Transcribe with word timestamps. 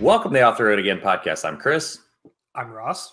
Welcome 0.00 0.32
to 0.32 0.38
the 0.38 0.42
Off 0.44 0.58
the 0.58 0.64
Road 0.64 0.78
Again 0.78 1.00
podcast. 1.00 1.44
I'm 1.44 1.56
Chris. 1.58 1.98
I'm 2.54 2.70
Ross. 2.70 3.12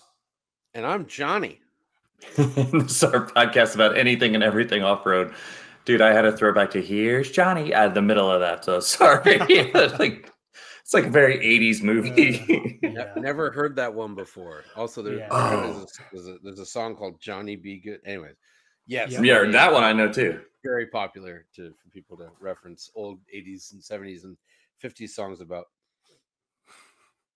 And 0.74 0.86
I'm 0.86 1.06
Jonny. 1.06 1.60
this 2.36 2.56
is 2.66 3.04
our 3.04 3.26
podcast 3.26 3.74
about 3.74 3.96
anything 3.96 4.34
and 4.34 4.42
everything 4.42 4.82
off 4.82 5.04
road. 5.06 5.34
Dude, 5.84 6.00
I 6.00 6.12
had 6.12 6.22
to 6.22 6.32
throw 6.32 6.52
back 6.52 6.70
to 6.72 6.82
here's 6.82 7.30
Johnny 7.30 7.74
out 7.74 7.88
of 7.88 7.94
the 7.94 8.02
middle 8.02 8.30
of 8.30 8.40
that. 8.40 8.64
So 8.64 8.80
sorry. 8.80 9.38
like 9.38 10.32
it's 10.82 10.94
like 10.94 11.06
a 11.06 11.10
very 11.10 11.36
80s 11.38 11.82
movie. 11.82 12.40
Uh, 12.82 12.88
Ne- 12.88 13.20
Never 13.20 13.50
heard 13.50 13.76
that 13.76 13.92
one 13.92 14.14
before. 14.14 14.64
Also, 14.74 15.02
there, 15.02 15.18
Yeah. 15.18 15.28
there's, 15.28 15.76
Oh. 15.76 15.82
a, 15.82 15.86
there's, 16.12 16.26
a, 16.28 16.36
there's 16.42 16.58
a 16.60 16.66
song 16.66 16.96
called 16.96 17.20
Johnny 17.20 17.56
Be 17.56 17.78
Good. 17.78 18.00
Anyways, 18.06 18.36
yes. 18.86 19.12
Yeah. 19.12 19.20
yeah, 19.20 19.50
that 19.50 19.72
one 19.72 19.84
I 19.84 19.92
know 19.92 20.10
too. 20.10 20.40
Very 20.64 20.86
popular 20.86 21.44
to 21.56 21.70
for 21.82 21.90
people 21.90 22.16
to 22.16 22.28
reference 22.40 22.90
old 22.94 23.20
80s 23.34 23.72
and 23.72 23.82
70s 23.82 24.24
and 24.24 24.36
50s 24.82 25.10
songs 25.10 25.40
about. 25.42 25.66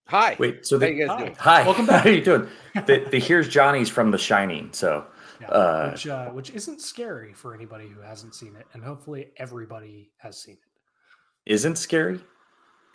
Hi. 0.08 0.36
Wait, 0.38 0.66
so 0.66 0.76
How 0.76 0.80
the, 0.86 0.92
you 0.92 1.06
guys 1.06 1.08
Hi. 1.16 1.18
doing? 1.24 1.36
hi, 1.38 1.62
Welcome 1.66 1.86
back. 1.86 2.04
How 2.04 2.10
are 2.10 2.12
you 2.12 2.24
doing? 2.24 2.48
The, 2.74 3.06
the 3.10 3.18
here's 3.18 3.48
Johnny's 3.48 3.88
from 3.88 4.10
The 4.10 4.18
Shining. 4.18 4.70
So 4.72 5.06
Yeah, 5.40 5.48
Uh, 5.48 5.90
which 5.92 6.06
uh, 6.06 6.26
which 6.30 6.50
isn't 6.50 6.80
scary 6.80 7.32
for 7.32 7.54
anybody 7.54 7.88
who 7.88 8.00
hasn't 8.00 8.34
seen 8.34 8.56
it, 8.56 8.66
and 8.74 8.82
hopefully 8.82 9.32
everybody 9.36 10.10
has 10.18 10.40
seen 10.42 10.54
it. 10.54 11.52
isn't 11.52 11.76
scary. 11.76 12.20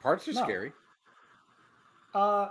Parts 0.02 0.28
are 0.28 0.34
No. 0.34 0.44
scary. 0.44 0.74
Uh, 2.14 2.50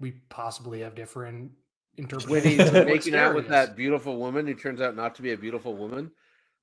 we 0.00 0.12
possibly 0.28 0.80
have 0.80 0.94
different 0.94 1.50
When 1.96 2.04
interpretations. 2.04 2.70
he's 2.70 2.74
of 2.80 2.86
making 2.86 3.14
out 3.14 3.34
with 3.34 3.44
is. 3.44 3.50
that 3.50 3.76
beautiful 3.76 4.16
woman 4.18 4.46
who 4.46 4.54
turns 4.54 4.80
out 4.80 4.96
not 4.96 5.14
to 5.16 5.22
be 5.22 5.32
a 5.32 5.36
beautiful 5.38 5.76
woman. 5.76 6.10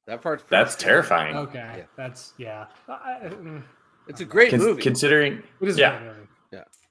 That 0.07 0.21
part's 0.21 0.43
That's 0.49 0.73
scary. 0.73 0.91
terrifying. 0.93 1.35
Okay, 1.37 1.73
Yeah. 1.77 1.83
that's 1.95 2.33
yeah. 2.37 2.65
I- 2.87 2.93
I- 3.23 3.29
mm, 3.29 3.63
It's 4.11 4.21
a 4.21 4.25
great 4.25 4.49
Cons- 4.51 4.61
movie. 4.63 4.81
Considering 4.81 5.41
It 5.61 5.67
is 5.69 5.77
a 5.77 5.79
Yeah. 5.81 6.13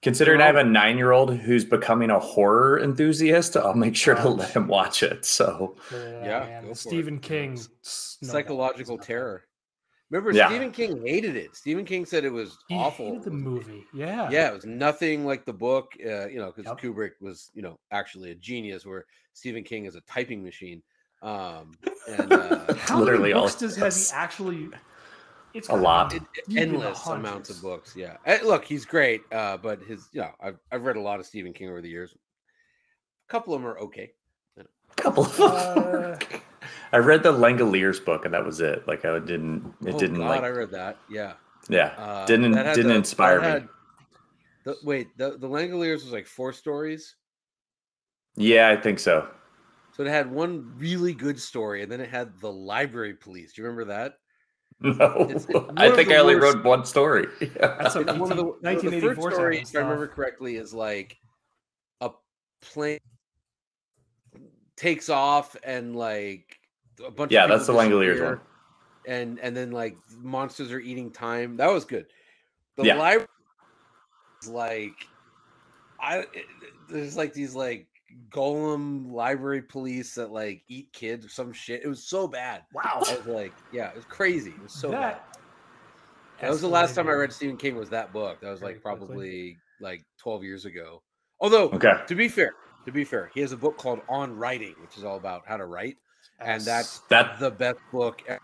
considering 0.03 0.41
I 0.41 0.47
have 0.47 0.57
a 0.57 0.65
nine 0.65 0.97
year 0.97 1.13
old 1.13 1.37
who's 1.37 1.65
becoming 1.67 2.09
a 2.11 2.19
horror 2.19 2.81
enthusiast, 2.83 3.57
I'll 3.57 3.75
make 3.75 3.95
sure 3.95 4.15
to 4.15 4.29
let 4.31 4.51
him 4.57 4.67
watch 4.67 5.03
it. 5.03 5.25
So 5.27 5.77
Yeah, 5.93 5.99
man, 6.41 6.62
go 6.62 6.67
for 6.69 6.73
it. 6.73 6.77
Stephen 6.79 7.19
King. 7.19 7.53
s- 7.59 8.17
no 8.23 8.29
Psychological 8.33 8.97
terror. 8.99 9.45
Remember, 10.11 10.33
Yeah. 10.33 10.49
Stephen 10.49 10.73
King 10.73 11.07
hated 11.07 11.37
it. 11.37 11.55
Stephen 11.55 11.85
King 11.85 12.05
said 12.07 12.25
it 12.25 12.33
was. 12.33 12.57
He 12.69 12.75
awful. 12.75 13.07
hated 13.09 13.23
the 13.25 13.31
movie. 13.31 13.84
Yeah. 13.95 14.29
Yeah, 14.31 14.49
it 14.49 14.55
was 14.55 14.65
nothing 14.67 15.25
like 15.27 15.45
the 15.45 15.53
book, 15.53 15.93
uh, 16.05 16.27
you 16.29 16.39
know, 16.39 16.47
because 16.51 16.65
Yep. 16.65 16.81
Kubrick 16.81 17.12
was, 17.21 17.51
you 17.55 17.62
know, 17.62 17.79
actually 17.93 18.31
a 18.31 18.34
genius, 18.34 18.84
where 18.87 19.05
Stephen 19.34 19.62
King 19.62 19.84
is 19.84 19.95
a 19.95 20.01
typing 20.03 20.43
machine. 20.43 20.83
Um, 21.23 21.73
and 22.09 22.33
uh, 22.33 22.75
How 22.79 22.99
Literally 22.99 23.23
many 23.25 23.33
all 23.34 23.43
books 23.43 23.57
does 23.57 23.77
has 23.77 24.11
he 24.11 24.17
actually? 24.17 24.71
It's 25.55 25.69
A 25.69 25.75
lot. 25.75 26.15
it, 26.15 26.23
deep 26.47 26.48
in 26.48 26.55
the 26.55 26.61
endless 26.61 27.06
amounts 27.06 27.51
of 27.51 27.61
books. 27.61 27.95
Yeah, 27.97 28.17
Eh, 28.27 28.39
look, 28.45 28.65
he's 28.65 28.84
great, 28.84 29.23
uh, 29.33 29.56
but 29.56 29.83
his, 29.83 30.09
you 30.12 30.20
know, 30.20 30.31
I've 30.41 30.59
I've 30.70 30.84
read 30.84 30.97
a 30.97 31.01
lot 31.01 31.20
of 31.20 31.27
Stephen 31.27 31.53
King 31.53 31.69
over 31.69 31.81
the 31.81 31.89
years. 31.89 32.15
A 33.29 33.33
couple 33.33 33.55
of 33.55 33.61
them 33.62 33.69
are 33.71 33.78
okay. 33.78 34.12
A 34.59 34.65
couple 34.97 35.25
of 35.25 35.41
Uh, 35.41 36.17
I 36.93 36.98
read 36.98 37.23
the 37.23 37.33
Langoliers 37.33 38.05
book 38.05 38.25
and 38.25 38.34
that 38.34 38.45
was 38.45 38.61
it. 38.61 38.87
Like 38.87 39.05
I 39.05 39.19
didn't 39.19 39.75
it 39.87 39.95
oh, 39.95 39.98
didn't 39.98 40.19
God, 40.19 40.28
like 40.28 40.43
I 40.43 40.48
read 40.48 40.71
that. 40.73 40.98
Yeah, 41.09 41.34
yeah. 41.69 41.95
uh, 41.97 42.27
didn't 42.27 42.53
didn't 42.53 42.75
the- 42.75 42.83
that 42.83 42.97
inspire 42.97 43.41
me. 43.61 43.67
The, 44.65 44.77
wait, 44.84 45.17
the 45.17 45.39
the 45.39 45.48
Langoliers 45.48 46.03
was 46.05 46.12
like 46.12 46.27
four 46.27 46.53
stories. 46.53 47.17
Yeah, 48.37 48.69
I 48.69 48.77
think 48.77 48.98
so. 48.98 49.28
So 49.97 50.05
it 50.05 50.09
had 50.09 50.31
one 50.31 50.73
really 50.78 51.12
good 51.15 51.41
story, 51.41 51.83
and 51.83 51.91
then 51.91 52.01
it 52.01 52.09
had 52.11 52.39
the 52.41 52.53
library 52.53 53.15
police. 53.15 53.53
Do 53.53 53.62
you 53.62 53.69
remember 53.69 53.93
that? 53.93 54.15
No. 54.99 55.27
It's- 55.29 55.47
it's 55.49 55.71
I 55.77 55.91
think 55.95 56.11
I 56.11 56.17
only 56.17 56.37
worst- 56.37 56.57
wrote 56.57 56.65
one 56.65 56.85
story. 56.87 57.27
Yeah. 57.41 57.49
That's 57.61 57.93
some 57.93 58.09
It's 58.09 58.19
one 58.19 58.31
of 58.33 58.37
the, 58.39 58.45
18- 58.45 58.47
the- 58.61 58.61
the 58.63 58.69
1984 58.71 59.15
first 59.25 59.37
story, 59.37 59.59
if 59.59 59.77
I 59.77 59.79
remember 59.81 60.09
correctly, 60.09 60.57
is 60.57 60.73
like 60.73 61.19
a 62.01 62.11
plane 62.63 62.99
takes 64.77 65.09
off 65.11 65.55
and 65.65 65.95
like 65.95 66.59
a 67.05 67.11
bunch. 67.11 67.31
Yeah, 67.33 67.45
of 67.45 67.51
that's 67.51 67.67
the 67.67 67.73
people 67.75 67.99
Langoliers 67.99 68.25
one. 68.25 68.41
And 69.07 69.39
and 69.41 69.55
then 69.57 69.71
like 69.71 69.97
monsters 70.19 70.73
are 70.73 70.81
eating 70.81 71.11
time. 71.11 71.57
That 71.59 71.71
was 71.71 71.85
good. 71.85 72.07
The 72.77 72.85
Yeah. 72.85 72.95
library 72.97 73.29
is 74.43 74.49
like 74.49 75.07
I 76.01 76.21
it- 76.21 76.47
there's 76.89 77.17
like 77.19 77.35
these 77.35 77.55
like 77.55 77.87
golem 78.31 79.10
library 79.10 79.62
police 79.62 80.15
that 80.15 80.31
like 80.31 80.62
eat 80.69 80.93
kids 80.93 81.25
or 81.26 81.28
some 81.28 81.53
shit. 81.53 81.82
It 81.84 81.88
was 81.88 82.03
so 82.04 82.26
bad. 82.28 82.62
Wow. 82.72 83.03
I 83.06 83.16
was 83.16 83.26
like, 83.26 83.53
yeah, 83.72 83.88
it 83.91 83.97
was 83.97 84.04
crazy. 84.04 84.50
It 84.50 84.62
was 84.62 84.72
so 84.72 84.91
bad. 84.91 85.15
that 85.16 85.38
That 86.41 86.50
was 86.50 86.60
the 86.60 86.69
last 86.69 86.94
time 86.94 87.09
I 87.09 87.12
read 87.12 87.32
Stephen 87.32 87.56
King. 87.56 87.76
Was 87.76 87.91
that 87.91 88.12
book? 88.12 88.41
That 88.41 88.50
was 88.50 88.60
very 88.60 88.75
like 88.75 88.82
quickly. 88.82 89.06
probably 89.06 89.59
like 89.81 90.04
twelve 90.19 90.43
years 90.44 90.65
ago. 90.65 91.03
Although, 91.41 91.70
Okay. 91.70 91.93
to 92.06 92.15
be 92.15 92.28
fair, 92.28 92.53
to 92.84 92.93
be 92.93 93.04
fair, 93.04 93.31
he 93.34 93.41
has 93.41 93.53
a 93.53 93.56
book 93.56 93.78
called 93.78 94.00
On 94.09 94.37
Writing, 94.37 94.75
which 94.82 94.97
is 94.99 95.04
all 95.04 95.16
about 95.16 95.43
how 95.47 95.56
to 95.56 95.65
write, 95.66 95.97
and 96.38 96.50
as- 96.50 96.65
that's 96.66 96.99
That 97.09 97.38
the 97.38 97.50
best 97.50 97.78
book 97.93 98.22
ever 98.28 98.41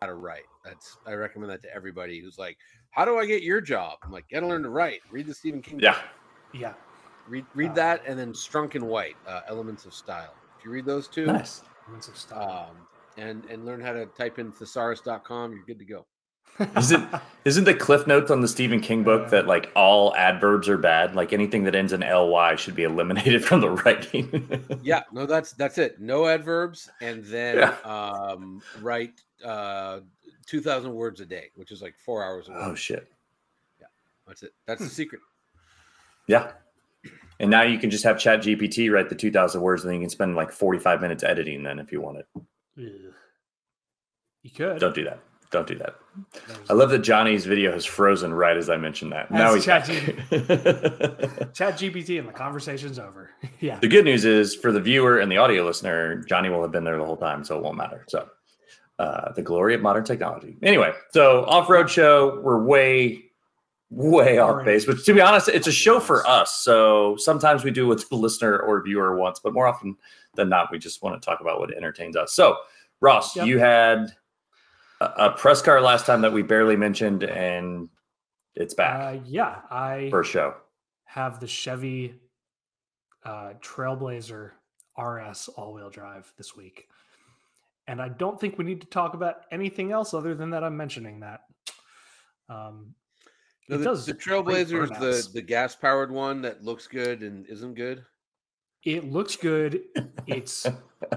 how 0.00 0.06
to 0.06 0.14
write. 0.14 0.44
That's 0.64 0.96
I 1.06 1.12
recommend 1.12 1.50
that 1.52 1.60
to 1.62 1.74
everybody 1.74 2.20
who's 2.20 2.38
like, 2.38 2.56
"How 2.90 3.04
do 3.04 3.18
I 3.18 3.26
get 3.26 3.42
your 3.42 3.60
job?" 3.60 3.98
I'm 4.02 4.10
like, 4.10 4.24
"Gotta 4.30 4.46
learn 4.46 4.62
to 4.62 4.70
write. 4.70 5.00
Read 5.10 5.26
the 5.26 5.34
Stephen 5.34 5.60
King. 5.62 5.78
yeah. 5.80 5.92
book. 5.92 6.02
yeah. 6.54 6.74
Read 7.30 7.46
read 7.54 7.70
Uh, 7.70 7.74
that, 7.74 8.02
and 8.06 8.18
then 8.18 8.32
Strunk 8.32 8.74
and 8.74 8.86
White, 8.86 9.16
uh, 9.26 9.40
Elements 9.48 9.86
of 9.86 9.94
Style. 9.94 10.34
If 10.58 10.64
you 10.64 10.70
read 10.70 10.84
those 10.84 11.08
two, 11.08 11.26
Nice. 11.26 11.62
Elements 11.86 12.08
of 12.08 12.16
style. 12.16 12.68
um, 12.70 12.76
and 13.16 13.44
and 13.46 13.64
learn 13.64 13.80
how 13.80 13.92
to 13.92 14.06
type 14.06 14.38
in 14.38 14.52
thesaurus.com, 14.52 15.52
you're 15.52 15.64
good 15.64 15.78
to 15.78 15.84
go. 15.84 16.06
Isn't 16.76 17.08
isn't 17.44 17.64
the 17.64 17.74
cliff 17.74 18.06
notes 18.06 18.30
on 18.30 18.40
the 18.40 18.48
Stephen 18.48 18.80
King 18.80 19.02
book 19.02 19.30
that 19.30 19.46
like 19.46 19.70
all 19.74 20.14
adverbs 20.16 20.68
are 20.68 20.76
bad? 20.78 21.14
Like 21.14 21.32
anything 21.32 21.64
that 21.64 21.74
ends 21.74 21.92
in 21.92 22.00
ly 22.00 22.56
should 22.56 22.74
be 22.74 22.82
eliminated 22.84 23.44
from 23.48 23.60
the 23.60 23.70
writing. 23.70 24.68
yeah 24.82 25.02
no 25.12 25.26
that's 25.26 25.52
that's 25.52 25.78
it 25.78 26.00
no 26.00 26.26
adverbs 26.26 26.90
and 27.00 27.24
then 27.24 27.56
Yeah. 27.58 27.74
um 27.84 28.62
write 28.80 29.20
uh 29.44 30.00
2000 30.46 30.92
words 30.92 31.20
a 31.20 31.26
day 31.26 31.50
which 31.54 31.70
is 31.72 31.80
like 31.80 31.94
four 32.04 32.24
hours 32.24 32.48
a 32.48 32.52
week 32.52 32.60
oh 32.62 32.74
shit. 32.74 33.10
Yeah, 33.80 33.86
that's 34.26 34.42
it 34.42 34.52
that's 34.66 34.80
the 34.80 34.86
Hmm. 34.86 34.92
secret 34.92 35.20
Yeah. 36.26 36.52
And 37.40 37.50
now 37.50 37.62
you 37.62 37.78
can 37.78 37.90
just 37.90 38.04
have 38.04 38.18
Chat 38.18 38.42
GPT 38.42 38.92
write 38.92 39.08
the 39.08 39.14
2,000 39.14 39.60
words, 39.62 39.82
and 39.82 39.90
then 39.90 40.00
you 40.00 40.04
can 40.04 40.10
spend 40.10 40.36
like 40.36 40.52
45 40.52 41.00
minutes 41.00 41.24
editing. 41.24 41.62
Then, 41.62 41.78
if 41.78 41.90
you 41.90 42.00
want 42.00 42.18
it, 42.18 42.26
Ugh. 42.78 43.14
You 44.42 44.50
could. 44.50 44.78
don't 44.78 44.94
do 44.94 45.04
that. 45.04 45.20
Don't 45.50 45.66
do 45.66 45.76
that. 45.78 45.96
I 46.68 46.74
love 46.74 46.90
that 46.90 47.02
Jonny's 47.02 47.44
video 47.44 47.72
has 47.72 47.84
frozen 47.84 48.32
right 48.32 48.56
as 48.56 48.70
I 48.70 48.76
mentioned 48.76 49.10
that. 49.12 49.26
As 49.26 49.30
now 49.32 49.54
he's 49.54 49.66
back. 49.66 49.84
ChatGPT. 49.84 51.54
Chat 51.54 51.74
GPT 51.74 52.18
and 52.20 52.28
the 52.28 52.32
conversation's 52.32 52.98
over. 53.00 53.30
yeah. 53.60 53.78
the 53.80 53.88
good 53.88 54.04
news 54.04 54.24
is 54.24 54.54
for 54.54 54.70
the 54.70 54.80
viewer 54.80 55.18
and 55.18 55.32
the 55.32 55.38
audio 55.38 55.64
listener, 55.64 56.22
Jonny 56.22 56.50
will 56.50 56.62
have 56.62 56.70
been 56.70 56.84
there 56.84 56.98
the 56.98 57.04
whole 57.04 57.16
time, 57.16 57.42
so 57.42 57.56
it 57.56 57.64
won't 57.64 57.76
matter. 57.76 58.04
So, 58.08 58.28
uh, 59.00 59.32
the 59.32 59.42
glory 59.42 59.74
of 59.74 59.80
modern 59.80 60.04
technology. 60.04 60.56
Anyway, 60.62 60.92
so 61.10 61.44
off-road 61.46 61.90
show, 61.90 62.38
we're 62.42 62.62
way, 62.62 63.29
way 63.90 64.38
off 64.38 64.64
base. 64.64 64.84
But 64.84 65.04
to 65.04 65.12
be 65.14 65.20
honest, 65.20 65.48
it's 65.48 65.66
a 65.66 65.72
show 65.72 65.98
for 66.00 66.26
us. 66.26 66.62
So 66.62 67.16
sometimes 67.18 67.64
we 67.64 67.70
do 67.70 67.86
what 67.88 68.08
the 68.08 68.16
listener 68.16 68.58
or 68.58 68.82
viewer 68.82 69.16
wants, 69.16 69.40
but 69.40 69.52
more 69.52 69.66
often 69.66 69.96
than 70.36 70.48
not, 70.48 70.70
we 70.70 70.78
just 70.78 71.02
want 71.02 71.20
to 71.20 71.24
talk 71.26 71.40
about 71.40 71.58
what 71.58 71.74
entertains 71.76 72.16
us. 72.16 72.32
So, 72.32 72.56
Ross, 73.00 73.34
Yep. 73.34 73.46
you 73.46 73.58
had 73.58 74.12
a, 75.00 75.04
a 75.26 75.30
press 75.32 75.60
car 75.60 75.80
last 75.80 76.06
time 76.06 76.20
that 76.20 76.32
we 76.32 76.42
barely 76.42 76.76
mentioned, 76.76 77.24
and 77.24 77.88
it's 78.54 78.74
back 78.74 79.00
Uh, 79.16 79.18
yeah. 79.24 79.60
I 79.70 80.08
for 80.10 80.20
a 80.20 80.24
show. 80.24 80.54
have 81.04 81.40
the 81.40 81.46
Chevy 81.48 82.14
uh, 83.24 83.54
Trailblazer 83.60 84.52
RS 84.98 85.48
all 85.56 85.72
wheel 85.72 85.90
drive 85.90 86.32
this 86.36 86.54
week. 86.56 86.88
And 87.88 88.00
I 88.00 88.08
don't 88.08 88.38
think 88.40 88.56
we 88.56 88.64
need 88.64 88.80
to 88.82 88.86
talk 88.86 89.14
about 89.14 89.42
anything 89.50 89.90
else 89.90 90.14
other 90.14 90.34
than 90.34 90.50
that 90.50 90.62
I'm 90.62 90.76
mentioning 90.76 91.20
that. 91.20 91.40
Um, 92.48 92.94
No, 93.70 93.76
it 93.76 93.78
the, 93.78 93.84
does 93.84 94.06
the 94.06 94.12
great 94.12 94.22
trailblazers 94.22 94.98
the 95.00 95.28
the 95.32 95.40
gas 95.42 95.74
powered 95.74 96.10
one 96.10 96.42
that 96.42 96.62
looks 96.62 96.86
good 96.86 97.22
and 97.22 97.46
isn't 97.46 97.74
good 97.74 98.04
It 98.84 99.10
looks 99.10 99.36
good. 99.36 99.82
It's 100.26 100.66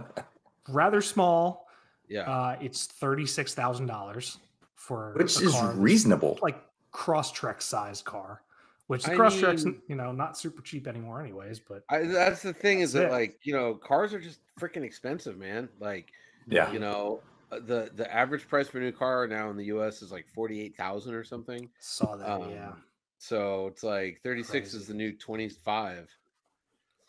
rather 0.69 1.01
small. 1.01 1.67
yeah 2.07 2.21
Uh, 2.29 2.57
it's 2.61 2.85
thirty-six 2.85 3.53
thousand 3.53 3.87
dollars 3.87 4.37
for 4.75 5.13
Which 5.17 5.39
a 5.39 5.45
is 5.45 5.51
car 5.53 5.67
that's 5.67 5.77
reasonable. 5.77 6.39
like 6.41 6.61
Crosstrek 6.93 7.61
size 7.61 8.01
car. 8.01 8.41
Which 8.87 9.03
the 9.05 9.13
I 9.13 9.15
Crosstrek's 9.15 9.65
you 9.87 9.95
know 9.95 10.11
not 10.11 10.37
super 10.37 10.61
cheap 10.61 10.87
anymore, 10.87 11.21
anyways. 11.21 11.59
But 11.59 11.83
I, 11.89 11.99
that's 12.03 12.41
the 12.41 12.53
thing 12.53 12.81
is 12.81 12.91
That's 12.93 13.05
that 13.09 13.11
like 13.11 13.39
you 13.43 13.53
know 13.53 13.75
cars 13.75 14.13
are 14.13 14.19
just 14.19 14.39
freaking 14.59 14.83
expensive 14.83 15.37
man 15.37 15.69
like 15.79 16.11
Yeah. 16.47 16.69
you 16.71 16.79
know 16.79 17.21
the 17.59 17.91
the 17.93 18.11
average 18.13 18.47
price 18.47 18.67
for 18.69 18.77
a 18.79 18.81
new 18.81 18.91
car 18.91 19.27
now 19.27 19.49
in 19.49 19.57
the 19.57 19.65
us 19.65 20.01
is 20.01 20.11
like 20.11 20.27
48000 20.27 21.13
or 21.13 21.23
something 21.23 21.69
saw 21.79 22.15
that. 22.17 22.27
yeah, 22.49 22.69
Um, 22.69 22.83
So 23.17 23.67
it's 23.67 23.83
like 23.83 24.21
36 24.23 24.73
is 24.73 24.87
the 24.87 24.93
new 24.93 25.15
25. 25.17 26.09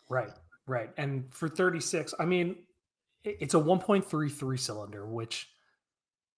right, 0.09 0.31
right. 0.67 0.91
And 0.97 1.33
for 1.33 1.49
thirty-six, 1.49 2.13
I 2.19 2.25
mean, 2.25 2.65
it's 3.23 3.53
a 3.53 3.59
one 3.59 3.79
point 3.79 4.05
three 4.05 4.29
three 4.29 4.57
cylinder, 4.57 5.05
which 5.07 5.51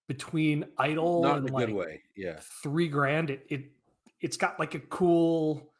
between 0.07 0.65
idle 0.77 1.21
Not 1.21 1.39
and 1.39 1.49
a 1.49 1.53
like 1.53 1.67
good 1.67 1.75
way. 1.75 2.01
Yeah. 2.15 2.39
three 2.39 2.87
grand, 2.87 3.29
it, 3.29 3.45
it 3.49 3.71
it's 4.21 4.37
got 4.37 4.59
like 4.59 4.73
a 4.73 4.79
cool, 4.79 5.73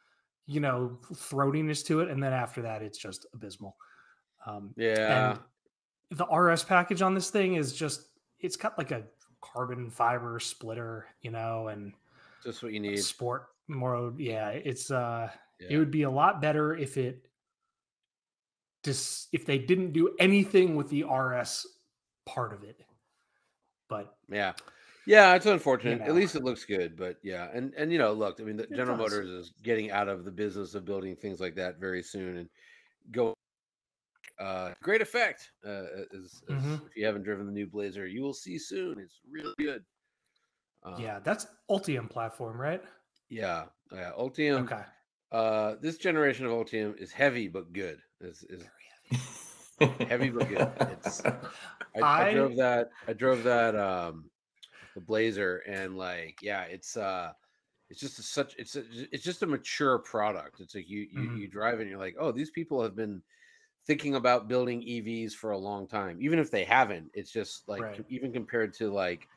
you 0.46 0.60
know, 0.60 0.98
throatiness 1.12 1.84
to 1.86 2.00
it, 2.00 2.08
and 2.10 2.22
then 2.22 2.32
after 2.32 2.62
that, 2.62 2.82
it's 2.82 2.98
just 2.98 3.26
abysmal. 3.32 3.76
Um, 4.46 4.74
Yeah. 4.76 5.30
and 6.10 6.18
the 6.18 6.26
RS 6.26 6.64
package 6.64 7.02
on 7.02 7.14
this 7.14 7.30
thing 7.30 7.54
is 7.54 7.74
just 7.74 8.07
it's 8.40 8.56
got 8.56 8.76
like 8.78 8.90
a 8.90 9.02
carbon 9.40 9.90
fiber 9.90 10.38
splitter, 10.40 11.06
you 11.22 11.30
know, 11.30 11.68
and 11.68 11.92
Just 12.44 12.62
what 12.62 12.72
you 12.72 12.80
need. 12.80 12.98
sport 12.98 13.48
mode. 13.68 14.18
Yeah, 14.18 14.50
it's 14.50 14.90
uh 14.90 15.30
it 15.60 15.76
would 15.76 15.90
be 15.90 16.02
a 16.02 16.10
lot 16.10 16.40
better 16.40 16.76
if 16.76 16.96
it 16.96 17.26
just 18.84 19.28
if 19.32 19.44
they 19.44 19.58
didn't 19.58 19.92
do 19.92 20.14
anything 20.20 20.76
with 20.76 20.88
the 20.88 21.04
RS 21.04 21.66
part 22.26 22.52
of 22.52 22.62
it. 22.64 22.80
But 23.88 24.14
Yeah. 24.30 24.52
Yeah, 25.06 25.34
it's 25.34 25.46
unfortunate. 25.46 26.00
know. 26.00 26.04
At 26.04 26.14
least 26.14 26.36
it 26.36 26.44
looks 26.44 26.66
good, 26.66 26.94
but 26.96 27.16
yeah. 27.22 27.48
And 27.52 27.72
and 27.74 27.90
you 27.90 27.98
know, 27.98 28.12
look, 28.12 28.40
I 28.40 28.44
mean, 28.44 28.56
the 28.58 28.64
It 28.64 28.76
General 28.76 28.98
does. 28.98 29.12
Motors 29.12 29.28
is 29.30 29.52
getting 29.62 29.90
out 29.90 30.06
of 30.08 30.24
the 30.24 30.30
business 30.30 30.74
of 30.74 30.84
building 30.84 31.16
things 31.16 31.40
like 31.40 31.54
that 31.54 31.78
very 31.80 32.02
soon 32.02 32.36
and 32.36 32.48
go 33.10 33.34
uh 34.40 34.72
great 34.82 35.00
effect 35.02 35.50
uh 35.66 35.84
as, 36.14 36.42
as 36.48 36.64
Mhm. 36.64 36.86
if 36.86 36.96
you 36.96 37.04
haven't 37.06 37.24
driven 37.24 37.46
the 37.46 37.52
new 37.52 37.66
Blazer, 37.66 38.06
you 38.06 38.22
will 38.22 38.34
see 38.34 38.58
soon. 38.58 38.98
It's 39.00 39.20
really 39.28 39.54
good. 39.58 39.84
Um, 40.84 41.00
yeah, 41.02 41.18
that's 41.18 41.46
Ultium 41.70 42.08
platform, 42.08 42.60
right? 42.60 42.82
Yeah. 43.28 43.66
Yeah, 43.92 44.12
Ultium 44.18 44.64
Okay. 44.64 44.84
uh 45.32 45.74
this 45.80 45.98
generation 45.98 46.46
of 46.46 46.52
Ultium 46.52 46.96
is 46.98 47.12
heavy 47.12 47.48
but 47.48 47.72
good. 47.72 48.00
Is 48.20 48.44
is 48.44 48.62
heavy 49.78 50.04
heavy 50.04 50.30
but 50.30 50.48
good. 50.48 50.72
It's 50.92 51.24
I, 51.96 52.00
I 52.00 52.28
I- 52.28 52.32
drove 52.32 52.56
that. 52.56 52.90
I 53.06 53.12
drove 53.12 53.42
that. 53.44 53.74
Um, 53.76 54.30
the 54.94 55.00
Blazer, 55.00 55.58
and 55.58 55.96
like, 55.96 56.38
yeah, 56.42 56.62
it's 56.64 56.96
uh, 56.96 57.32
it's 57.88 58.00
just 58.00 58.18
a, 58.18 58.22
such. 58.22 58.54
It's 58.58 58.74
a, 58.76 58.82
it's 59.12 59.22
just 59.22 59.42
a 59.42 59.46
mature 59.46 59.98
product. 60.00 60.60
It's 60.60 60.74
like 60.74 60.88
you 60.88 61.06
you, 61.10 61.28
Mhm. 61.30 61.38
you 61.40 61.48
drive 61.48 61.78
it, 61.78 61.82
and 61.82 61.90
you're 61.90 61.98
like, 62.00 62.16
oh, 62.18 62.32
these 62.32 62.50
people 62.50 62.82
have 62.82 62.96
been 62.96 63.22
thinking 63.88 64.16
about 64.16 64.48
building 64.48 64.82
EVs 64.84 65.34
for 65.34 65.52
a 65.52 65.58
long 65.58 65.88
time. 65.88 66.22
Even 66.22 66.40
if 66.40 66.52
they 66.52 66.64
haven't, 66.64 67.10
it's 67.14 67.32
just 67.32 67.68
like 67.68 67.88
Right. 67.88 68.04
even 68.10 68.32
compared 68.34 68.74
to 68.76 68.92
like, 68.92 69.28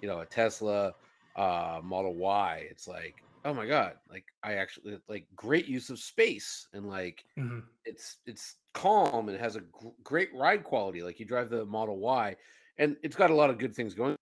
you 0.00 0.08
know, 0.08 0.20
a 0.20 0.26
Tesla, 0.26 0.94
uh, 1.36 1.80
Model 1.84 2.16
Y. 2.16 2.66
It's 2.70 2.88
like, 2.88 3.24
oh 3.44 3.54
my 3.54 3.66
god, 3.66 3.98
like 4.08 4.26
I 4.42 4.54
actually 4.54 5.00
like 5.08 5.28
great 5.36 5.66
use 5.66 5.90
of 5.90 5.98
space 6.00 6.68
and 6.74 6.88
like 6.88 7.24
Mhm. 7.36 7.70
it's 7.84 8.18
it's 8.26 8.56
calm 8.74 9.28
and 9.28 9.36
it 9.36 9.40
has 9.40 9.56
a 9.56 9.62
gr- 9.62 9.88
great 10.02 10.34
ride 10.34 10.64
quality 10.64 11.02
like 11.02 11.18
you 11.20 11.26
drive 11.26 11.50
the 11.50 11.64
model 11.66 11.98
y 11.98 12.36
and 12.78 12.96
it's 13.02 13.16
got 13.16 13.30
a 13.30 13.34
lot 13.34 13.50
of 13.50 13.58
good 13.58 13.74
things 13.74 13.94
going 13.94 14.16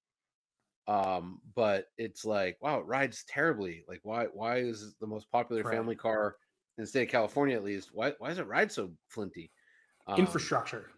um 0.86 1.40
but 1.54 1.86
it's 1.98 2.24
like 2.24 2.56
wow 2.62 2.78
it 2.80 2.86
rides 2.86 3.24
terribly 3.24 3.84
like 3.88 4.00
why 4.04 4.24
why 4.26 4.56
is 4.58 4.82
it 4.82 4.94
the 5.00 5.06
most 5.06 5.30
popular 5.30 5.62
Right. 5.62 5.84
family 5.84 5.94
car 5.96 6.36
in 6.78 6.82
the 6.84 6.86
state 6.88 7.04
of 7.04 7.10
california 7.10 7.56
at 7.56 7.64
least 7.64 7.90
why 7.92 8.14
why 8.18 8.28
does 8.28 8.38
it 8.38 8.46
ride 8.46 8.72
so 8.72 8.94
flinty 9.08 9.50
um, 10.08 10.18
Infrastructure. 10.18 10.90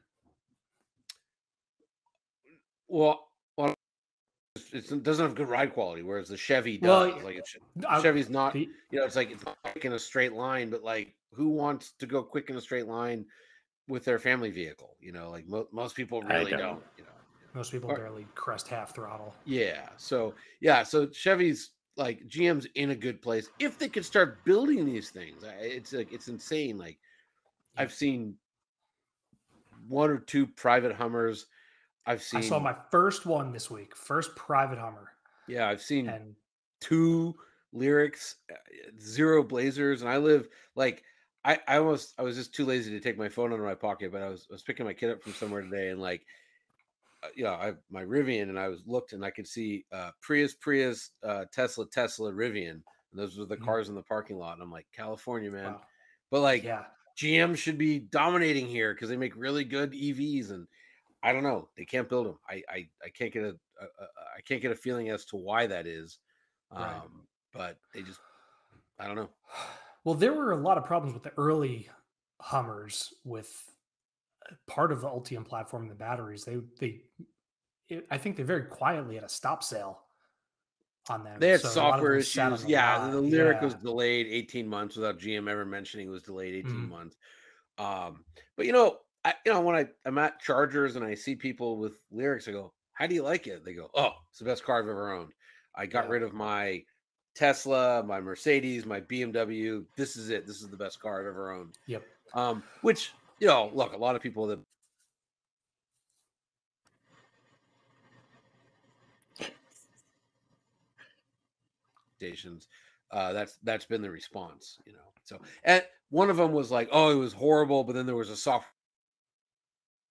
well 2.89 3.29
well 3.57 3.75
it's- 4.57 4.91
it 4.93 5.03
doesn't 5.03 5.25
have 5.27 5.35
good 5.35 5.49
ride 5.49 5.73
quality 5.73 6.03
whereas 6.03 6.29
the 6.29 6.37
chevy 6.37 6.79
does 6.79 7.15
Well, 7.15 7.25
like 7.25 7.37
it's, 7.37 7.57
I- 7.89 8.01
chevy's 8.03 8.29
not 8.31 8.53
the- 8.53 8.69
you 8.91 8.99
know, 8.99 9.05
it's 9.05 9.17
like 9.17 9.31
it's 9.31 9.45
not 9.45 9.57
quick 9.63 9.85
in 9.85 9.93
a 9.93 9.99
straight 9.99 10.33
line, 10.33 10.71
but 10.71 10.83
like 10.83 11.15
who 11.33 11.49
wants 11.51 11.93
to 11.99 12.07
go 12.07 12.23
quick 12.23 12.51
in 12.51 12.57
a 12.57 12.61
straight 12.61 12.87
line 12.87 13.25
with 13.89 14.05
their 14.05 14.19
family 14.19 14.51
vehicle? 14.51 14.97
You 15.01 15.13
know, 15.13 15.31
like 15.31 15.47
mo- 15.47 15.69
most 15.73 15.95
people 15.95 16.23
really 16.23 16.51
don't. 16.51 16.61
don't. 16.61 16.83
You 16.99 17.05
know, 17.05 17.11
most 17.55 17.71
people 17.73 17.91
or- 17.91 17.97
barely 17.97 18.27
crest 18.35 18.67
half 18.69 18.95
throttle. 18.95 19.35
yeah. 19.45 19.89
So 19.97 20.35
yeah, 20.61 20.83
so 20.83 21.09
Chevy's 21.11 21.71
like 21.97 22.27
GM's 22.27 22.67
in 22.75 22.91
a 22.91 22.97
good 22.97 23.23
place 23.23 23.49
if 23.61 23.79
they 23.79 23.89
could 23.89 24.05
start 24.05 24.45
building 24.45 24.85
these 24.85 25.11
things. 25.11 25.45
It's 25.61 25.93
like 25.93 26.13
it's 26.13 26.27
insane. 26.29 26.77
Like 26.79 26.99
I've 27.77 27.93
seen 27.93 28.35
one 29.91 30.11
or 30.11 30.19
two 30.21 30.47
private 30.47 30.95
Hummers. 30.95 31.47
I've 32.07 32.23
seen 32.23 32.41
I 32.41 32.41
saw 32.41 32.59
my 32.59 32.73
first 32.91 33.25
one 33.27 33.53
this 33.53 33.71
week, 33.71 33.95
first 33.95 34.35
private 34.37 34.79
Hummer, 34.79 35.13
yeah, 35.47 35.69
I've 35.69 35.83
seen 35.83 36.19
and 36.19 36.37
two 36.81 37.37
Lyriqs, 37.75 38.37
uh, 38.53 38.57
zero 39.01 39.43
blazers, 39.43 40.03
and 40.03 40.11
I 40.11 40.19
live 40.19 40.49
like 40.77 41.05
I, 41.45 41.61
I 41.69 41.79
almost 41.79 42.15
I 42.19 42.23
was 42.23 42.37
just 42.37 42.55
too 42.55 42.67
lazy 42.67 42.91
to 42.93 43.01
take 43.01 43.19
my 43.19 43.29
phone 43.29 43.53
out 43.53 43.59
of 43.61 43.65
my 43.67 43.75
pocket, 43.75 44.13
but 44.13 44.23
I 44.23 44.29
was 44.29 44.47
I 44.51 44.55
was 44.55 44.63
picking 44.63 44.87
my 44.87 44.95
kid 44.95 45.11
up 45.11 45.23
from 45.23 45.35
somewhere 45.35 45.63
today, 45.63 45.91
and 45.91 46.01
like 46.01 46.27
uh, 47.23 47.29
you 47.35 47.45
know 47.45 47.55
I 47.55 47.75
my 47.91 48.05
Rivian, 48.05 48.45
and 48.49 48.59
I 48.59 48.69
was 48.69 48.87
looked 48.87 49.13
and 49.13 49.25
I 49.25 49.31
could 49.31 49.47
see 49.47 49.87
uh, 49.93 50.13
Prius, 50.21 50.55
Prius, 50.55 51.13
uh, 51.23 51.45
Tesla, 51.53 51.87
Tesla, 51.89 52.33
Rivian, 52.33 52.71
and 52.73 52.85
those 53.15 53.39
were 53.39 53.47
the 53.47 53.57
Mhm. 53.57 53.65
cars 53.67 53.89
in 53.89 53.95
the 53.95 54.03
parking 54.03 54.39
lot, 54.39 54.55
and 54.55 54.63
I'm 54.63 54.71
like 54.73 54.89
California, 54.93 55.51
man, 55.51 55.77
wow, 55.77 55.87
but 56.31 56.41
like 56.41 56.63
yeah, 56.63 56.87
GM 57.21 57.57
should 57.57 57.79
be 57.79 57.99
dominating 57.99 58.67
here 58.67 58.95
because 58.95 59.09
they 59.09 59.17
make 59.17 59.37
really 59.37 59.65
good 59.65 59.93
EVs, 59.93 60.51
and 60.51 60.67
I 61.23 61.33
don't 61.33 61.43
know, 61.43 61.69
they 61.77 61.85
can't 61.85 62.09
build 62.09 62.27
them. 62.27 62.39
I 62.49 62.63
I, 62.69 62.89
I 63.05 63.09
can't 63.11 63.33
get 63.33 63.45
a, 63.45 63.49
a, 63.81 63.85
a 63.85 64.07
I 64.39 64.41
can't 64.47 64.63
get 64.63 64.73
a 64.73 64.77
feeling 64.77 65.11
as 65.11 65.25
to 65.27 65.37
why 65.37 65.67
that 65.67 65.87
is, 65.87 66.19
um, 66.71 66.85
Right. 66.85 67.03
but 67.53 67.79
they 67.95 68.03
just 68.03 68.21
I 68.99 69.07
don't 69.07 69.17
know. 69.17 69.31
Well, 70.05 70.15
there 70.15 70.33
were 70.33 70.53
a 70.53 70.57
lot 70.57 70.79
of 70.79 70.87
problems 70.87 71.13
with 71.13 71.23
the 71.25 71.33
early 71.37 71.91
Hummers 72.41 73.13
with 73.23 73.71
uh, 74.51 74.55
part 74.67 74.93
of 74.93 75.03
the 75.03 75.09
Ultium 75.09 75.45
platform, 75.47 75.83
and 75.83 75.91
the 75.91 75.95
batteries. 75.97 76.45
They 76.45 76.57
they, 76.79 77.03
it, 77.89 78.07
I 78.11 78.19
think 78.19 78.37
they 78.37 78.43
very 78.45 78.65
quietly 78.65 79.17
had 79.17 79.25
a 79.25 79.29
stop 79.29 79.63
sale 79.63 80.03
on 81.09 81.25
them. 81.25 81.41
They 81.41 81.51
had 81.51 81.65
so 81.65 81.81
a 81.81 81.83
lot 81.83 82.01
of 82.01 82.05
software 82.05 82.11
them 82.11 82.21
sat 82.25 82.53
on 82.53 82.65
issues. 82.65 82.69
Yeah, 82.69 82.99
the 82.99 83.23
Lyriq 83.23 83.61
Yeah. 83.61 83.63
was 83.63 83.75
delayed 83.77 84.27
18 84.27 84.69
months 84.69 84.97
without 84.97 85.19
GM 85.19 85.49
ever 85.49 85.65
mentioning 85.65 86.09
it 86.09 86.11
was 86.11 86.23
delayed 86.23 86.55
18 86.55 86.85
Mhm. 86.85 86.89
months. 86.89 87.17
Um, 87.79 88.25
but 88.57 88.67
you 88.67 88.73
know, 88.73 89.01
I 89.25 89.35
you 89.47 89.53
know 89.53 89.61
when 89.63 89.77
I 89.77 89.89
I'm 90.07 90.19
at 90.19 90.41
Chargers 90.41 90.97
and 90.97 91.05
I 91.05 91.15
see 91.15 91.37
people 91.37 91.79
with 91.79 91.99
Lyriqs, 92.13 92.49
I 92.49 92.53
go, 92.53 92.75
"How 92.95 93.07
do 93.07 93.15
you 93.15 93.23
like 93.23 93.47
it?" 93.47 93.65
They 93.65 93.75
go, 93.75 93.91
"Oh, 93.95 94.13
it's 94.31 94.39
the 94.41 94.45
best 94.47 94.65
car 94.65 94.81
I've 94.83 94.89
ever 94.89 95.13
owned. 95.13 95.33
I 95.75 95.87
got 95.87 96.09
Yeah. 96.09 96.11
rid 96.11 96.23
of 96.23 96.35
my 96.35 96.85
Tesla, 97.35 98.03
my 98.05 98.21
Mercedes, 98.21 98.87
my 98.87 99.01
BMW. 99.01 99.87
This 99.97 100.17
is 100.17 100.31
it. 100.31 100.47
This 100.47 100.63
is 100.63 100.71
the 100.71 100.77
best 100.77 101.01
car 101.01 101.21
I've 101.21 101.27
ever 101.29 101.53
owned." 101.53 101.75
Yep. 101.87 102.11
Um, 102.35 102.65
which 102.83 103.15
you 103.41 103.49
know, 103.49 103.71
look, 103.75 103.93
a 103.95 103.99
lot 103.99 104.17
of 104.17 104.23
people 104.23 104.47
that 104.49 104.61
stations 112.25 112.69
uh 113.13 113.33
that's 113.33 113.57
that's 113.63 113.87
been 113.87 114.03
the 114.03 114.11
response 114.11 114.77
you 114.87 114.93
know 114.93 115.09
so 115.25 115.39
and 115.65 115.83
one 116.11 116.29
of 116.29 116.37
them 116.37 116.53
was 116.53 116.71
like 116.71 116.87
oh 116.93 117.11
it 117.11 117.15
was 117.15 117.33
horrible 117.33 117.83
but 117.83 117.95
then 117.95 118.05
there 118.05 118.15
was 118.15 118.29
a 118.29 118.37
soft 118.37 118.67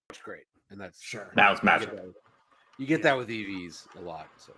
it's 0.08 0.18
great 0.20 0.42
and 0.70 0.80
that's 0.80 1.00
Sure. 1.00 1.32
Now 1.36 1.52
it's 1.52 1.62
you 1.62 1.68
get 1.68 1.72
magic. 1.80 1.94
that 1.96 2.04
with- 2.06 2.16
you 2.78 2.86
get 2.86 3.02
that 3.04 3.16
with 3.16 3.28
evs 3.28 3.86
a 3.96 4.00
lot 4.00 4.26
so 4.38 4.52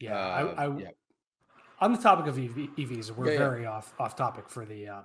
Yeah. 0.00 0.14
uh, 0.18 0.54
I, 0.58 0.64
I, 0.64 0.76
yeah 0.78 0.88
On 1.80 1.92
the 1.92 1.98
topic 1.98 2.26
of 2.26 2.36
EV, 2.38 2.70
EVs, 2.76 3.10
we're 3.12 3.26
Yeah, 3.26 3.32
yeah. 3.32 3.38
very 3.38 3.66
off 3.66 3.94
off 4.00 4.16
topic 4.16 4.48
for 4.48 4.64
the 4.64 4.88
uh, 4.88 5.02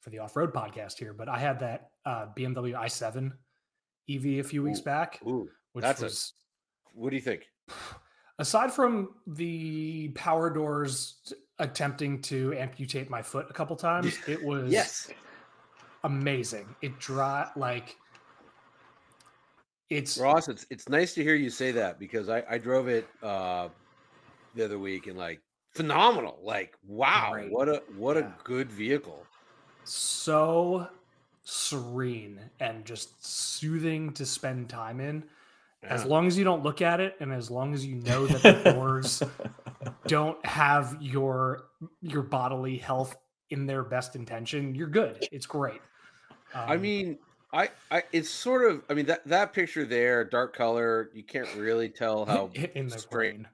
for 0.00 0.10
the 0.10 0.18
off 0.18 0.34
road 0.36 0.52
podcast 0.52 0.98
here, 0.98 1.12
but 1.12 1.28
I 1.28 1.38
had 1.38 1.60
that 1.60 1.90
uh, 2.06 2.26
BMW 2.36 2.72
i7 2.74 3.30
EV 4.08 4.24
a 4.40 4.42
few 4.42 4.62
weeks 4.62 4.80
Ooh. 4.80 4.84
back, 4.84 5.20
Ooh, 5.26 5.48
which 5.74 5.82
that's 5.84 6.02
a- 6.02 6.32
what 6.94 7.10
do 7.10 7.16
you 7.16 7.22
think 7.22 7.42
aside 8.38 8.72
from 8.72 9.14
the 9.26 10.08
power 10.10 10.50
doors 10.50 11.34
attempting 11.58 12.22
to 12.22 12.54
amputate 12.54 13.10
my 13.10 13.22
foot 13.22 13.46
a 13.50 13.52
couple 13.52 13.76
times, 13.76 14.18
it 14.28 14.42
was 14.42 14.70
yes 14.72 15.10
amazing. 16.04 16.74
It 16.82 16.98
dry 16.98 17.50
like 17.56 17.96
it's 19.90 20.18
ross 20.18 20.48
it's 20.48 20.66
it's 20.70 20.88
nice 20.88 21.14
to 21.14 21.22
hear 21.22 21.34
you 21.34 21.48
say 21.48 21.72
that 21.72 21.98
because 21.98 22.28
i 22.28 22.42
i 22.50 22.58
drove 22.58 22.88
it 22.88 23.08
uh 23.22 23.70
the 24.54 24.62
other 24.62 24.78
week 24.78 25.06
and 25.06 25.16
like 25.16 25.40
phenomenal 25.74 26.38
like 26.42 26.76
wow 26.86 27.30
Great. 27.32 27.50
what 27.50 27.70
a 27.70 27.82
what 27.96 28.18
Yeah. 28.18 28.24
a 28.24 28.34
good 28.44 28.70
vehicle 28.70 29.24
so 29.84 30.86
serene 31.42 32.38
and 32.60 32.84
just 32.84 33.24
soothing 33.24 34.12
to 34.12 34.26
spend 34.26 34.68
time 34.68 35.00
in. 35.00 35.24
As 35.82 36.04
long 36.04 36.26
as 36.26 36.36
you 36.36 36.44
don't 36.44 36.62
look 36.62 36.82
at 36.82 37.00
it, 37.00 37.16
and 37.20 37.32
as 37.32 37.50
long 37.50 37.72
as 37.72 37.86
you 37.86 37.96
know 37.96 38.26
that 38.26 38.64
the 38.64 38.72
doors 38.72 39.22
don't 40.06 40.44
have 40.44 40.96
your 41.00 41.64
your 42.02 42.22
bodily 42.22 42.76
health 42.76 43.16
in 43.50 43.66
their 43.66 43.82
best 43.84 44.16
intention, 44.16 44.74
you're 44.74 44.88
good. 44.88 45.26
It's 45.30 45.46
great. 45.46 45.80
I 46.54 46.74
Um, 46.74 46.82
mean, 46.82 47.18
I, 47.52 47.70
I, 47.90 48.02
it's 48.12 48.28
sort 48.28 48.70
of. 48.70 48.82
I 48.90 48.94
mean 48.94 49.06
that 49.06 49.24
that 49.26 49.52
picture 49.52 49.84
there, 49.84 50.24
dark 50.24 50.54
color. 50.54 51.10
You 51.14 51.22
can't 51.22 51.52
really 51.54 51.88
tell 51.88 52.26
how 52.26 52.50
in 52.74 52.88
the 52.88 53.04
brain. 53.10 53.46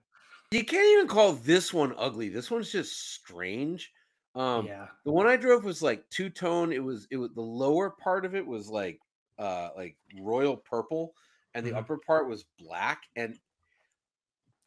You 0.51 0.65
can't 0.65 0.87
even 0.87 1.09
call 1.09 1.33
this 1.33 1.73
one 1.75 1.95
ugly. 1.99 2.29
This 2.29 2.51
one's 2.51 2.71
just 2.71 3.13
strange. 3.15 3.93
Um, 4.35 4.67
yeah, 4.67 4.87
the 5.05 5.13
one 5.13 5.27
I 5.27 5.37
drove 5.37 5.65
was 5.65 5.83
like 5.83 6.09
two 6.11 6.31
tone. 6.31 6.73
It 6.73 6.83
was 6.83 7.07
it 7.11 7.17
was 7.17 7.31
the 7.35 7.43
lower 7.43 7.91
part 7.91 8.25
of 8.25 8.35
it 8.35 8.47
was 8.47 8.69
like 8.69 8.99
uh 9.39 9.71
like 9.77 9.97
royal 10.21 10.57
purple, 10.57 11.15
and 11.55 11.65
the 11.65 11.71
Mhm. 11.73 11.77
upper 11.77 11.99
part 11.99 12.29
was 12.29 12.45
black, 12.59 13.03
and 13.17 13.39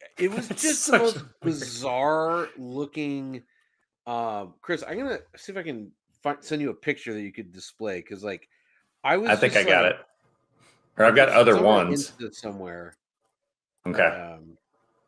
it 0.18 0.30
was 0.30 0.48
That's 0.48 0.62
just 0.62 0.86
the 0.90 0.98
most 0.98 1.16
weird- 1.16 1.34
bizarre 1.42 2.48
looking 2.56 3.44
Um, 4.06 4.54
Chris, 4.62 4.82
I'm 4.88 4.96
gonna 4.96 5.18
see 5.36 5.52
if 5.52 5.58
I 5.58 5.62
can 5.62 5.92
find, 6.22 6.42
send 6.42 6.62
you 6.62 6.70
a 6.70 6.74
picture 6.74 7.12
that 7.12 7.20
you 7.20 7.30
could 7.30 7.52
display 7.52 8.00
because, 8.00 8.24
like, 8.24 8.48
I 9.04 9.18
was. 9.18 9.28
I 9.28 9.36
think 9.36 9.52
I 9.52 9.56
just, 9.56 9.68
got 9.68 9.84
like- 9.84 9.94
it. 9.96 10.06
Or 10.96 11.04
I've 11.04 11.14
got 11.14 11.28
other 11.28 11.60
ones. 11.62 12.14
Somewhere. 12.32 12.94
Okay. 13.86 14.02
Um, 14.02 14.56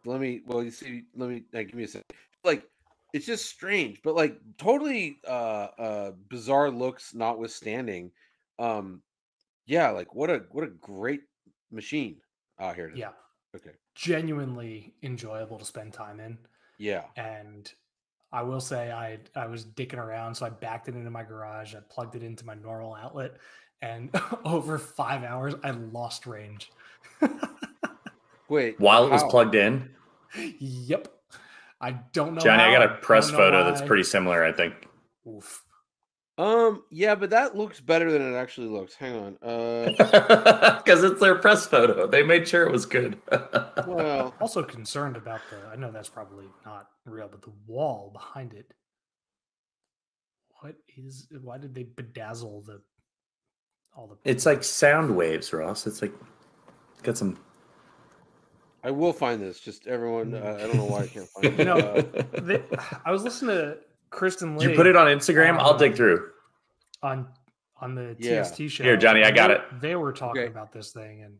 let 0.05 0.21
me. 0.21 0.43
Well, 0.45 0.63
you 0.63 0.71
see. 0.71 1.05
Let 1.17 1.31
me. 1.31 1.45
Uh, 1.55 1.63
give 1.63 1.75
me 1.75 1.85
a 1.85 1.89
second. 1.89 2.15
Like, 2.45 2.69
it's 3.15 3.25
just 3.25 3.47
strange, 3.47 4.03
but 4.03 4.15
like 4.15 4.39
totally 4.59 5.19
uh 5.27 5.69
uh 5.79 6.11
bizarre 6.29 6.71
looks 6.71 7.15
notwithstanding. 7.15 8.13
Um, 8.59 9.03
yeah. 9.65 9.89
Like, 9.91 10.15
what 10.15 10.29
a 10.29 10.45
what 10.51 10.63
a 10.65 10.69
great 10.69 11.23
machine 11.71 12.17
out 12.59 12.75
here. 12.77 12.89
today. 12.89 13.01
Yeah, 13.01 13.11
Okay. 13.57 13.71
genuinely 13.95 14.95
enjoyable 15.03 15.59
to 15.59 15.65
spend 15.65 15.93
time 15.93 16.21
in. 16.21 16.39
Yeah. 16.79 17.05
And 17.17 17.71
I 18.33 18.43
will 18.43 18.61
say 18.61 18.91
I 18.93 19.19
I 19.35 19.47
was 19.47 19.65
dicking 19.65 19.99
around, 19.99 20.35
so 20.37 20.47
I 20.47 20.51
backed 20.51 20.89
it 20.89 20.95
into 20.95 21.11
my 21.11 21.23
garage. 21.25 21.75
I 21.75 21.81
plugged 21.89 22.15
it 22.15 22.23
into 22.23 22.45
my 22.47 22.55
normal 22.55 22.95
outlet, 22.95 23.33
and 23.83 24.11
over 24.45 24.79
five 24.79 25.25
hours, 25.25 25.55
I 25.65 25.71
lost 25.71 26.27
range. 26.27 26.71
Wait. 28.49 28.79
While 28.81 29.07
it 29.07 29.11
was 29.11 29.23
how? 29.23 29.29
plugged 29.31 29.55
in, 29.55 29.91
yep. 30.59 31.09
I 31.81 31.93
don't 32.13 32.35
know. 32.35 32.41
Jonny, 32.41 32.63
I 32.63 32.73
got 32.73 32.83
a 32.91 32.95
press 32.97 33.31
know 33.31 33.37
photo 33.39 33.65
that's 33.65 33.81
pretty 33.83 34.03
similar, 34.05 34.45
I 34.45 34.53
think. 34.53 34.75
Oof. 35.27 35.65
Um. 36.43 36.85
Yeah, 36.91 37.15
but 37.17 37.31
that 37.31 37.57
looks 37.57 37.81
better 37.81 38.11
than 38.11 38.23
it 38.33 38.37
actually 38.37 38.69
looks. 38.69 38.95
Hang 38.95 39.15
on. 39.17 39.37
Uh. 39.49 40.77
Because 40.85 41.05
it's 41.05 41.21
their 41.21 41.35
press 41.37 41.67
photo. 41.67 42.07
They 42.07 42.23
made 42.23 42.49
sure 42.49 42.65
it 42.67 42.73
was 42.73 42.87
good. 42.87 43.19
Well. 43.87 44.35
Also 44.41 44.63
concerned 44.63 45.17
about 45.17 45.41
the. 45.51 45.57
I 45.69 45.77
know 45.77 45.91
that's 45.91 46.09
probably 46.09 46.47
not 46.65 46.89
real, 47.05 47.29
but 47.31 47.43
the 47.43 47.53
wall 47.67 48.11
behind 48.13 48.55
it. 48.55 48.73
What 50.61 50.77
is? 50.97 51.27
Why 51.43 51.59
did 51.59 51.75
they 51.75 51.85
bedazzle 51.85 52.65
the? 52.65 52.81
All 53.97 54.07
the. 54.07 54.17
it's 54.31 54.47
like 54.47 54.63
sound 54.65 55.15
waves, 55.17 55.53
Ross. 55.53 55.87
It's 55.87 56.01
like 56.01 56.13
got 57.03 57.19
some. 57.19 57.39
I 58.83 58.91
will 58.91 59.13
find 59.13 59.41
this. 59.43 59.61
Just 59.61 59.87
everyone. 59.87 60.35
Uh, 60.35 60.57
I 60.59 60.67
don't 60.67 60.77
know 60.77 60.85
why 60.85 61.01
I 61.03 61.07
can't 61.07 61.29
find 61.29 61.45
it. 61.53 61.59
You 61.59 61.65
know, 61.67 61.77
Uh, 61.79 62.41
they, 62.41 62.63
I 63.05 63.11
was 63.11 63.25
listening 63.25 63.57
to 63.57 63.79
Kristen 64.11 64.57
Lee. 64.57 64.69
You 64.71 64.77
put 64.77 64.87
it 64.87 64.97
on 64.97 65.07
Instagram? 65.07 65.59
I'll 65.59 65.77
dig 65.77 65.93
Um, 65.93 65.97
through. 65.97 66.31
on 67.03 67.29
on 67.83 67.95
the 67.95 68.15
Yeah. 68.19 68.43
TST 68.43 68.69
show. 68.69 68.85
Here, 68.85 68.97
Jonny, 68.99 69.25
I 69.25 69.31
got 69.31 69.49
they- 69.49 69.55
it. 69.55 69.81
They 69.81 69.97
were 69.97 70.13
talking 70.13 70.43
Okay. 70.43 70.51
about 70.51 70.71
this 70.71 70.93
thing, 70.93 71.23
and 71.23 71.39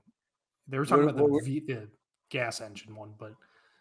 they 0.69 0.79
were 0.79 0.87
talking 0.87 1.05
What- 1.05 1.11
about 1.15 1.19
the, 1.19 1.23
what 1.25 1.33
were- 1.33 1.43
v, 1.43 1.61
the 1.61 1.87
gas 2.31 2.63
engine 2.63 2.95
one. 2.95 3.13
But 3.19 3.35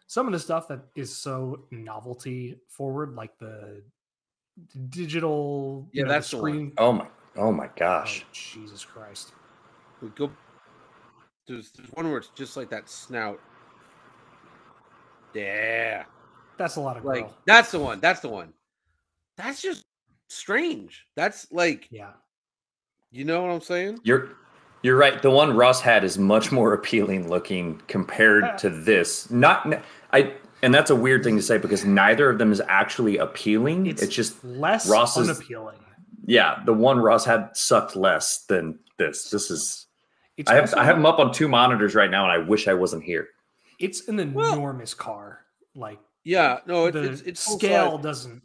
some 0.06 0.26
of 0.26 0.32
the 0.34 0.38
stuff 0.38 0.68
that 0.68 0.80
is 0.94 1.16
so 1.16 1.66
novelty 1.70 2.60
forward, 2.68 3.14
like 3.14 3.38
the 3.38 3.82
digital, 4.90 5.88
you 5.92 6.00
Yeah, 6.00 6.04
know, 6.04 6.10
that's 6.10 6.30
the 6.32 6.36
one. 6.36 6.50
screen. 6.52 6.72
Oh 6.76 6.92
my! 6.92 7.08
Oh 7.36 7.50
my 7.52 7.66
Oh, 7.68 7.72
gosh! 7.76 8.26
Jesus 8.32 8.84
Christ! 8.84 9.32
we 10.02 10.08
go. 10.10 10.30
There's, 11.46 11.70
there's 11.72 11.88
one 11.92 12.08
where 12.10 12.18
it's 12.18 12.28
just 12.28 12.56
like 12.58 12.68
that 12.70 12.90
snout. 12.90 13.40
Yeah. 15.32 16.04
That's 16.58 16.76
a 16.76 16.80
lot 16.80 16.96
of 16.98 17.04
Like 17.04 17.22
grill. 17.24 17.36
that's 17.46 17.70
the 17.70 17.78
one. 17.78 18.00
That's 18.00 18.20
the 18.20 18.28
one. 18.28 18.52
That's 19.42 19.62
just 19.62 19.84
strange. 20.28 21.06
That's 21.16 21.50
like 21.50 21.88
Yeah, 21.90 22.12
you 23.10 23.24
know 23.24 23.42
what 23.42 23.50
I'm 23.50 23.60
saying? 23.60 24.00
You're 24.04 24.30
you're 24.82 24.96
right. 24.96 25.20
The 25.20 25.30
one 25.30 25.56
Ross 25.56 25.80
had 25.80 26.04
is 26.04 26.18
much 26.18 26.50
more 26.52 26.72
appealing 26.78 27.28
looking 27.28 27.80
compared 27.88 28.58
to 28.58 28.70
this. 28.70 29.30
Not 29.30 29.82
I, 30.12 30.34
and 30.62 30.74
that's 30.74 30.90
a 30.90 30.96
weird 30.96 31.22
thing 31.24 31.36
to 31.36 31.42
say 31.42 31.58
because 31.58 31.84
neither 31.84 32.30
of 32.30 32.38
them 32.38 32.52
is 32.52 32.62
actually 32.68 33.18
appealing. 33.18 33.86
It's, 33.86 34.02
It's- 34.02 34.14
just 34.14 34.42
less 34.44 34.88
Ross 34.88 35.16
is- 35.16 35.28
unappealing. 35.28 35.78
yeah. 36.26 36.62
The 36.64 36.72
one 36.74 36.98
Ross 36.98 37.24
had 37.24 37.50
sucked 37.56 37.96
less 37.96 38.44
than 38.46 38.78
this. 38.98 39.30
This 39.30 39.50
is. 39.50 39.86
It's 40.36 40.50
I 40.50 40.54
have 40.54 40.72
I 40.74 40.84
have 40.84 40.96
them 40.96 41.04
up 41.06 41.18
on 41.18 41.32
two 41.32 41.48
monitors 41.48 41.94
right 41.94 42.10
now, 42.10 42.24
and 42.24 42.32
I 42.32 42.38
wish 42.38 42.66
I 42.68 42.74
wasn't 42.74 43.04
here. 43.04 43.28
It's 43.78 44.08
an 44.08 44.32
Well- 44.34 44.52
enormous 44.54 44.94
car. 44.94 45.40
Like 45.74 45.98
Yeah. 46.24 46.60
No, 46.66 46.86
it's 46.86 46.94
the 46.94 47.02
it's, 47.12 47.20
it's 47.22 47.40
scale 47.54 47.98
doesn't. 47.98 48.42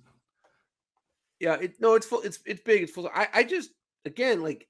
Yeah. 1.39 1.55
It 1.55 1.75
no, 1.79 1.95
it's 1.95 2.05
full. 2.05 2.21
It's 2.21 2.39
it's 2.45 2.61
big. 2.61 2.83
It's 2.83 2.91
full. 2.91 3.09
I 3.13 3.27
I 3.33 3.43
just 3.43 3.71
again 4.05 4.41
like 4.41 4.67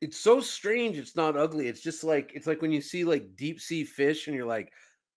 it's 0.00 0.18
so 0.18 0.40
strange. 0.40 0.98
It's 0.98 1.16
not 1.16 1.36
ugly. 1.36 1.68
It's 1.68 1.80
just 1.82 2.04
like 2.04 2.32
it's 2.34 2.46
like 2.46 2.60
when 2.62 2.72
you 2.72 2.80
see 2.80 3.04
like 3.04 3.34
deep 3.36 3.60
sea 3.60 3.84
fish 3.84 4.26
and 4.26 4.36
you're 4.36 4.46
like 4.46 4.72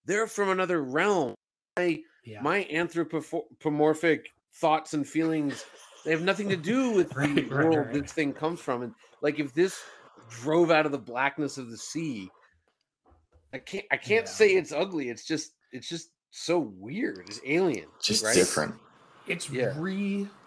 they're 0.06 0.28
from 0.28 0.50
another 0.50 0.82
realm. 0.84 1.36
I 1.78 2.02
Yeah, 2.26 2.42
my 2.42 2.66
anthropomorphic 2.72 4.30
thoughts 4.56 4.94
and 4.94 5.08
feelings 5.08 5.66
they 6.06 6.12
have 6.12 6.24
nothing 6.24 6.50
to 6.50 6.58
do 6.58 6.92
with 6.92 7.10
the 7.14 7.16
Right, 7.16 7.36
right, 7.36 7.52
world 7.52 7.78
right. 7.78 7.94
this 7.94 8.12
thing 8.12 8.34
comes 8.34 8.60
from 8.60 8.82
and 8.82 8.94
like 9.22 9.40
if 9.40 9.54
this 9.54 9.80
drove 10.30 10.72
out 10.72 10.86
of 10.86 10.92
the 10.92 10.98
blackness 10.98 11.58
of 11.58 11.70
the 11.70 11.78
sea 11.78 12.30
i 13.54 13.58
can't 13.60 13.86
i 13.92 13.96
can't 13.98 14.26
Yeah. 14.26 14.32
say 14.32 14.50
it's 14.56 14.72
ugly 14.72 15.10
it's 15.10 15.24
just 15.26 15.54
it's 15.72 15.88
just 15.88 16.10
so 16.32 16.60
weird 16.60 17.20
it's 17.28 17.40
alien 17.46 17.86
Just 18.02 18.24
right? 18.26 18.34
different. 18.36 18.76
it's 19.28 19.50
Yeah. 19.50 19.74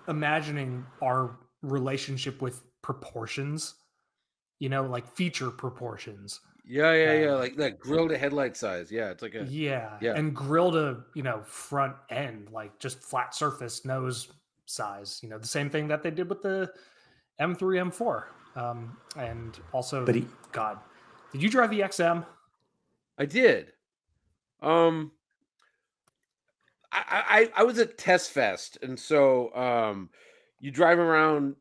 Reimagining 0.06 0.84
our 1.02 1.38
relationship 1.62 2.42
with 2.42 2.62
proportions 2.82 3.74
you 4.58 4.68
know 4.68 4.82
like 4.82 5.06
feature 5.14 5.50
proportions 5.50 6.40
yeah 6.64 6.92
yeah 6.92 7.12
yeah 7.12 7.32
like 7.32 7.56
that 7.56 7.78
grill 7.78 8.08
to 8.08 8.18
headlight 8.18 8.56
size 8.56 8.90
yeah 8.90 9.10
it's 9.10 9.22
like 9.22 9.34
a 9.34 9.44
yeah 9.44 9.96
yeah. 10.00 10.14
and 10.14 10.34
grill 10.34 10.72
to 10.72 10.98
you 11.14 11.22
know 11.22 11.40
front 11.44 11.94
end 12.10 12.48
like 12.50 12.76
just 12.78 13.00
flat 13.00 13.34
surface 13.34 13.84
nose 13.84 14.32
size 14.66 15.20
you 15.22 15.28
know 15.28 15.38
the 15.38 15.46
same 15.46 15.70
thing 15.70 15.86
that 15.88 16.02
they 16.02 16.10
did 16.10 16.28
with 16.28 16.42
the 16.42 16.72
m3 17.40 17.90
m4 17.90 18.24
um 18.60 18.96
and 19.16 19.58
also 19.72 20.04
But 20.04 20.16
he, 20.16 20.26
god 20.50 20.78
did 21.32 21.42
you 21.42 21.48
drive 21.48 21.70
the 21.70 21.80
xm 21.80 22.24
I 23.18 23.26
did. 23.26 23.72
Um, 24.60 25.12
I, 26.92 27.50
I 27.56 27.60
I 27.60 27.64
was 27.64 27.78
at 27.78 27.98
Test 27.98 28.30
Fest, 28.32 28.78
and 28.82 28.98
so 28.98 29.54
um, 29.54 30.10
you 30.60 30.70
drive 30.70 30.98
around 30.98 31.56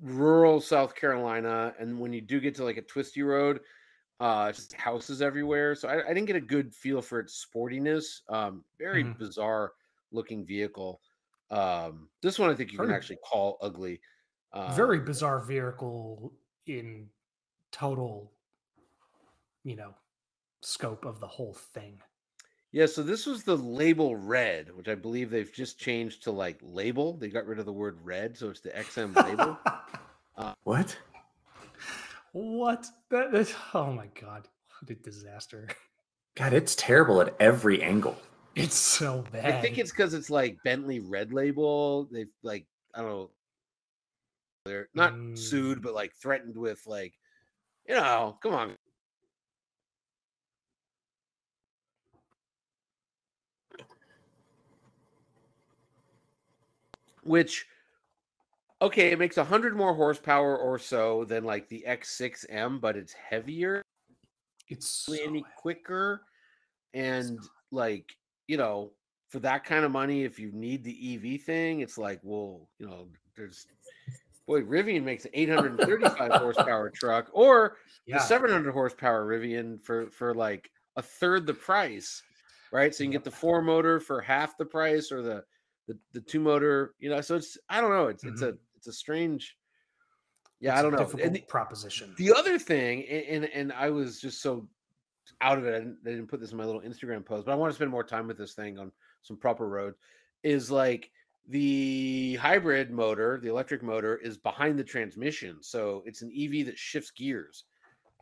rural 0.00 0.60
South 0.60 0.94
Carolina, 0.94 1.74
and 1.78 1.98
when 2.00 2.12
you 2.12 2.20
do 2.20 2.40
get 2.40 2.54
to 2.56 2.64
like 2.64 2.76
a 2.76 2.82
twisty 2.82 3.22
road, 3.22 3.60
uh, 4.20 4.52
just 4.52 4.72
houses 4.74 5.22
everywhere. 5.22 5.74
So 5.74 5.88
I, 5.88 6.04
I 6.06 6.14
didn't 6.14 6.26
get 6.26 6.36
a 6.36 6.40
good 6.40 6.74
feel 6.74 7.02
for 7.02 7.20
its 7.20 7.44
sportiness. 7.46 8.22
Um, 8.28 8.64
very 8.78 9.04
Mhm. 9.04 9.16
bizarre 9.18 9.74
looking 10.12 10.46
vehicle. 10.46 11.02
Um, 11.50 12.10
this 12.22 12.38
one 12.38 12.50
I 12.50 12.54
think 12.54 12.72
you 12.72 12.80
can 12.80 12.90
actually 12.90 13.18
call 13.18 13.58
ugly. 13.62 14.00
Um, 14.52 14.60
very 14.66 15.00
bizarre 15.00 15.40
vehicle 15.40 16.34
in 16.66 17.10
total 17.72 18.34
you 19.64 19.76
know 19.76 19.94
scope 20.62 21.04
of 21.04 21.20
the 21.20 21.28
whole 21.28 21.54
thing 21.54 22.00
Yeah, 22.76 22.84
so 22.84 23.02
this 23.02 23.24
was 23.24 23.42
the 23.42 23.56
label 23.56 24.16
red, 24.16 24.70
which 24.76 24.86
I 24.86 24.94
believe 24.94 25.30
they've 25.30 25.50
just 25.50 25.78
changed 25.78 26.24
to 26.24 26.30
like 26.30 26.58
label. 26.60 27.16
They 27.16 27.30
got 27.30 27.46
rid 27.46 27.58
of 27.58 27.64
the 27.64 27.72
word 27.72 27.96
red, 28.04 28.36
so 28.36 28.50
it's 28.50 28.60
the 28.60 28.68
XM 28.68 29.16
label. 29.16 29.56
what? 30.64 30.94
what 32.32 32.86
that 33.08 33.34
is 33.34 33.54
oh 33.72 33.90
my 33.90 34.08
god 34.20 34.46
what 34.68 34.90
a 34.90 34.94
disaster 34.96 35.68
God, 36.34 36.52
it's 36.52 36.74
terrible 36.74 37.22
at 37.22 37.34
every 37.40 37.82
angle. 37.82 38.14
it's 38.54 38.74
so 38.76 39.24
bad 39.32 39.46
I 39.46 39.62
think 39.62 39.78
it's 39.78 39.90
because 39.90 40.12
it's 40.12 40.28
like 40.28 40.62
Bentley 40.62 41.00
red 41.00 41.32
label. 41.32 42.10
They've 42.12 42.28
like 42.42 42.66
I 42.94 43.00
don't 43.00 43.08
know, 43.08 43.30
they're 44.66 44.88
not 44.92 45.14
sued, 45.38 45.78
Mm. 45.78 45.82
but 45.82 45.94
like 45.94 46.12
threatened 46.14 46.58
with 46.58 46.82
like, 46.86 47.14
you 47.88 47.94
know, 47.94 48.36
come 48.42 48.52
on. 48.52 48.76
Which, 57.26 57.66
okay, 58.80 59.10
it 59.10 59.18
makes 59.18 59.36
a 59.36 59.44
hundred 59.44 59.76
more 59.76 59.94
horsepower 59.94 60.56
or 60.56 60.78
so 60.78 61.24
than 61.24 61.44
like 61.44 61.68
the 61.68 61.84
X6M, 61.86 62.80
but 62.80 62.96
it's 62.96 63.12
heavier 63.12 63.82
it's 64.68 64.88
so 64.88 65.14
any 65.14 65.44
quicker 65.56 66.22
and 66.94 67.38
like 67.70 68.16
you 68.46 68.56
know 68.56 68.92
for 69.28 69.38
that 69.40 69.64
kind 69.64 69.84
of 69.84 69.90
money 69.90 70.24
if 70.24 70.38
you 70.38 70.50
need 70.52 70.82
the 70.84 71.14
ev 71.14 71.42
thing 71.42 71.80
it's 71.80 71.98
like 71.98 72.20
well 72.22 72.68
you 72.78 72.86
know 72.86 73.08
there's 73.36 73.66
boy 74.46 74.60
rivian 74.62 75.02
makes 75.02 75.24
an 75.24 75.30
835 75.34 76.32
horsepower 76.32 76.90
truck 76.90 77.28
or 77.32 77.76
yeah. 78.06 78.18
the 78.18 78.22
700 78.24 78.72
horsepower 78.72 79.26
rivian 79.26 79.82
for 79.82 80.10
for 80.10 80.34
like 80.34 80.70
a 80.96 81.02
third 81.02 81.46
the 81.46 81.54
price 81.54 82.22
right? 82.72 82.94
So 82.94 83.04
you 83.04 83.08
can 83.08 83.12
get 83.12 83.24
the 83.24 83.30
four 83.30 83.62
motor 83.62 84.00
for 84.00 84.20
half 84.20 84.56
the 84.58 84.64
price 84.64 85.12
or 85.12 85.22
the 85.22 85.44
the, 85.88 85.96
the 86.12 86.20
two 86.20 86.40
motor 86.40 86.94
you 86.98 87.08
know 87.08 87.20
so 87.20 87.36
it's 87.36 87.56
i 87.68 87.80
don't 87.80 87.90
know 87.90 88.06
it's 88.08 88.24
it's 88.24 88.42
a 88.42 88.54
it's 88.76 88.86
a 88.88 88.92
strange 88.92 89.56
yeah 90.60 90.72
It's 90.72 90.78
i 90.80 90.82
don't 90.82 90.92
know 90.92 91.22
and 91.22 91.34
the- 91.36 91.40
proposition 91.48 92.14
the 92.18 92.32
other 92.32 92.58
thing, 92.58 93.00
a- 93.02 93.26
and 93.30 93.44
and 93.46 93.72
I 93.72 93.90
was 93.90 94.20
just 94.20 94.42
so 94.42 94.68
out 95.40 95.58
of 95.58 95.66
it, 95.66 95.74
I 95.74 95.78
didn't, 95.78 95.98
I 96.06 96.10
didn't 96.10 96.28
put 96.28 96.40
this 96.40 96.52
in 96.52 96.56
my 96.56 96.64
little 96.64 96.80
Instagram 96.82 97.24
post, 97.26 97.46
but 97.46 97.52
I 97.52 97.56
want 97.56 97.70
to 97.72 97.74
spend 97.74 97.90
more 97.90 98.04
time 98.04 98.28
with 98.28 98.38
this 98.38 98.54
thing 98.54 98.78
on 98.78 98.92
some 99.22 99.36
proper 99.36 99.68
roads. 99.68 99.96
Is 100.44 100.70
like 100.70 101.10
the 101.48 102.36
hybrid 102.40 102.90
motor, 102.92 103.38
the 103.42 103.48
electric 103.48 103.82
motor, 103.82 104.16
is 104.18 104.38
behind 104.38 104.78
the 104.78 104.84
transmission, 104.84 105.58
so 105.62 106.02
it's 106.06 106.22
an 106.22 106.30
EV 106.36 106.64
that 106.66 106.78
shifts 106.78 107.10
gears, 107.10 107.64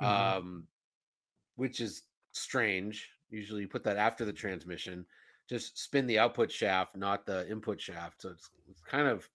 Mhm. 0.03 0.07
um, 0.39 0.67
which 1.57 1.81
is 1.81 2.03
strange. 2.33 3.09
Usually, 3.31 3.61
you 3.63 3.69
put 3.69 3.85
that 3.85 3.97
after 3.99 4.25
the 4.25 4.33
transmission. 4.33 5.05
Just 5.49 5.79
spin 5.79 6.07
the 6.07 6.19
output 6.19 6.51
shaft, 6.51 6.97
not 6.97 7.27
the 7.27 7.49
input 7.51 7.81
shaft. 7.81 8.23
So 8.23 8.31
it's, 8.31 8.51
it's 8.71 8.81
kind 8.81 9.07
of 9.07 9.29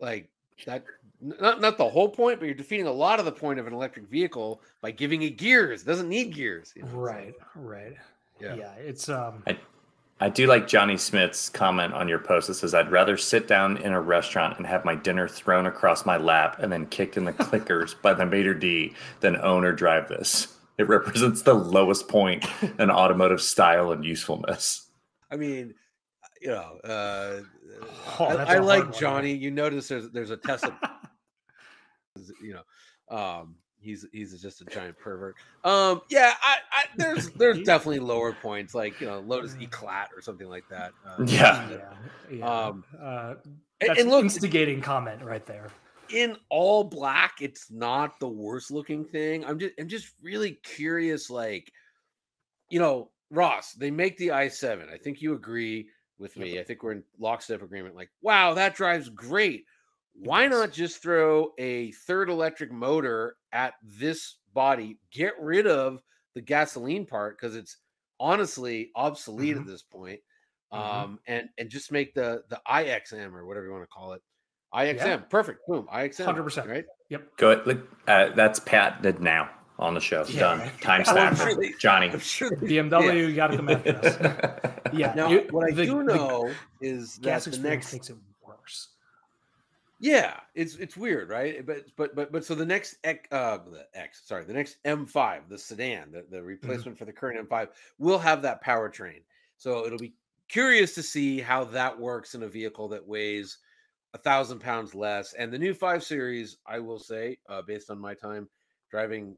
like 0.00 0.30
that. 0.66 0.84
Not 1.20 1.60
not 1.60 1.76
the 1.76 1.88
whole 1.88 2.08
point, 2.08 2.40
but 2.40 2.46
you're 2.46 2.54
defeating 2.54 2.86
a 2.86 2.92
lot 2.92 3.18
of 3.18 3.26
the 3.26 3.32
point 3.32 3.58
of 3.58 3.66
an 3.66 3.74
electric 3.74 4.08
vehicle 4.08 4.62
by 4.80 4.90
giving 4.90 5.22
it 5.22 5.36
gears. 5.36 5.82
It 5.82 5.86
doesn't 5.86 6.08
need 6.08 6.34
gears. 6.34 6.72
you 6.74 6.82
know, 6.82 6.88
so, 6.88 6.96
right, 6.96 7.34
right. 7.54 7.96
Yeah. 8.40 8.54
Yeah. 8.54 8.72
it's 8.78 9.10
um 9.10 9.42
I 9.46 9.58
I 10.22 10.28
do 10.28 10.46
like 10.46 10.68
Johnny 10.68 10.98
Smith's 10.98 11.48
comment 11.48 11.94
on 11.94 12.06
your 12.06 12.18
post 12.18 12.48
that 12.48 12.54
says, 12.54 12.74
I'd 12.74 12.90
rather 12.90 13.16
sit 13.16 13.48
down 13.48 13.78
in 13.78 13.92
a 13.92 14.00
restaurant 14.00 14.58
and 14.58 14.66
have 14.66 14.84
my 14.84 14.94
dinner 14.94 15.26
thrown 15.26 15.64
across 15.64 16.04
my 16.04 16.18
lap 16.18 16.56
and 16.58 16.70
then 16.70 16.84
kicked 16.86 17.16
in 17.16 17.24
the 17.24 17.32
clickers 17.32 17.94
by 18.02 18.12
the 18.12 18.26
maitre 18.26 18.52
d 18.58 18.94
than 19.20 19.36
own 19.36 19.64
or 19.64 19.72
drive 19.72 20.08
this. 20.08 20.54
It 20.76 20.88
represents 20.88 21.40
the 21.40 21.54
lowest 21.54 22.06
point 22.08 22.46
in 22.78 22.90
automotive 22.90 23.40
style 23.40 23.92
and 23.92 24.04
usefulness. 24.04 24.89
I 25.30 25.36
mean, 25.36 25.74
you 26.40 26.48
know, 26.48 26.78
uh, 26.84 27.40
Oh, 28.18 28.24
I, 28.26 28.54
I 28.56 28.58
like 28.58 28.84
one. 28.84 28.92
Johnny. 28.92 29.32
You 29.34 29.50
notice 29.50 29.88
there's 29.88 30.10
there's 30.10 30.30
a 30.30 30.36
Tesla. 30.36 30.76
you 32.42 32.54
know, 32.54 33.16
um, 33.16 33.56
he's 33.78 34.06
he's 34.12 34.40
just 34.40 34.60
a 34.60 34.64
giant 34.66 34.98
pervert. 34.98 35.36
Um, 35.64 36.02
yeah, 36.10 36.32
I, 36.42 36.56
I 36.72 36.84
there's 36.96 37.30
there's 37.36 37.62
definitely 37.62 38.00
lower 38.00 38.32
points 38.32 38.74
like 38.74 39.00
you 39.00 39.06
know 39.06 39.20
Lotus 39.20 39.54
Eclat 39.60 40.08
or 40.16 40.20
something 40.20 40.48
like 40.48 40.64
that. 40.70 40.92
Uh, 41.06 41.24
Yeah. 41.26 41.68
yeah, 41.70 41.78
yeah. 42.30 42.44
Um, 42.66 42.84
uh, 43.00 43.34
that's 43.80 43.90
and 43.90 43.98
an 44.00 44.10
look, 44.10 44.24
instigating 44.24 44.80
comment 44.80 45.22
right 45.22 45.44
there. 45.46 45.70
in 46.10 46.36
all 46.48 46.84
black, 46.84 47.36
it's 47.40 47.70
not 47.70 48.18
the 48.20 48.28
worst 48.28 48.70
looking 48.70 49.04
thing. 49.04 49.44
I'm 49.44 49.58
just 49.58 49.74
I'm 49.78 49.88
just 49.88 50.12
really 50.22 50.52
curious, 50.62 51.30
like, 51.30 51.72
you 52.68 52.78
know, 52.80 53.10
Ross, 53.30 53.72
they 53.72 53.90
make 53.90 54.16
the 54.16 54.28
i7. 54.28 54.92
I 54.92 54.98
think 54.98 55.22
you 55.22 55.34
agree 55.34 55.88
with 56.18 56.36
me. 56.36 56.58
I 56.60 56.64
think 56.64 56.82
we're 56.82 56.92
in 56.92 57.04
lockstep 57.18 57.62
agreement. 57.62 57.94
Like, 57.94 58.10
wow, 58.22 58.54
that 58.54 58.74
drives 58.74 59.08
great. 59.08 59.64
Why 60.14 60.46
not 60.48 60.72
just 60.72 61.02
throw 61.02 61.52
a 61.58 61.92
third 61.92 62.28
electric 62.28 62.72
motor 62.72 63.36
at 63.52 63.74
this 63.82 64.36
body? 64.52 64.98
Get 65.12 65.34
rid 65.40 65.66
of 65.66 66.02
the 66.34 66.40
gasoline 66.40 67.06
part 67.06 67.38
because 67.38 67.56
it's 67.56 67.78
honestly 68.18 68.90
obsolete 68.96 69.56
Mhm. 69.56 69.60
at 69.60 69.66
this 69.66 69.82
point. 69.82 70.20
Mhm. 70.72 70.78
Um, 70.78 71.20
and 71.26 71.48
and 71.58 71.70
just 71.70 71.90
make 71.90 72.12
the 72.14 72.44
the 72.48 72.60
IXM 72.66 73.34
or 73.34 73.46
whatever 73.46 73.66
you 73.66 73.72
want 73.72 73.84
to 73.84 73.88
call 73.88 74.12
it. 74.12 74.22
IXM, 74.72 75.06
Yeah. 75.06 75.16
perfect. 75.28 75.66
Boom, 75.66 75.88
IXM. 75.90 76.26
100%. 76.26 76.68
Right? 76.68 76.84
Yep. 77.08 77.36
Go 77.36 77.50
ahead. 77.52 77.66
Look, 77.66 77.88
uh, 78.06 78.28
that's 78.30 78.60
patented 78.60 79.20
now 79.20 79.50
on 79.80 79.94
the 79.94 80.00
show. 80.00 80.24
Yeah. 80.28 80.40
Done. 80.40 80.70
Time 80.80 81.04
Oh, 81.08 81.16
I'm 81.16 81.34
sure 81.36 81.54
they- 81.56 81.72
Jonny. 81.72 82.08
I'm 82.10 82.18
sure. 82.20 82.50
they- 82.50 82.66
BMW, 82.68 83.28
you 83.28 83.34
got 83.34 83.48
to 83.48 83.56
come 83.56 83.68
after 83.68 83.96
us. 83.96 84.66
Yeah. 84.92 85.12
Now, 85.14 85.28
you- 85.28 85.46
what 85.50 85.70
I 85.70 85.74
the- 85.74 85.84
do 85.86 86.04
the 86.04 86.14
know 86.14 86.52
is 86.80 87.16
that 87.16 87.22
gas 87.22 87.44
the 87.44 87.58
next 87.58 87.92
makes 87.92 88.10
it 88.10 88.16
worse. 88.46 88.88
Yeah, 90.00 90.34
it's 90.54 90.76
it's 90.76 90.96
weird, 90.96 91.28
right? 91.28 91.64
But 91.64 91.84
but 91.96 92.14
but 92.16 92.32
but 92.32 92.44
so 92.44 92.54
the 92.54 92.64
next 92.64 92.96
X, 93.04 93.28
uh, 93.30 93.58
the 93.70 93.86
X, 93.94 94.22
sorry, 94.24 94.44
the 94.44 94.52
next 94.54 94.82
M5, 94.84 95.48
the 95.48 95.58
sedan, 95.58 96.10
the, 96.10 96.24
the 96.30 96.42
replacement 96.42 96.96
for 96.98 97.04
the 97.04 97.12
current 97.12 97.48
M5, 97.48 97.68
will 97.98 98.18
have 98.18 98.40
that 98.42 98.64
powertrain. 98.64 99.20
So 99.58 99.84
it'll 99.86 99.98
be 99.98 100.14
curious 100.48 100.94
to 100.94 101.02
see 101.02 101.38
how 101.40 101.64
that 101.64 101.96
works 101.98 102.34
in 102.34 102.42
a 102.42 102.48
vehicle 102.48 102.88
that 102.88 103.06
weighs 103.06 103.58
a 104.14 104.18
thousand 104.18 104.58
pounds 104.60 104.94
less. 104.94 105.34
And 105.34 105.52
the 105.52 105.58
new 105.58 105.74
five 105.74 106.02
series, 106.02 106.56
I 106.66 106.78
will 106.80 106.98
say, 106.98 107.38
uh, 107.48 107.62
based 107.62 107.90
on 107.90 107.98
my 108.00 108.14
time 108.14 108.48
driving, 108.90 109.36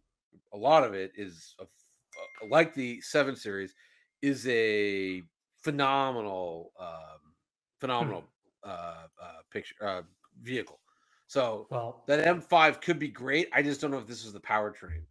a 0.52 0.56
lot 0.56 0.84
of 0.84 0.94
it 0.94 1.12
is 1.16 1.54
a, 1.60 2.46
like 2.46 2.74
the 2.74 3.00
seven 3.00 3.36
series, 3.36 3.74
is 4.20 4.46
a 4.48 5.22
phenomenal, 5.62 6.72
um, 6.78 7.34
phenomenal 7.80 8.24
uh, 8.64 9.06
uh, 9.22 9.32
picture 9.50 9.74
uh, 9.84 10.02
vehicle. 10.42 10.78
So 11.26 11.66
Well, 11.70 12.02
that 12.06 12.24
M5 12.26 12.80
could 12.80 12.98
be 12.98 13.08
great. 13.08 13.48
I 13.52 13.62
just 13.62 13.80
don't 13.80 13.90
know 13.90 13.98
if 13.98 14.06
this 14.06 14.24
is 14.24 14.32
the 14.32 14.40
powertrain. 14.40 15.02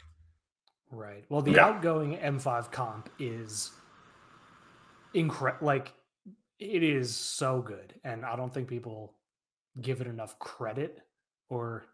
right. 0.92 1.26
Well, 1.30 1.42
the 1.42 1.56
Yeah. 1.56 1.66
outgoing 1.66 2.18
M5 2.18 2.72
comp 2.72 3.10
is 3.20 3.72
incredible. 5.14 5.66
Like, 5.66 5.94
it 6.60 6.84
is 6.84 7.16
so 7.16 7.62
good. 7.62 8.00
And 8.04 8.24
I 8.26 8.36
don't 8.36 8.54
think 8.54 8.68
people 8.68 9.16
give 9.82 10.02
it 10.02 10.08
enough 10.08 10.38
credit, 10.40 11.02
or 11.50 11.86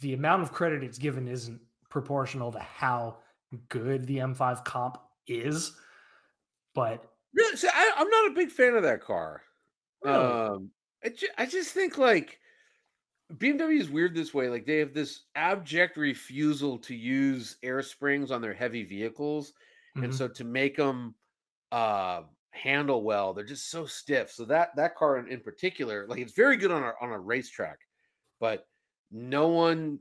the 0.00 0.14
amount 0.14 0.42
of 0.42 0.52
credit 0.52 0.82
it's 0.82 0.98
given 0.98 1.28
isn't 1.28 1.60
proportional 1.92 2.50
to 2.52 2.58
how 2.58 3.18
good 3.68 4.06
the 4.06 4.20
M5 4.20 4.64
comp 4.64 4.98
is. 5.26 5.78
But 6.74 7.14
Really, 7.34 7.56
I, 7.72 7.92
I'm 7.96 8.10
not 8.10 8.30
a 8.30 8.34
big 8.34 8.50
fan 8.50 8.74
of 8.74 8.82
that 8.82 9.00
car. 9.00 9.42
Really? 10.02 10.36
Um, 10.36 10.72
I, 11.04 11.08
ju- 11.10 11.28
I 11.38 11.46
just 11.46 11.72
think 11.72 11.96
like 11.98 12.40
BMW 13.38 13.80
is 13.80 13.90
weird 13.90 14.14
this 14.14 14.34
way. 14.34 14.48
Like 14.50 14.66
they 14.66 14.78
have 14.78 14.94
this 14.94 15.26
abject 15.34 15.96
refusal 15.96 16.78
to 16.80 16.94
use 16.94 17.56
air 17.62 17.82
springs 17.82 18.30
on 18.30 18.42
their 18.42 18.54
heavy 18.54 18.84
vehicles, 18.84 19.54
and 20.00 20.12
Mhm. 20.12 20.16
so 20.16 20.28
to 20.28 20.44
make 20.44 20.76
them 20.76 21.14
uh, 21.72 22.24
handle 22.50 23.02
well, 23.04 23.34
they're 23.34 23.44
just 23.44 23.70
so 23.70 23.86
stiff. 23.86 24.30
So 24.32 24.44
that 24.46 24.76
that 24.76 24.96
car 24.96 25.18
in, 25.18 25.28
in 25.28 25.40
particular, 25.40 26.06
like 26.08 26.20
it's 26.20 26.34
very 26.34 26.56
good 26.58 26.72
on 26.72 26.82
a 26.82 26.92
on 27.00 27.10
a 27.10 27.20
racetrack, 27.20 27.80
but 28.40 28.68
no 29.10 29.48
one 29.48 30.00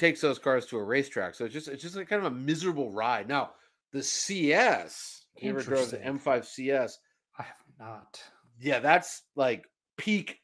takes 0.00 0.20
those 0.20 0.38
cars 0.38 0.66
to 0.66 0.78
a 0.78 0.82
racetrack. 0.82 1.34
So 1.34 1.44
it's 1.44 1.54
just 1.54 1.68
it's 1.68 1.82
just 1.82 1.94
like 1.94 2.08
kind 2.08 2.24
of 2.24 2.32
a 2.32 2.36
miserable 2.36 2.90
ride. 2.90 3.28
Now 3.28 3.50
the 3.92 4.02
CS, 4.02 5.26
you 5.36 5.50
ever 5.50 5.62
drove 5.62 5.90
the 5.90 5.98
M5 5.98 6.44
CS, 6.44 6.98
I 7.38 7.42
have 7.44 7.56
not. 7.78 8.20
yeah, 8.60 8.80
that's 8.80 9.22
like 9.36 9.64
peak 9.96 10.40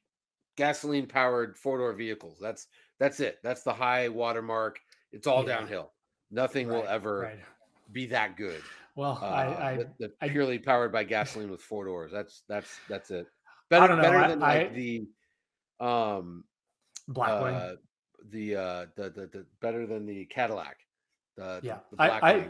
gasoline 0.56 1.06
powered 1.06 1.56
four 1.58 1.78
door 1.78 1.92
vehicles. 1.94 2.38
That's 2.40 2.66
that's 3.00 3.20
it. 3.20 3.38
That's 3.42 3.62
the 3.62 3.72
high 3.74 4.08
watermark. 4.08 4.78
It's 5.12 5.26
all 5.26 5.46
Yeah. 5.46 5.56
downhill. 5.58 5.92
Nothing 6.30 6.68
will 6.68 6.84
ever 6.88 7.20
right. 7.20 7.38
be 7.92 8.06
that 8.06 8.36
good. 8.36 8.62
Well, 8.96 9.18
Uh, 9.22 9.26
I, 9.26 9.70
I, 9.72 9.76
that 10.00 10.10
I- 10.20 10.28
purely 10.28 10.58
powered 10.58 10.92
by 10.92 11.04
gasoline 11.16 11.50
with 11.50 11.60
four 11.60 11.84
doors. 11.84 12.10
That's 12.12 12.42
that's 12.48 12.78
that's 12.88 13.10
it. 13.10 13.26
Better, 13.70 13.96
better 13.96 14.18
I- 14.18 14.28
than 14.28 14.40
like 14.40 14.70
I- 14.70 14.74
the 14.74 15.06
um 15.80 16.44
Blackwing. 17.08 17.54
uh, 17.54 17.76
the 18.30 18.56
uh 18.56 18.86
the, 18.96 19.10
the 19.10 19.26
the 19.32 19.46
better 19.60 19.86
than 19.86 20.06
the 20.06 20.24
Cadillac. 20.26 20.78
The, 21.36 21.60
the- 21.60 21.66
yeah, 21.66 21.78
the 21.90 22.02
I, 22.02 22.30
I, 22.32 22.48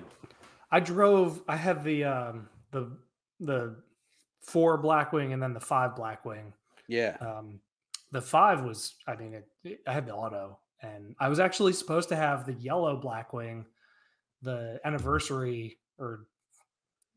I 0.71 0.81
drove. 0.81 1.43
I 1.49 1.57
had 1.57 1.83
the 1.85 2.05
um 2.05 2.49
the 2.71 2.91
the 3.41 3.77
four 4.41 4.81
Blackwing 4.83 5.33
and 5.33 5.43
then 5.43 5.53
the 5.53 5.61
five 5.61 5.95
Blackwing. 5.95 6.53
yeah. 6.89 7.17
Um, 7.21 7.61
the 8.12 8.23
five 8.23 8.62
was, 8.62 8.95
I 9.09 9.17
mean, 9.17 9.35
it, 9.35 9.49
it- 9.65 9.81
I 9.87 9.93
had 9.93 10.07
the 10.07 10.15
auto, 10.15 10.59
and 10.81 11.17
I 11.19 11.29
was 11.29 11.41
actually 11.41 11.73
supposed 11.73 12.09
to 12.11 12.17
have 12.17 12.47
the 12.47 12.53
yellow 12.55 13.01
Blackwing, 13.01 13.65
the 14.43 14.79
anniversary 14.85 15.79
or 15.99 16.27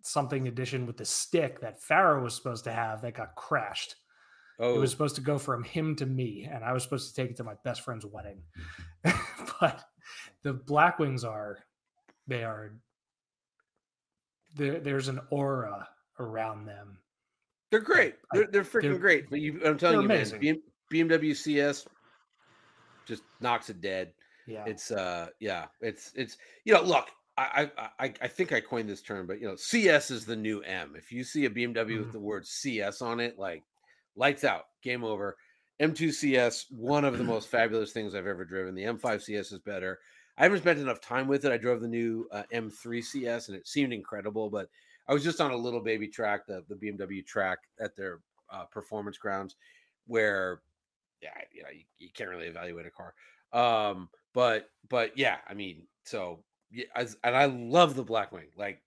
something 0.02 0.48
edition 0.48 0.88
with 0.88 0.98
the 0.98 1.06
stick 1.06 1.60
that 1.62 1.82
Farrow 1.84 2.24
was 2.24 2.34
supposed 2.36 2.64
to 2.64 2.72
have 2.72 3.02
that 3.04 3.14
got 3.14 3.36
crashed. 3.36 3.96
Oh, 4.60 4.76
It 4.76 4.80
was 4.80 4.92
supposed 4.92 5.16
to 5.16 5.22
go 5.22 5.38
from 5.38 5.64
him 5.64 5.96
to 5.98 6.06
me, 6.06 6.48
and 6.52 6.64
I 6.66 6.74
was 6.74 6.84
supposed 6.84 7.10
to 7.16 7.22
take 7.22 7.32
it 7.32 7.38
to 7.38 7.44
my 7.46 7.54
best 7.64 7.82
friend's 7.82 8.06
wedding. 8.06 8.42
but 9.62 9.84
the 10.44 10.54
Blackwings 10.54 11.24
are, 11.24 11.60
they 12.28 12.44
are, 12.44 12.74
there. 14.56 14.80
There's 14.80 15.08
an 15.08 15.20
aura 15.30 15.88
around 16.20 16.66
them. 16.66 16.98
they're 17.72 17.80
great. 17.80 18.16
They're, 18.34 18.48
they're 18.52 18.64
freaking 18.64 18.82
they're- 18.82 18.98
great. 18.98 19.30
But 19.30 19.40
you, 19.40 19.62
I'm 19.66 19.78
telling 19.78 20.02
you, 20.02 20.08
man, 20.08 20.18
amazing. 20.18 20.42
BM, 20.42 20.58
BMW 20.92 21.36
CS 21.36 21.86
just 23.06 23.24
knocks 23.40 23.70
it 23.70 23.80
dead. 23.82 24.12
Yeah, 24.48 24.66
It's 24.66 24.90
uh 24.90 25.28
yeah, 25.40 25.68
it's 25.80 26.12
it's 26.16 26.36
you 26.66 26.74
know, 26.74 26.82
look, 26.82 27.08
I 27.38 27.70
I 28.00 28.14
I, 28.22 28.28
think 28.28 28.52
I 28.52 28.60
coined 28.60 28.90
this 28.90 29.02
term, 29.04 29.28
but 29.28 29.40
you 29.40 29.48
know, 29.48 29.56
CS 29.56 30.10
is 30.10 30.26
the 30.26 30.36
new 30.36 30.62
M. 30.62 30.96
If 30.98 31.12
you 31.12 31.24
see 31.24 31.46
a 31.46 31.50
BMW 31.52 32.00
with 32.00 32.08
Mhm. 32.10 32.12
the 32.14 32.20
word 32.20 32.48
CS 32.48 33.02
on 33.04 33.20
it, 33.20 33.38
like 33.38 33.64
lights 34.20 34.44
out, 34.44 34.66
game 34.84 35.04
over. 35.04 35.38
M2 35.82 36.14
CS, 36.14 36.66
one 36.70 37.06
of 37.06 37.18
the 37.18 37.24
most 37.24 37.48
fabulous 37.52 37.92
things 37.92 38.14
I've 38.14 38.28
ever 38.28 38.46
driven. 38.46 38.76
The 38.76 38.84
M5 38.84 39.22
CS 39.22 39.52
is 39.52 39.60
better. 39.60 40.00
I 40.38 40.44
haven't 40.44 40.60
spent 40.60 40.80
enough 40.80 41.02
time 41.02 41.28
with 41.28 41.46
it. 41.46 41.52
I 41.52 41.58
drove 41.58 41.82
the 41.82 41.88
new 41.88 42.28
uh, 42.32 42.44
M3 42.54 43.04
CS 43.04 43.48
and 43.48 43.58
it 43.58 43.68
seemed 43.68 43.94
incredible, 43.94 44.50
but 44.50 44.70
I 45.08 45.14
was 45.14 45.24
just 45.24 45.42
on 45.42 45.52
a 45.52 45.58
little 45.58 45.82
baby 45.82 46.08
track, 46.08 46.46
the, 46.46 46.64
the 46.70 46.76
BMW 46.76 47.26
track 47.26 47.60
at 47.80 47.96
their 47.96 48.20
uh, 48.52 48.66
performance 48.66 49.18
grounds, 49.18 49.56
where 50.06 50.62
yeah, 51.22 51.30
you 51.52 51.64
know, 51.64 51.70
you, 51.70 51.84
you 51.98 52.10
can't 52.14 52.30
really 52.30 52.48
evaluate 52.48 52.86
a 52.86 52.92
car. 52.92 53.14
Um, 53.52 54.10
but 54.34 54.70
but 54.90 55.18
yeah, 55.18 55.38
I 55.48 55.54
mean, 55.54 55.88
so 56.04 56.44
yeah, 56.72 56.86
as, 56.96 57.18
and 57.24 57.36
I 57.36 57.46
love 57.46 57.96
the 57.96 58.04
Blackwing, 58.04 58.48
like 58.56 58.82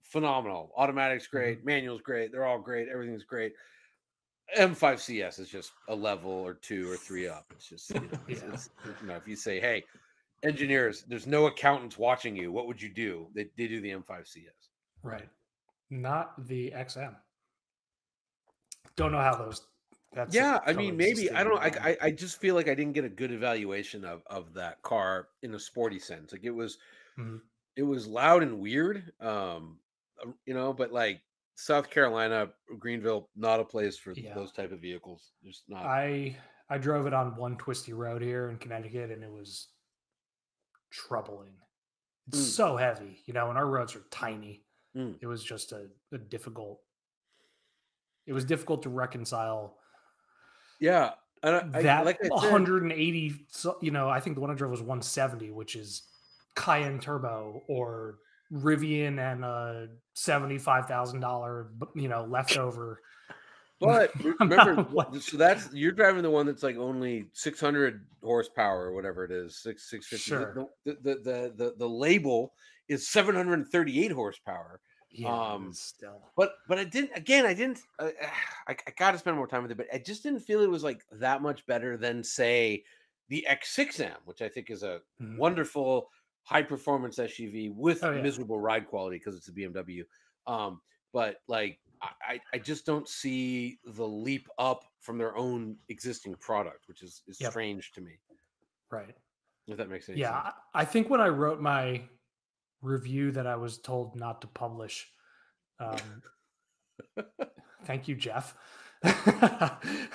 phenomenal. 0.00 0.72
Automatic's 0.76 1.26
great, 1.26 1.64
manual's 1.64 2.00
great, 2.00 2.32
they're 2.32 2.46
all 2.46 2.58
great, 2.58 2.88
everything's 2.88 3.24
great. 3.24 3.52
M5 4.56 4.98
CS 5.00 5.38
is 5.38 5.48
just 5.48 5.72
a 5.88 5.94
level 5.94 6.30
or 6.30 6.54
two 6.54 6.90
or 6.90 6.96
three 6.96 7.28
up. 7.28 7.46
It's 7.54 7.68
just 7.68 7.90
you 7.90 8.00
know, 8.00 8.08
Yeah. 8.28 8.36
it's- 8.36 8.70
you 9.00 9.06
know 9.08 9.16
if 9.16 9.28
you 9.28 9.36
say, 9.36 9.60
hey, 9.60 9.84
engineers, 10.42 11.02
there's 11.02 11.26
no 11.26 11.46
accountants 11.46 11.98
watching 11.98 12.34
you. 12.36 12.50
What 12.52 12.66
would 12.66 12.80
you 12.80 12.88
do? 12.88 13.28
They, 13.34 13.50
they 13.56 13.68
do 13.68 13.80
the 13.80 13.90
M5 13.90 14.26
CS. 14.26 14.70
Right. 15.02 15.28
Not 15.90 16.46
the 16.46 16.70
XM. 16.74 17.16
Don't 18.96 19.12
know 19.12 19.20
how 19.20 19.36
those. 19.36 19.66
That's 20.12 20.34
yeah, 20.34 20.60
I 20.66 20.72
mean, 20.72 20.96
maybe 20.96 21.30
I 21.30 21.44
don't 21.44 21.54
know. 21.54 21.60
I. 21.60 21.90
I 21.90 21.96
I 22.06 22.10
just 22.10 22.40
feel 22.40 22.54
like 22.54 22.66
I 22.66 22.74
didn't 22.74 22.94
get 22.94 23.04
a 23.04 23.08
good 23.10 23.30
evaluation 23.30 24.04
of 24.04 24.22
of 24.26 24.54
that 24.54 24.80
car 24.82 25.28
in 25.42 25.54
a 25.54 25.58
sporty 25.60 25.98
sense. 25.98 26.32
Like 26.32 26.44
it 26.44 26.50
was, 26.50 26.78
Mhm. 27.18 27.42
it 27.76 27.82
was 27.82 28.06
loud 28.06 28.42
and 28.42 28.58
weird. 28.58 29.12
Um, 29.20 29.78
uh, 30.24 30.30
you 30.46 30.54
know, 30.54 30.72
but 30.72 30.92
like 30.92 31.20
South 31.60 31.90
Carolina, 31.90 32.48
Greenville, 32.78 33.28
not 33.34 33.58
a 33.58 33.64
place 33.64 33.98
for 33.98 34.12
Yeah. 34.12 34.32
those 34.32 34.52
type 34.52 34.70
of 34.70 34.80
vehicles. 34.80 35.32
Just 35.44 35.64
not. 35.68 35.84
I 35.84 36.36
I 36.70 36.78
drove 36.78 37.06
it 37.08 37.12
on 37.14 37.34
one 37.34 37.56
twisty 37.56 37.92
road 37.94 38.22
here 38.22 38.48
in 38.50 38.58
Connecticut, 38.58 39.10
and 39.10 39.24
it 39.24 39.30
was 39.32 39.68
troubling. 40.90 41.54
It's 42.28 42.38
Mm. 42.38 42.42
so 42.42 42.76
heavy, 42.76 43.22
you 43.26 43.32
know, 43.34 43.48
and 43.48 43.58
our 43.58 43.66
roads 43.66 43.96
are 43.96 44.04
tiny. 44.10 44.64
Mm. 44.94 45.18
It 45.20 45.26
was 45.26 45.42
just 45.42 45.72
a, 45.72 45.90
a 46.12 46.18
difficult. 46.18 46.80
It 48.26 48.34
was 48.34 48.44
difficult 48.44 48.82
to 48.84 48.90
reconcile 48.90 49.78
yeah, 50.78 51.14
and 51.42 51.56
I, 51.74 51.82
that 51.82 52.04
like 52.04 52.18
180. 52.22 53.46
so- 53.48 53.78
You 53.82 53.90
know, 53.90 54.08
I 54.08 54.20
think 54.20 54.36
the 54.36 54.40
one 54.40 54.50
I 54.50 54.54
drove 54.54 54.70
was 54.70 54.80
170, 54.82 55.50
which 55.50 55.74
is 55.74 56.02
Cayenne 56.54 57.00
turbo 57.00 57.64
or 57.66 58.20
Rivian 58.52 59.18
and 59.20 59.44
a 59.44 59.88
seventy-five 60.14 60.86
thousand 60.86 61.20
dollar, 61.20 61.68
you 61.94 62.08
know, 62.08 62.24
leftover. 62.24 63.00
But 63.80 64.10
remember, 64.24 64.74
not 64.74 64.90
wh- 64.90 64.94
like- 64.94 65.22
so 65.22 65.36
that's 65.36 65.72
you're 65.72 65.92
driving 65.92 66.22
the 66.24 66.30
one 66.30 66.46
that's 66.46 66.64
like 66.64 66.76
only 66.76 67.26
600 67.32 68.04
horsepower 68.24 68.86
or 68.86 68.92
whatever 68.92 69.24
it 69.24 69.30
is, 69.30 69.56
six 69.56 69.88
650. 69.88 70.18
Sure. 70.28 70.68
The, 70.84 70.94
the, 71.00 71.14
the 71.20 71.52
the 71.56 71.74
the 71.78 71.88
label 71.88 72.54
is 72.88 73.06
738 73.06 74.10
horsepower. 74.10 74.80
Yeah, 75.12 75.28
Um, 75.52 75.72
still. 75.72 76.20
But 76.36 76.54
but 76.66 76.80
I 76.80 76.84
didn't 76.84 77.12
again. 77.14 77.46
I 77.46 77.54
didn't. 77.54 77.78
Uh, 78.00 78.08
I, 78.68 78.72
I 78.84 78.90
got 78.98 79.12
to 79.12 79.18
spend 79.18 79.36
more 79.36 79.46
time 79.46 79.62
with 79.62 79.70
it, 79.70 79.76
but 79.78 79.86
I 79.94 79.98
just 79.98 80.24
didn't 80.24 80.40
feel 80.40 80.60
it 80.60 80.68
was 80.70 80.82
like 80.82 81.04
that 81.12 81.40
much 81.40 81.64
better 81.66 81.96
than 81.96 82.24
say 82.24 82.82
the 83.28 83.46
X6M, 83.48 84.16
which 84.24 84.42
I 84.42 84.48
think 84.48 84.70
is 84.70 84.82
a 84.82 85.02
Mhm. 85.22 85.36
wonderful 85.38 86.10
high 86.48 86.62
performance 86.62 87.18
SUV 87.18 87.70
with 87.74 88.02
Oh, 88.02 88.10
yeah. 88.12 88.22
miserable 88.22 88.58
ride 88.58 88.88
quality 88.88 89.18
because 89.18 89.36
it's 89.36 89.48
a 89.48 89.52
BMW. 89.52 90.02
Um, 90.46 90.80
but 91.12 91.36
like 91.46 91.78
I, 92.00 92.40
I- 92.54 92.58
just 92.58 92.86
don't 92.86 93.08
see 93.08 93.78
the 93.84 94.06
leap 94.06 94.48
up 94.58 94.84
from 95.00 95.18
their 95.18 95.36
own 95.36 95.76
existing 95.88 96.34
product, 96.36 96.86
which 96.88 97.02
is, 97.02 97.22
is 97.26 97.40
Yep. 97.40 97.50
strange 97.50 97.92
to 97.92 98.00
me. 98.00 98.12
Right. 98.90 99.14
If 99.66 99.76
that 99.76 99.90
makes 99.90 100.08
any 100.08 100.20
Yeah, 100.20 100.42
sense. 100.42 100.54
I 100.74 100.80
I 100.82 100.84
think 100.86 101.10
when 101.10 101.20
I 101.20 101.28
wrote 101.28 101.60
my 101.60 102.02
review 102.80 103.32
that 103.32 103.46
I 103.46 103.56
was 103.56 103.78
told 103.78 104.16
not 104.16 104.40
to 104.40 104.46
publish, 104.46 105.06
um, 105.80 106.22
thank 107.84 108.08
you, 108.08 108.14
Jeff. 108.14 108.54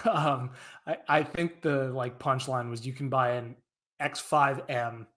um, 0.05 0.51
I, 0.87 0.97
I 1.07 1.23
think 1.23 1.61
the 1.61 1.89
like 1.91 2.17
punchline 2.17 2.69
was 2.69 2.85
you 2.85 2.93
can 2.93 3.09
buy 3.09 3.31
an 3.31 3.55
X5M, 4.01 4.99
with 4.99 5.07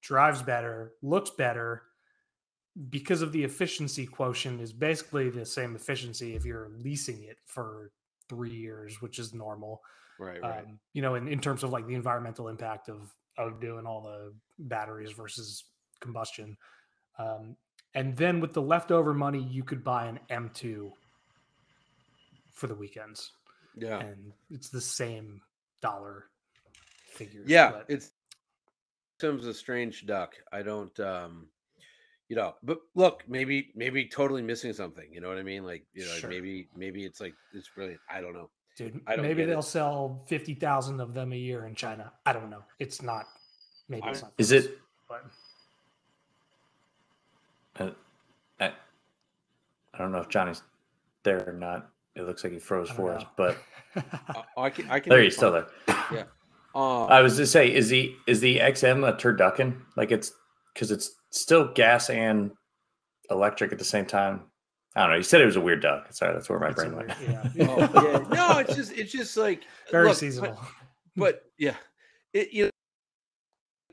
drives 0.00 0.42
better, 0.42 0.92
looks 1.02 1.30
better, 1.30 1.82
because 2.90 3.22
of 3.22 3.32
the 3.32 3.42
efficiency 3.42 4.06
quotient 4.06 4.60
is 4.60 4.72
basically 4.72 5.30
the 5.30 5.46
same 5.46 5.74
efficiency 5.74 6.34
if 6.34 6.44
you're 6.44 6.70
leasing 6.78 7.24
it 7.24 7.38
for 7.46 7.90
three 8.28 8.54
years, 8.54 9.00
which 9.00 9.18
is 9.18 9.32
normal 9.32 9.80
Right, 10.18 10.40
right. 10.40 10.60
um, 10.60 10.78
you 10.94 11.02
know, 11.02 11.14
in, 11.14 11.28
in 11.28 11.40
terms 11.40 11.62
of 11.62 11.70
like 11.70 11.86
the 11.86 11.94
environmental 11.94 12.48
impact 12.48 12.88
of 12.88 13.12
of 13.38 13.60
doing 13.60 13.84
all 13.84 14.00
the 14.00 14.32
batteries 14.58 15.12
versus 15.12 15.64
combustion. 16.00 16.56
Um, 17.18 17.56
and 17.94 18.16
then 18.16 18.40
with 18.40 18.54
the 18.54 18.62
leftover 18.62 19.12
money, 19.12 19.42
you 19.42 19.62
could 19.62 19.84
buy 19.84 20.06
an 20.06 20.18
M2 20.30 20.90
for 22.50 22.66
the 22.66 22.74
weekends, 22.74 23.32
yeah. 23.76 23.98
and 23.98 24.32
it's 24.50 24.70
the 24.70 24.80
same 24.80 25.42
dollar 25.82 26.24
figure. 27.10 27.42
Yeah, 27.46 27.72
but- 27.72 27.84
it's 27.88 28.12
Tim's 29.18 29.46
a 29.46 29.54
strange 29.54 30.06
duck. 30.06 30.34
I 30.52 30.62
don't 30.62 30.98
um 31.00 31.46
you 32.28 32.34
know, 32.34 32.54
but 32.64 32.80
look, 32.96 33.22
maybe 33.28 33.70
maybe 33.76 34.04
totally 34.06 34.42
missing 34.42 34.72
something. 34.72 35.12
You 35.12 35.20
know 35.20 35.28
what 35.28 35.38
I 35.38 35.42
mean? 35.44 35.64
Like, 35.64 35.84
you 35.94 36.04
know, 36.04 36.10
Sure. 36.14 36.28
maybe 36.30 36.68
maybe 36.76 37.04
it's 37.04 37.20
like 37.20 37.34
it's 37.52 37.68
brilliant. 37.68 38.00
I 38.10 38.20
don't 38.20 38.32
know. 38.34 38.50
dude. 38.76 39.00
I 39.06 39.14
don't 39.16 39.24
Maybe 39.24 39.44
they'll 39.44 39.62
sell 39.62 40.24
fifty 40.26 40.54
thousand 40.54 41.00
of 41.00 41.14
them 41.14 41.32
a 41.32 41.36
year 41.36 41.66
in 41.66 41.74
China. 41.74 42.12
I 42.26 42.32
don't 42.32 42.50
know. 42.50 42.64
It's 42.80 43.00
not. 43.00 43.26
Maybe 43.88 44.02
I- 44.02 44.10
it's 44.10 44.22
not. 44.22 44.32
Is 44.38 44.50
close, 44.50 44.64
it- 44.64 44.78
But 45.08 45.24
Uh, 47.78 47.90
I, 48.60 48.72
I 49.94 49.98
don't 49.98 50.10
know 50.12 50.18
if 50.18 50.28
Jonny's 50.28 50.62
there 51.22 51.48
or 51.48 51.52
not. 51.52 51.90
It 52.16 52.22
looks 52.22 52.42
like 52.42 52.52
he 52.54 52.58
froze 52.58 52.90
I 52.90 52.96
don't 52.96 52.96
for 52.96 53.14
us, 53.14 53.24
but 53.36 53.56
Uh, 53.94 54.42
I 54.56 54.70
can 54.70 54.90
I 54.90 54.98
can 55.00 55.10
there 55.10 55.18
hear 55.18 55.24
he's 55.24 55.36
still 55.36 55.52
there. 55.52 55.66
there. 56.10 56.28
Um, 56.76 57.10
I 57.10 57.22
was 57.22 57.36
to 57.38 57.46
say, 57.46 57.72
is 57.72 57.88
the 57.88 58.14
is 58.26 58.40
the 58.40 58.58
XM 58.58 59.08
a 59.08 59.14
turducken? 59.14 59.80
Like 59.96 60.12
it's 60.12 60.32
because 60.74 60.90
it's 60.90 61.10
still 61.30 61.72
gas 61.72 62.10
and 62.10 62.50
electric 63.30 63.72
at 63.72 63.78
the 63.78 63.84
same 63.84 64.04
time. 64.04 64.42
I 64.94 65.00
don't 65.02 65.10
know. 65.10 65.16
You 65.16 65.22
said 65.22 65.40
it 65.40 65.46
was 65.46 65.56
a 65.56 65.60
weird 65.60 65.80
duck. 65.82 66.12
Sorry, 66.12 66.32
that's 66.34 66.48
where 66.48 66.58
my 66.58 66.68
it's 66.68 66.82
a 66.82 66.88
brain 66.88 66.96
went. 66.96 67.18
weird- 67.18 67.52
yeah. 67.54 67.88
oh, 67.94 68.02
yeah. 68.12 68.28
No, 68.28 68.58
it's 68.58 68.74
just 68.74 68.92
it's 68.92 69.12
just 69.12 69.36
like 69.36 69.62
very 69.90 70.04
look, 70.04 70.12
but- 70.12 70.18
seasonal. 70.18 70.60
but 71.16 71.42
yeah, 71.58 71.76
it 72.34 72.52
you 72.52 72.64
know, 72.64 72.70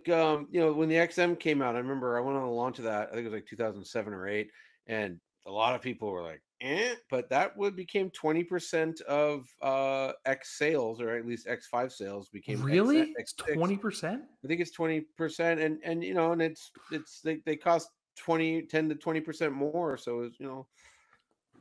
like, 0.06 0.17
um, 0.19 0.48
you 0.52 0.60
know, 0.60 0.74
when 0.74 0.89
the 0.89 0.96
XM 0.96 1.39
came 1.39 1.62
out, 1.62 1.76
I 1.76 1.80
remember 1.80 2.17
I 2.17 2.22
went 2.22 2.38
on 2.38 2.43
the 2.43 2.50
launch 2.50 2.80
of 2.80 2.86
that. 2.86 3.10
I 3.10 3.13
think 3.13 3.26
it 3.26 3.30
was 3.32 3.34
like 3.34 3.48
2007 3.48 4.13
or 4.13 4.28
eight, 4.28 4.50
and 4.88 5.19
a 5.46 5.52
lot 5.52 5.76
of 5.76 5.82
people 5.82 6.10
were 6.12 6.22
like, 6.24 6.41
"Eh," 6.63 6.95
but 7.10 7.30
that 7.30 7.56
would 7.58 7.76
became 7.76 8.10
20 8.12 8.43
percent 8.45 9.02
of 9.02 9.47
uh 9.62 10.13
X 10.26 10.58
sales, 10.58 10.99
or 11.02 11.10
at 11.15 11.26
least 11.28 11.45
X5 11.47 11.91
sales 11.91 12.30
became 12.30 12.62
really? 12.63 13.13
It's 13.17 13.34
X6. 13.34 13.54
twenty 13.54 13.78
percent. 13.78 14.23
I 14.43 14.47
think 14.47 14.62
it's 14.62 14.71
20 14.71 15.02
percent, 15.17 15.60
and 15.60 15.80
and 15.84 16.04
you 16.04 16.13
know, 16.13 16.32
and 16.32 16.41
it's 16.41 16.71
it's 16.91 17.21
they 17.21 17.41
they 17.45 17.56
cost 17.56 17.89
20 18.17 18.63
10 18.63 18.89
to 18.89 18.95
20 18.95 19.21
percent 19.21 19.54
more, 19.54 19.97
so 19.97 20.21
it's 20.21 20.39
you 20.39 20.47
know. 20.47 20.65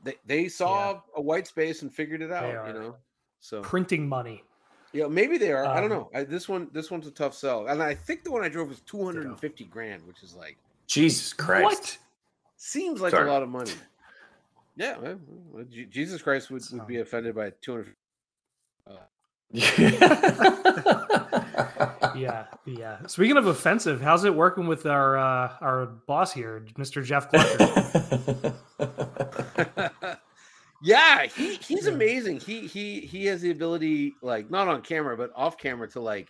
They, 0.05 0.15
they 0.27 0.49
saw 0.49 1.01
a 1.17 1.21
white 1.23 1.47
space 1.47 1.83
and 1.83 1.95
figured 1.95 2.23
it 2.23 2.33
out, 2.33 2.45
are. 2.57 2.67
you 2.67 2.73
know. 2.73 2.97
So 3.39 3.61
Printing 3.63 4.09
money. 4.09 4.43
yeah, 4.93 5.07
maybe 5.07 5.39
they 5.39 5.53
are. 5.53 5.65
I 5.65 5.81
don't 5.81 5.93
Um, 5.93 5.99
know. 5.99 6.11
I, 6.13 6.25
this 6.25 6.49
one, 6.49 6.69
this 6.73 6.91
one's 6.91 7.07
a 7.07 7.13
tough 7.13 7.35
sell, 7.35 7.69
and 7.69 7.81
I 7.81 7.95
think 7.95 8.25
the 8.25 8.33
one 8.33 8.43
I 8.43 8.49
drove 8.49 8.69
was 8.69 8.81
two 8.81 9.05
hundred 9.05 9.27
and 9.27 9.39
fifty 9.39 9.65
grand, 9.65 10.05
which 10.07 10.23
is 10.25 10.35
like 10.35 10.59
Jesus 10.89 11.33
Christ! 11.33 11.63
What? 11.65 11.99
seems 12.57 13.01
like 13.01 13.13
Sorry. 13.13 13.29
a 13.29 13.33
lot 13.33 13.43
of 13.45 13.49
money. 13.49 13.71
Yeah, 14.77 14.97
well, 14.99 15.19
well, 15.51 15.65
Je- 15.65 15.87
Jesus 15.87 16.23
Christ 16.23 16.51
would, 16.51 16.63
would 16.73 16.87
be 16.87 17.01
offended 17.01 17.35
by 17.35 17.53
two 17.61 17.73
hundred. 17.73 17.97
Yeah, 22.15 22.47
yeah. 22.67 23.07
Speaking 23.07 23.37
of 23.37 23.47
offensive, 23.47 24.01
how's 24.01 24.25
it 24.25 24.35
working 24.35 24.67
with 24.67 24.87
our 24.87 25.17
uh, 25.17 25.53
our 25.61 25.87
boss 26.07 26.33
here, 26.33 26.65
Mr. 26.79 27.05
Jeff 27.05 27.31
Clucker? 27.31 28.55
yeah, 30.83 31.27
he 31.27 31.57
he's 31.57 31.87
amazing. 31.87 32.41
He 32.41 32.67
he 32.67 33.01
he 33.01 33.27
has 33.27 33.41
the 33.41 33.51
ability, 33.51 34.15
like 34.23 34.51
not 34.51 34.69
on 34.69 34.83
camera 34.83 35.17
but 35.17 35.31
off 35.35 35.59
camera, 35.59 35.89
to 35.91 36.01
like 36.01 36.29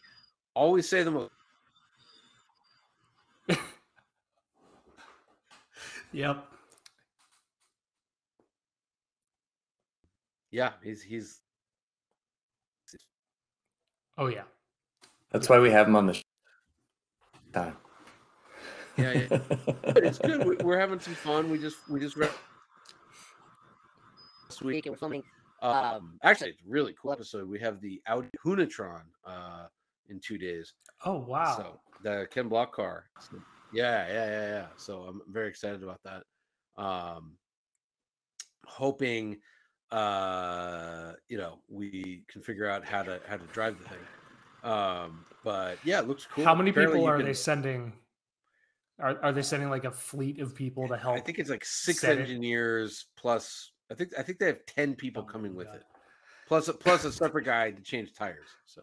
always 0.55 0.89
say 0.89 1.03
the 1.03 1.11
most. 1.11 1.33
yep. 6.13 6.47
Yeah, 10.53 10.73
he's 10.85 11.03
he's 11.03 11.41
Oh 14.19 14.27
yeah. 14.27 14.43
That's 15.31 15.49
why 15.49 15.59
we 15.59 15.71
have 15.71 15.89
him 15.89 15.97
on 15.97 16.07
the 16.07 16.13
sh- 16.15 16.23
time. 17.53 17.77
yeah. 18.99 19.13
yeah. 19.13 19.39
But 19.83 20.05
it's 20.05 20.19
good. 20.19 20.45
We- 20.47 20.57
We're 20.57 20.79
having 20.79 21.01
some 21.01 21.15
fun. 21.15 21.51
We 21.51 21.59
just 21.59 21.79
we 21.89 21.99
just 21.99 22.17
read 22.17 22.31
this 24.49 24.61
week 24.63 24.87
and 24.87 24.93
we're 24.95 24.99
filming. 24.99 25.23
Um, 25.63 26.19
actually, 26.23 26.51
it's 26.51 26.61
a 26.61 26.69
really 26.71 26.95
cool 27.01 27.13
episode. 27.13 27.49
We 27.49 27.59
have 27.61 27.81
the 27.81 28.03
Audi 28.07 28.29
Hoonitron 28.45 29.03
uh, 29.25 29.67
in 30.09 30.21
two 30.21 30.37
days. 30.37 30.75
Oh 31.07 31.19
wow. 31.21 31.57
So 31.57 31.81
the 32.03 32.27
Ken 32.31 32.49
Block 32.49 32.73
car. 32.75 33.07
So, 33.21 33.39
yeah, 33.73 34.07
yeah, 34.09 34.27
yeah, 34.27 34.47
yeah. 34.49 34.67
So 34.77 35.03
I'm 35.03 35.23
very 35.31 35.49
excited 35.49 35.83
about 35.83 36.01
that. 36.05 36.25
Um, 36.83 37.39
hoping, 38.67 39.39
uh, 39.93 41.13
you 41.29 41.39
know, 41.39 41.59
we 41.69 42.25
can 42.29 42.43
figure 42.43 42.69
out 42.69 42.85
how 42.85 43.03
to 43.03 43.21
how 43.29 43.37
to 43.37 43.45
drive 43.53 43.77
the 43.79 43.85
thing. 43.89 43.99
Um, 44.71 45.25
but 45.45 45.79
yeah, 45.85 46.01
it 46.01 46.09
looks 46.09 46.27
cool. 46.33 46.45
How 46.45 46.55
many 46.55 46.71
Apparently 46.71 46.99
people 46.99 47.09
are 47.09 47.17
can- 47.19 47.27
they 47.27 47.35
sending? 47.35 47.93
Are, 49.01 49.19
are 49.23 49.33
they 49.33 49.43
sending 49.43 49.69
like 49.71 49.85
a 49.85 49.91
fleet 49.91 50.39
of 50.41 50.55
people 50.55 50.87
to 50.89 50.97
help? 50.97 51.17
I 51.17 51.21
think 51.21 51.39
it's 51.39 51.51
like 51.51 51.65
six 51.65 52.01
set 52.01 52.19
it? 52.19 52.21
engineers 52.21 53.07
plus 53.17 53.73
I 53.91 53.95
think 53.95 54.13
I 54.19 54.23
think 54.23 54.39
they 54.39 54.47
have 54.47 54.65
ten 54.67 54.95
people 54.95 55.25
Oh, 55.29 55.33
coming 55.33 55.55
with 55.55 55.67
God. 55.67 55.77
it, 55.77 55.83
plus 56.47 56.69
a, 56.69 56.73
plus 56.75 57.05
a 57.05 57.13
separate 57.13 57.45
guy 57.45 57.71
to 57.73 57.83
change 57.83 58.15
tires. 58.15 58.47
So 58.67 58.83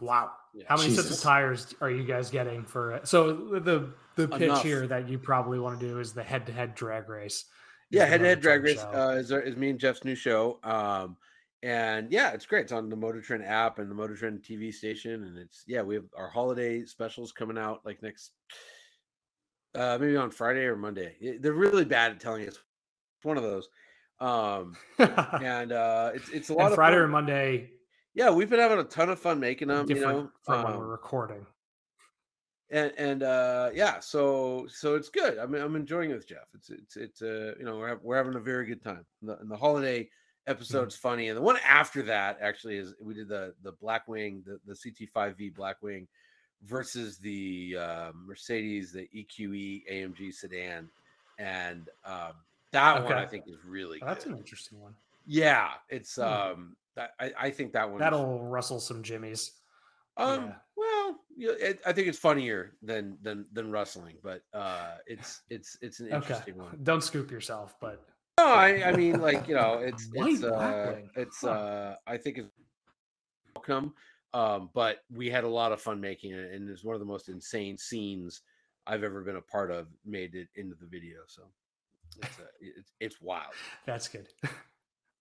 Wow. 0.00 0.30
Yeah. 0.54 0.64
How 0.68 0.76
many 0.76 0.94
sets 0.94 1.10
of 1.10 1.20
tires 1.20 1.74
are 1.80 1.90
you 1.90 2.04
guys 2.04 2.30
getting 2.30 2.64
for 2.64 2.92
it? 2.92 3.08
So 3.08 3.58
the 3.58 3.92
the 4.14 4.28
pitch 4.28 4.42
Enough. 4.42 4.62
here 4.62 4.86
that 4.86 5.08
you 5.08 5.18
probably 5.18 5.58
want 5.58 5.80
to 5.80 5.88
do 5.88 5.98
is 5.98 6.12
the 6.12 6.22
head 6.22 6.46
to 6.46 6.52
head 6.52 6.76
drag 6.76 7.08
race. 7.08 7.46
Yeah, 7.90 8.04
head 8.04 8.20
to 8.20 8.26
head 8.26 8.40
drag 8.40 8.62
race 8.62 8.82
uh, 8.82 9.16
is, 9.18 9.30
is 9.30 9.56
me 9.56 9.70
and 9.70 9.78
Jeff's 9.78 10.04
new 10.04 10.14
show. 10.14 10.58
Um, 10.62 11.16
and 11.62 12.12
yeah, 12.12 12.30
it's 12.30 12.46
great. 12.46 12.62
It's 12.62 12.72
on 12.72 12.88
the 12.88 12.96
Motor 12.96 13.20
Trend 13.20 13.44
app 13.44 13.78
and 13.78 13.90
the 13.90 13.94
Motor 13.94 14.14
Trend 14.14 14.42
TV 14.42 14.72
station, 14.72 15.24
and 15.24 15.38
it's 15.38 15.64
yeah, 15.66 15.82
we 15.82 15.94
have 15.94 16.04
our 16.16 16.28
holiday 16.28 16.84
specials 16.84 17.32
coming 17.32 17.58
out 17.58 17.80
like 17.84 18.02
next, 18.02 18.32
uh, 19.74 19.98
maybe 20.00 20.16
on 20.16 20.30
Friday 20.30 20.64
or 20.64 20.76
Monday. 20.76 21.16
It- 21.20 21.42
they're 21.42 21.52
really 21.52 21.84
bad 21.84 22.12
at 22.12 22.20
telling 22.20 22.42
us. 22.42 22.54
It's 22.54 23.24
one 23.24 23.36
of 23.36 23.42
those. 23.42 23.68
Um, 24.20 24.76
and 24.98 25.72
uh, 25.72 26.12
it's 26.14 26.28
it's 26.28 26.48
a 26.50 26.54
lot 26.54 26.64
and 26.64 26.72
of 26.72 26.76
Friday 26.76 26.96
fun. 26.96 27.02
or 27.04 27.08
Monday, 27.08 27.70
Yeah, 28.14 28.30
we've 28.30 28.50
been 28.50 28.60
having 28.60 28.78
a 28.78 28.84
ton 28.84 29.08
of 29.10 29.18
fun 29.18 29.40
making 29.40 29.68
them. 29.68 29.88
You 29.88 29.94
different 29.96 30.18
know, 30.18 30.30
from 30.42 30.62
when 30.64 30.72
um, 30.74 30.78
we're 30.78 30.86
recording. 30.88 31.46
And 32.70 32.92
and 32.98 33.22
uh 33.22 33.70
yeah 33.74 33.98
so 33.98 34.66
so 34.68 34.94
it's 34.94 35.08
good 35.08 35.38
i 35.38 35.46
mean 35.46 35.62
i'm 35.62 35.76
enjoying 35.76 36.10
it 36.10 36.14
with 36.14 36.28
jeff 36.28 36.46
it's 36.54 36.70
it's 36.70 36.96
it's 36.96 37.22
uh 37.22 37.54
you 37.58 37.64
know 37.64 37.78
we're, 37.78 37.98
we're 38.02 38.16
having 38.16 38.34
a 38.34 38.40
very 38.40 38.66
good 38.66 38.82
time 38.82 39.04
and 39.20 39.30
the, 39.30 39.38
and 39.38 39.50
the 39.50 39.56
holiday 39.56 40.08
episode's 40.46 40.96
funny 40.96 41.28
and 41.28 41.36
the 41.36 41.42
one 41.42 41.56
after 41.66 42.02
that 42.02 42.38
actually 42.40 42.76
is 42.76 42.94
we 43.00 43.14
did 43.14 43.28
the 43.28 43.54
the 43.62 43.72
blackwing 43.72 44.42
the, 44.44 44.58
the 44.66 44.74
ct5v 44.74 45.54
blackwing 45.54 46.06
versus 46.64 47.18
the 47.18 47.76
uh, 47.78 48.10
mercedes 48.14 48.92
the 48.92 49.08
eqe 49.14 49.82
amg 49.90 50.32
sedan 50.32 50.88
and 51.38 51.88
um 52.04 52.32
that 52.72 53.02
one 53.02 53.14
i 53.14 53.24
think 53.26 53.44
is 53.46 53.64
really 53.64 53.98
That's 54.00 54.26
an 54.26 54.36
interesting 54.36 54.80
one. 54.80 54.94
yeah 55.26 55.70
it's 55.88 56.16
Hmm. 56.16 56.24
um 56.24 56.76
that, 56.96 57.10
I, 57.20 57.32
I 57.38 57.50
think 57.50 57.72
that 57.74 57.88
one 57.88 58.00
That'll 58.00 58.42
rustle 58.44 58.80
some 58.80 59.04
jimmies. 59.04 59.52
um, 60.16 60.46
Yeah. 60.46 60.54
well, 60.76 60.87
it, 61.38 61.80
I 61.86 61.92
think 61.92 62.08
it's 62.08 62.18
funnier 62.18 62.74
than 62.82 63.16
than 63.22 63.46
than 63.52 63.70
wrestling, 63.70 64.16
but 64.22 64.42
uh, 64.52 64.96
it's 65.06 65.42
it's 65.50 65.76
it's 65.80 66.00
an 66.00 66.06
Okay. 66.06 66.16
interesting 66.16 66.58
one. 66.58 66.78
Don't 66.82 67.02
scoop 67.02 67.30
yourself, 67.30 67.76
but 67.80 68.04
No, 68.38 68.46
I 68.46 68.88
I 68.88 68.92
mean 68.92 69.20
like 69.20 69.48
you 69.48 69.54
know 69.54 69.78
it's 69.78 70.08
it's 70.14 70.42
uh, 70.42 70.96
it's 71.14 71.44
uh 71.44 71.96
I 72.06 72.16
think 72.16 72.38
it's 72.38 72.48
welcome. 73.54 73.94
Um, 74.34 74.68
but 74.74 74.98
we 75.10 75.30
had 75.30 75.44
a 75.44 75.48
lot 75.48 75.72
of 75.72 75.80
fun 75.80 76.00
making 76.00 76.32
it, 76.32 76.52
and 76.52 76.68
it's 76.68 76.84
one 76.84 76.94
of 76.94 77.00
the 77.00 77.06
most 77.06 77.28
insane 77.28 77.78
scenes 77.78 78.42
I've 78.86 79.02
ever 79.02 79.22
been 79.22 79.36
a 79.36 79.40
part 79.42 79.70
of. 79.70 79.86
Made 80.04 80.34
it 80.34 80.48
into 80.56 80.74
the 80.78 80.86
video, 80.86 81.20
so 81.26 81.44
it's 82.20 82.38
uh, 82.38 82.42
it's, 82.60 82.92
it's 83.00 83.22
wild. 83.22 83.54
that's 83.86 84.08
good. 84.08 84.28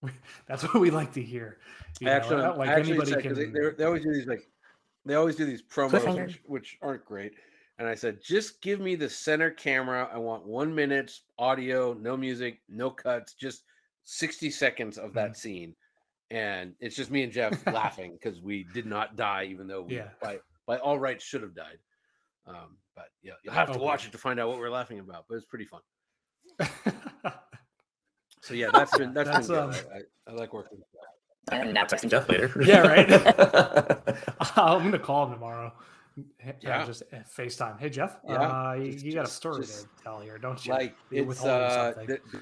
That's 0.47 0.63
what 0.63 0.75
we 0.75 0.91
like 0.91 1.11
to 1.13 1.21
hear. 1.21 1.57
You 1.99 2.07
I 2.07 2.11
actually, 2.11 2.43
not 2.43 2.57
like 2.57 2.69
I 2.69 2.73
actually 2.73 2.91
anybody 2.91 3.11
said, 3.13 3.23
can. 3.23 3.33
they, 3.53 3.69
they 3.77 3.83
always 3.83 4.03
do 4.03 4.13
these 4.13 4.27
like 4.27 4.47
they 5.07 5.15
always 5.15 5.35
do 5.35 5.45
these 5.45 5.61
promos 5.63 6.25
which, 6.25 6.41
which 6.45 6.77
aren't 6.81 7.05
great. 7.05 7.33
And 7.79 7.87
I 7.87 7.93
said, 7.95 8.19
just 8.23 8.61
give 8.61 8.79
me 8.79 8.95
the 8.95 9.09
center 9.09 9.51
camera. 9.51 10.09
I 10.11 10.17
want 10.17 10.45
one 10.45 10.73
minute 10.73 11.19
audio, 11.37 11.93
no 11.93 12.17
music, 12.17 12.59
no 12.67 12.89
cuts, 12.89 13.33
just 13.33 13.63
60 14.03 14.49
seconds 14.51 14.97
of 14.97 15.09
Mm-hmm. 15.11 15.15
that 15.15 15.37
scene. 15.37 15.75
And 16.31 16.73
it's 16.79 16.95
just 16.95 17.11
me 17.11 17.23
and 17.23 17.31
Jeff 17.37 17.65
laughing 17.67 18.17
because 18.21 18.41
we 18.41 18.65
did 18.73 18.85
not 18.85 19.15
die, 19.15 19.45
even 19.49 19.67
though 19.67 19.83
we 19.83 19.97
Yeah. 19.97 20.09
by 20.21 20.39
by 20.65 20.77
all 20.79 20.99
rights 20.99 21.23
should 21.23 21.41
have 21.41 21.55
died. 21.55 21.77
Um, 22.45 22.77
but 22.95 23.09
yeah, 23.23 23.33
you'll 23.43 23.53
have 23.53 23.71
to 23.71 23.79
watch 23.79 24.05
it 24.05 24.11
to 24.11 24.17
find 24.17 24.39
out 24.39 24.49
what 24.49 24.57
we're 24.59 24.69
laughing 24.69 24.99
about. 24.99 25.25
But 25.29 25.35
it's 25.35 25.45
pretty 25.45 25.65
fun. 25.65 25.81
So 28.41 28.53
yeah, 28.53 28.69
that's 28.71 28.97
been 28.97 29.13
that's, 29.13 29.29
That's, 29.29 29.47
been 29.47 29.57
um, 29.57 29.71
I, 29.93 30.31
I, 30.31 30.33
like 30.33 30.53
working. 30.53 30.77
with 30.77 30.87
Jeff. 31.49 31.61
And 31.63 31.73
now 31.73 31.85
texting 31.85 32.09
Jeff 32.09 32.29
later. 32.29 32.51
Yeah, 32.65 32.79
right. 32.81 33.09
I'm 34.57 34.83
gonna 34.83 34.99
call 34.99 35.27
him 35.27 35.33
tomorrow. 35.33 35.73
Uh, 36.17 36.51
Yeah. 36.61 36.85
just 36.85 37.03
uh, 37.13 37.17
FaceTime. 37.37 37.79
Hey 37.79 37.89
Jeff, 37.89 38.17
Yeah, 38.27 38.35
uh, 38.69 38.73
you, 38.73 38.91
just- 38.91 39.05
you 39.05 39.13
got 39.13 39.25
a 39.25 39.29
story 39.29 39.61
just 39.61 39.83
to 39.83 40.03
tell 40.03 40.19
here, 40.19 40.37
don't 40.37 40.63
you? 40.65 40.73
like 40.73 40.95
You're 41.11 41.29
it's 41.31 41.43
uh 41.43 41.93
something. 41.93 42.07
the- 42.31 42.37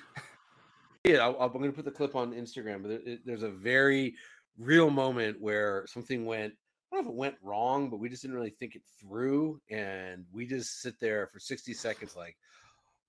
the- 1.04 1.12
yeah 1.12 1.20
I'll, 1.20 1.36
I'm 1.40 1.52
going 1.52 1.66
to 1.70 1.76
put 1.76 1.86
the 1.86 1.92
clip 1.92 2.16
on 2.16 2.32
Instagram, 2.34 2.82
but 2.82 2.90
there- 2.90 3.02
it- 3.14 3.26
there's 3.26 3.44
a 3.44 3.50
very 3.52 4.16
real 4.58 4.90
moment 4.90 5.40
where 5.42 5.86
something 5.88 6.26
went. 6.26 6.54
I 6.94 6.98
don't 6.98 7.06
know 7.06 7.12
if 7.12 7.14
it 7.16 7.18
went 7.18 7.36
wrong, 7.44 7.90
but 7.90 7.98
we 7.98 8.08
just 8.08 8.22
didn't 8.22 8.38
really 8.38 8.52
think 8.52 8.76
it 8.76 8.82
through, 9.02 9.60
and 9.70 10.24
we 10.32 10.46
just 10.48 10.82
sit 10.82 10.98
there 11.02 11.28
for 11.34 11.40
60 11.40 11.74
seconds, 11.74 12.16
like, 12.16 12.38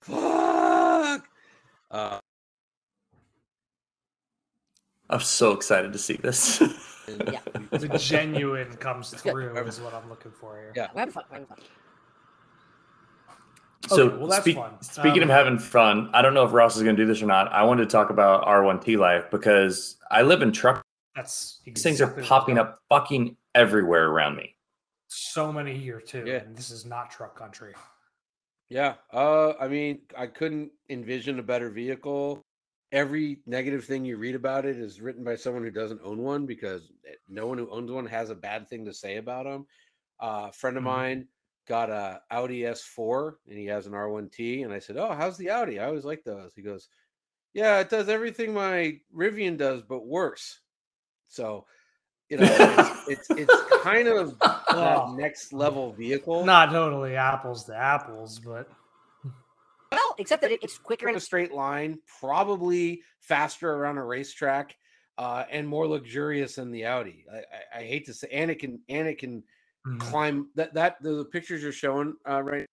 "Fuck." 0.00 1.28
Uh, 1.90 2.18
I'm 5.10 5.20
so 5.20 5.52
excited 5.52 5.92
to 5.92 5.98
see 5.98 6.16
this. 6.16 6.62
Yeah. 7.08 7.38
the 7.70 7.86
genuine 8.02 8.74
comes 8.78 9.12
It's 9.12 9.22
good. 9.22 9.30
through 9.30 9.56
is 9.58 9.80
what 9.80 9.94
I'm 9.94 10.08
looking 10.08 10.32
for 10.32 10.56
here. 10.56 10.72
Yeah. 10.74 10.88
We're 10.92 10.98
having 11.02 11.12
fun. 11.12 11.22
We're 11.30 11.34
having 11.36 11.46
fun. 11.46 11.58
So, 13.86 14.08
Okay, 14.08 14.16
well, 14.16 14.26
that's 14.26 14.42
speak- 14.42 14.56
fun. 14.56 14.82
speaking 14.82 15.22
Um, 15.22 15.30
of 15.30 15.36
having 15.36 15.58
fun, 15.60 16.10
I 16.12 16.20
don't 16.20 16.34
know 16.34 16.44
if 16.44 16.52
Ross 16.52 16.76
is 16.76 16.82
going 16.82 16.96
to 16.96 17.02
do 17.02 17.06
this 17.06 17.22
or 17.22 17.26
not. 17.26 17.52
I 17.52 17.62
wanted 17.62 17.84
to 17.84 17.88
talk 17.92 18.10
about 18.10 18.44
R1T 18.44 18.96
life 18.98 19.30
because 19.30 19.98
I 20.10 20.22
live 20.22 20.42
in 20.42 20.50
truck. 20.50 20.82
That's 21.14 21.60
These 21.64 21.80
things 21.82 22.00
are 22.00 22.08
popping 22.24 22.58
up 22.58 22.80
fucking 22.88 23.36
everywhere 23.54 24.08
around 24.08 24.34
me. 24.36 24.56
So 25.06 25.52
many 25.52 25.78
here 25.78 26.00
too, 26.00 26.24
Yeah. 26.26 26.38
and 26.38 26.56
this 26.56 26.70
is 26.70 26.84
not 26.84 27.12
truck 27.12 27.36
country. 27.38 27.74
Yeah. 28.68 28.94
Uh, 29.12 29.52
I 29.60 29.68
mean, 29.68 30.00
I 30.18 30.26
couldn't 30.26 30.72
envision 30.90 31.38
a 31.38 31.42
better 31.44 31.70
vehicle. 31.70 32.44
Every 32.92 33.40
negative 33.46 33.84
thing 33.84 34.04
you 34.04 34.16
read 34.16 34.34
about 34.36 34.64
it 34.64 34.76
is 34.76 35.00
written 35.00 35.24
by 35.24 35.36
someone 35.36 35.64
who 35.64 35.70
doesn't 35.70 36.00
own 36.04 36.18
one 36.22 36.46
because 36.46 36.92
eh, 37.06 37.14
no 37.28 37.46
one 37.46 37.58
who 37.58 37.68
owns 37.70 37.90
one 37.90 38.06
has 38.06 38.30
a 38.30 38.34
bad 38.34 38.68
thing 38.68 38.84
to 38.84 38.94
say 38.94 39.16
about 39.16 39.44
them. 39.44 39.66
Uh, 40.20 40.46
a 40.48 40.52
friend 40.52 40.76
of 40.76 40.82
Mhm. 40.82 40.86
mine 40.86 41.28
got 41.66 41.90
a 41.90 42.22
Audi 42.30 42.64
S4 42.64 43.38
and 43.48 43.58
he 43.58 43.66
has 43.66 43.86
an 43.86 43.92
R1T, 43.94 44.62
and 44.62 44.72
I 44.72 44.78
said, 44.78 44.96
"Oh, 44.96 45.12
how's 45.12 45.36
the 45.36 45.50
Audi? 45.50 45.80
I 45.80 45.86
always 45.86 46.04
like 46.04 46.22
those." 46.24 46.54
He 46.54 46.62
goes, 46.62 46.88
"Yeah, 47.54 47.80
it 47.80 47.90
does 47.90 48.08
everything 48.08 48.54
my 48.54 49.00
Rivian 49.14 49.56
does, 49.56 49.82
but 49.82 50.06
worse." 50.06 50.60
So, 51.28 51.66
you 52.28 52.36
know, 52.36 52.44
it's 52.44 52.90
it's, 53.08 53.30
it's 53.30 53.82
kind 53.82 54.08
of 54.08 54.38
that 54.70 55.10
next 55.16 55.52
level 55.52 55.92
vehicle. 55.92 56.44
Not 56.44 56.70
totally 56.70 57.16
apples 57.16 57.64
to 57.64 57.76
apples, 57.76 58.38
but 58.38 58.70
Well, 59.92 60.14
except 60.18 60.42
that 60.42 60.52
it's 60.52 60.78
quicker 60.78 61.08
in 61.08 61.16
a 61.16 61.20
straight 61.20 61.52
line, 61.52 62.00
probably 62.20 63.02
faster 63.20 63.72
around 63.72 63.98
a 63.98 64.04
racetrack, 64.04 64.76
uh, 65.18 65.44
and 65.50 65.66
more 65.66 65.86
luxurious 65.86 66.56
than 66.56 66.70
the 66.70 66.84
Audi. 66.86 67.24
I, 67.32 67.36
I, 67.36 67.80
I 67.80 67.82
hate 67.84 68.06
to 68.06 68.14
say, 68.14 68.28
and 68.30 68.50
it 68.50 68.58
can 68.58 68.82
and 68.88 69.08
it 69.08 69.18
can 69.18 69.44
Mhm. 69.86 70.00
climb 70.00 70.50
that 70.56 70.74
that 70.74 71.00
the 71.00 71.24
pictures 71.26 71.62
you're 71.62 71.70
showing 71.72 72.16
uh, 72.28 72.42
right. 72.42 72.66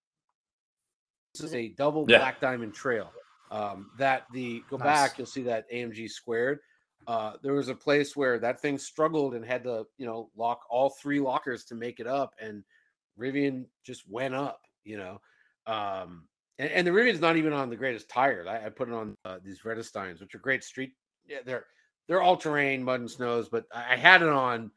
This 1.36 1.44
is 1.44 1.54
a 1.56 1.70
double 1.70 2.06
Yeah. 2.08 2.20
black 2.20 2.40
diamond 2.42 2.74
trail. 2.74 3.12
Um, 3.52 3.92
that 3.98 4.26
the 4.32 4.62
go 4.70 4.78
Nice. 4.78 4.86
back, 4.86 5.18
you'll 5.18 5.28
see 5.28 5.44
that 5.44 5.66
AMG 5.72 6.08
squared. 6.10 6.60
Uh, 7.06 7.38
there 7.44 7.54
was 7.54 7.68
a 7.70 7.76
place 7.76 8.16
where 8.16 8.40
that 8.40 8.62
thing 8.62 8.78
struggled 8.78 9.36
and 9.36 9.46
had 9.46 9.64
to, 9.66 9.86
you 9.98 10.06
know, 10.06 10.32
lock 10.36 10.66
all 10.70 10.90
three 10.90 11.20
lockers 11.20 11.66
to 11.66 11.76
make 11.76 12.00
it 12.00 12.08
up, 12.08 12.34
and 12.40 12.64
Rivian 13.20 13.66
just 13.84 14.08
went 14.10 14.34
up, 14.34 14.62
you 14.84 14.98
know. 14.98 15.22
Um, 15.68 16.28
and, 16.60 16.70
and 16.72 16.88
the 16.88 16.92
Rivian's 16.92 17.20
not 17.22 17.36
even 17.38 17.54
on 17.54 17.70
the 17.70 17.76
greatest 17.76 18.10
tires. 18.10 18.48
I, 18.48 18.66
I 18.66 18.70
put 18.70 18.88
it 18.90 18.94
on 18.94 19.16
uh, 19.26 19.38
these 19.44 19.60
Vredesteins, 19.62 20.20
which 20.22 20.36
are 20.36 20.40
great 20.40 20.64
street. 20.64 20.92
Yeah, 21.28 21.40
they're 21.46 21.66
they're 22.08 22.22
all 22.22 22.38
terrain, 22.38 22.84
mud 22.84 23.00
and 23.00 23.10
snows, 23.10 23.50
but 23.50 23.66
I 23.74 23.94
I 23.94 23.98
had 23.98 24.22
it 24.22 24.30
on 24.30 24.72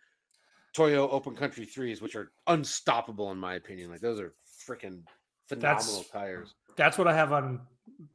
Toyo 0.74 1.08
Open 1.10 1.34
Country 1.34 1.64
threes, 1.64 2.00
which 2.02 2.14
are 2.16 2.30
unstoppable 2.46 3.30
in 3.32 3.38
my 3.38 3.54
opinion. 3.54 3.90
Like 3.90 4.00
those 4.00 4.20
are 4.20 4.34
freaking 4.68 5.02
phenomenal 5.48 5.84
That's- 5.84 6.10
tires. 6.10 6.54
that's 6.76 6.98
what 6.98 7.08
I 7.08 7.14
have 7.14 7.32
on. 7.32 7.60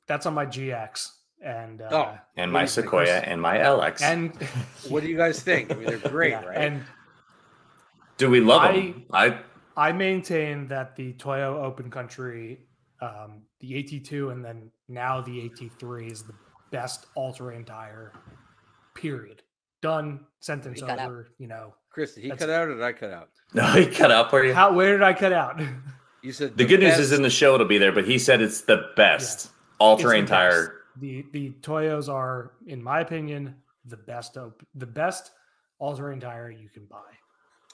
That's 0.07 0.25
on 0.25 0.33
my 0.33 0.45
GX, 0.45 1.09
and 1.41 1.81
uh, 1.81 1.87
Oh, 1.91 2.17
And 2.37 2.51
my 2.51 2.59
do 2.59 2.63
you 2.63 2.67
think, 2.67 2.85
Sequoia 2.85 3.17
and 3.19 3.41
my 3.41 3.57
LX. 3.57 4.01
and 4.01 4.35
What 4.89 5.01
do 5.01 5.09
you 5.09 5.15
guys 5.17 5.41
think? 5.41 5.71
I 5.71 5.75
mean, 5.75 5.85
they're 5.87 5.97
great, 6.09 6.31
Yeah, 6.31 6.43
right? 6.45 6.57
And 6.57 6.83
Do 8.17 8.29
we 8.29 8.39
love 8.41 8.61
I- 8.63 8.73
them? 8.73 9.05
I 9.13 9.39
I 9.77 9.91
maintain 9.93 10.67
that 10.67 10.95
the 10.97 11.13
Toyo 11.13 11.63
Open 11.63 11.89
Country, 11.89 12.59
um, 13.01 13.41
the 13.59 13.71
AT2, 13.73 14.31
and 14.31 14.43
then 14.43 14.69
now 14.87 15.21
the 15.21 15.49
AT3 15.49 16.11
is 16.11 16.23
the 16.23 16.33
best 16.71 17.07
all-terrain 17.15 17.65
tire. 17.65 18.13
Period. 18.95 19.41
Done. 19.81 20.21
Sentence 20.41 20.79
You 20.81 20.87
cut 20.87 20.99
out. 20.99 21.09
over. 21.09 21.29
You 21.39 21.47
know 21.47 21.73
Chris, 21.89 22.13
did 22.13 22.23
he 22.23 22.29
cut 22.31 22.49
out 22.49 22.67
or 22.67 22.75
did 22.75 22.83
I 22.83 22.93
cut 22.93 23.11
out? 23.11 23.29
no, 23.53 23.65
he 23.73 23.85
cut 23.87 24.11
out 24.11 24.29
for 24.29 24.43
you. 24.45 24.53
how? 24.53 24.73
Where 24.73 24.91
did 24.91 25.03
I 25.03 25.13
cut 25.13 25.33
out? 25.33 25.59
You 26.21 26.31
said 26.31 26.55
the 26.57 26.65
good 26.65 26.79
news 26.81 26.97
is 26.99 27.11
in 27.11 27.21
the 27.23 27.29
show 27.29 27.55
it'll 27.55 27.65
be 27.67 27.77
there, 27.79 27.91
but 27.91 28.05
he 28.05 28.17
said 28.19 28.41
it's 28.41 28.61
the 28.61 28.89
best 28.95 29.49
all 29.79 29.97
terrain 29.97 30.23
It's 30.23 30.29
the 30.31 30.35
best. 30.35 30.55
tire. 30.55 30.73
the 30.97 31.25
the 31.31 31.49
Toyos 31.61 32.09
are, 32.13 32.51
in 32.67 32.81
my 32.81 32.99
opinion, 33.01 33.55
the 33.85 33.97
best 33.97 34.37
op- 34.37 34.61
the 34.75 34.85
best 34.85 35.31
all-terrain 35.79 36.19
tire 36.19 36.51
you 36.51 36.69
can 36.69 36.85
buy. 36.85 36.97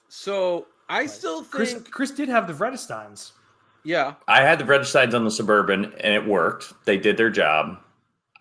So 0.07 0.67
I 0.87 0.99
Right. 0.99 1.09
still 1.09 1.43
Chris 1.43 1.73
think, 1.73 1.91
Chris 1.91 2.11
did 2.11 2.29
have 2.29 2.47
the 2.47 2.53
Vredesteins. 2.53 3.33
Yeah, 3.87 4.15
I 4.27 4.41
had 4.41 4.59
the 4.59 4.65
red 4.65 4.85
sides 4.85 5.15
on 5.15 5.23
the 5.23 5.31
suburban 5.31 5.85
and 6.01 6.13
it 6.13 6.25
worked. 6.27 6.73
They 6.85 6.97
did 6.97 7.15
their 7.15 7.29
job. 7.29 7.77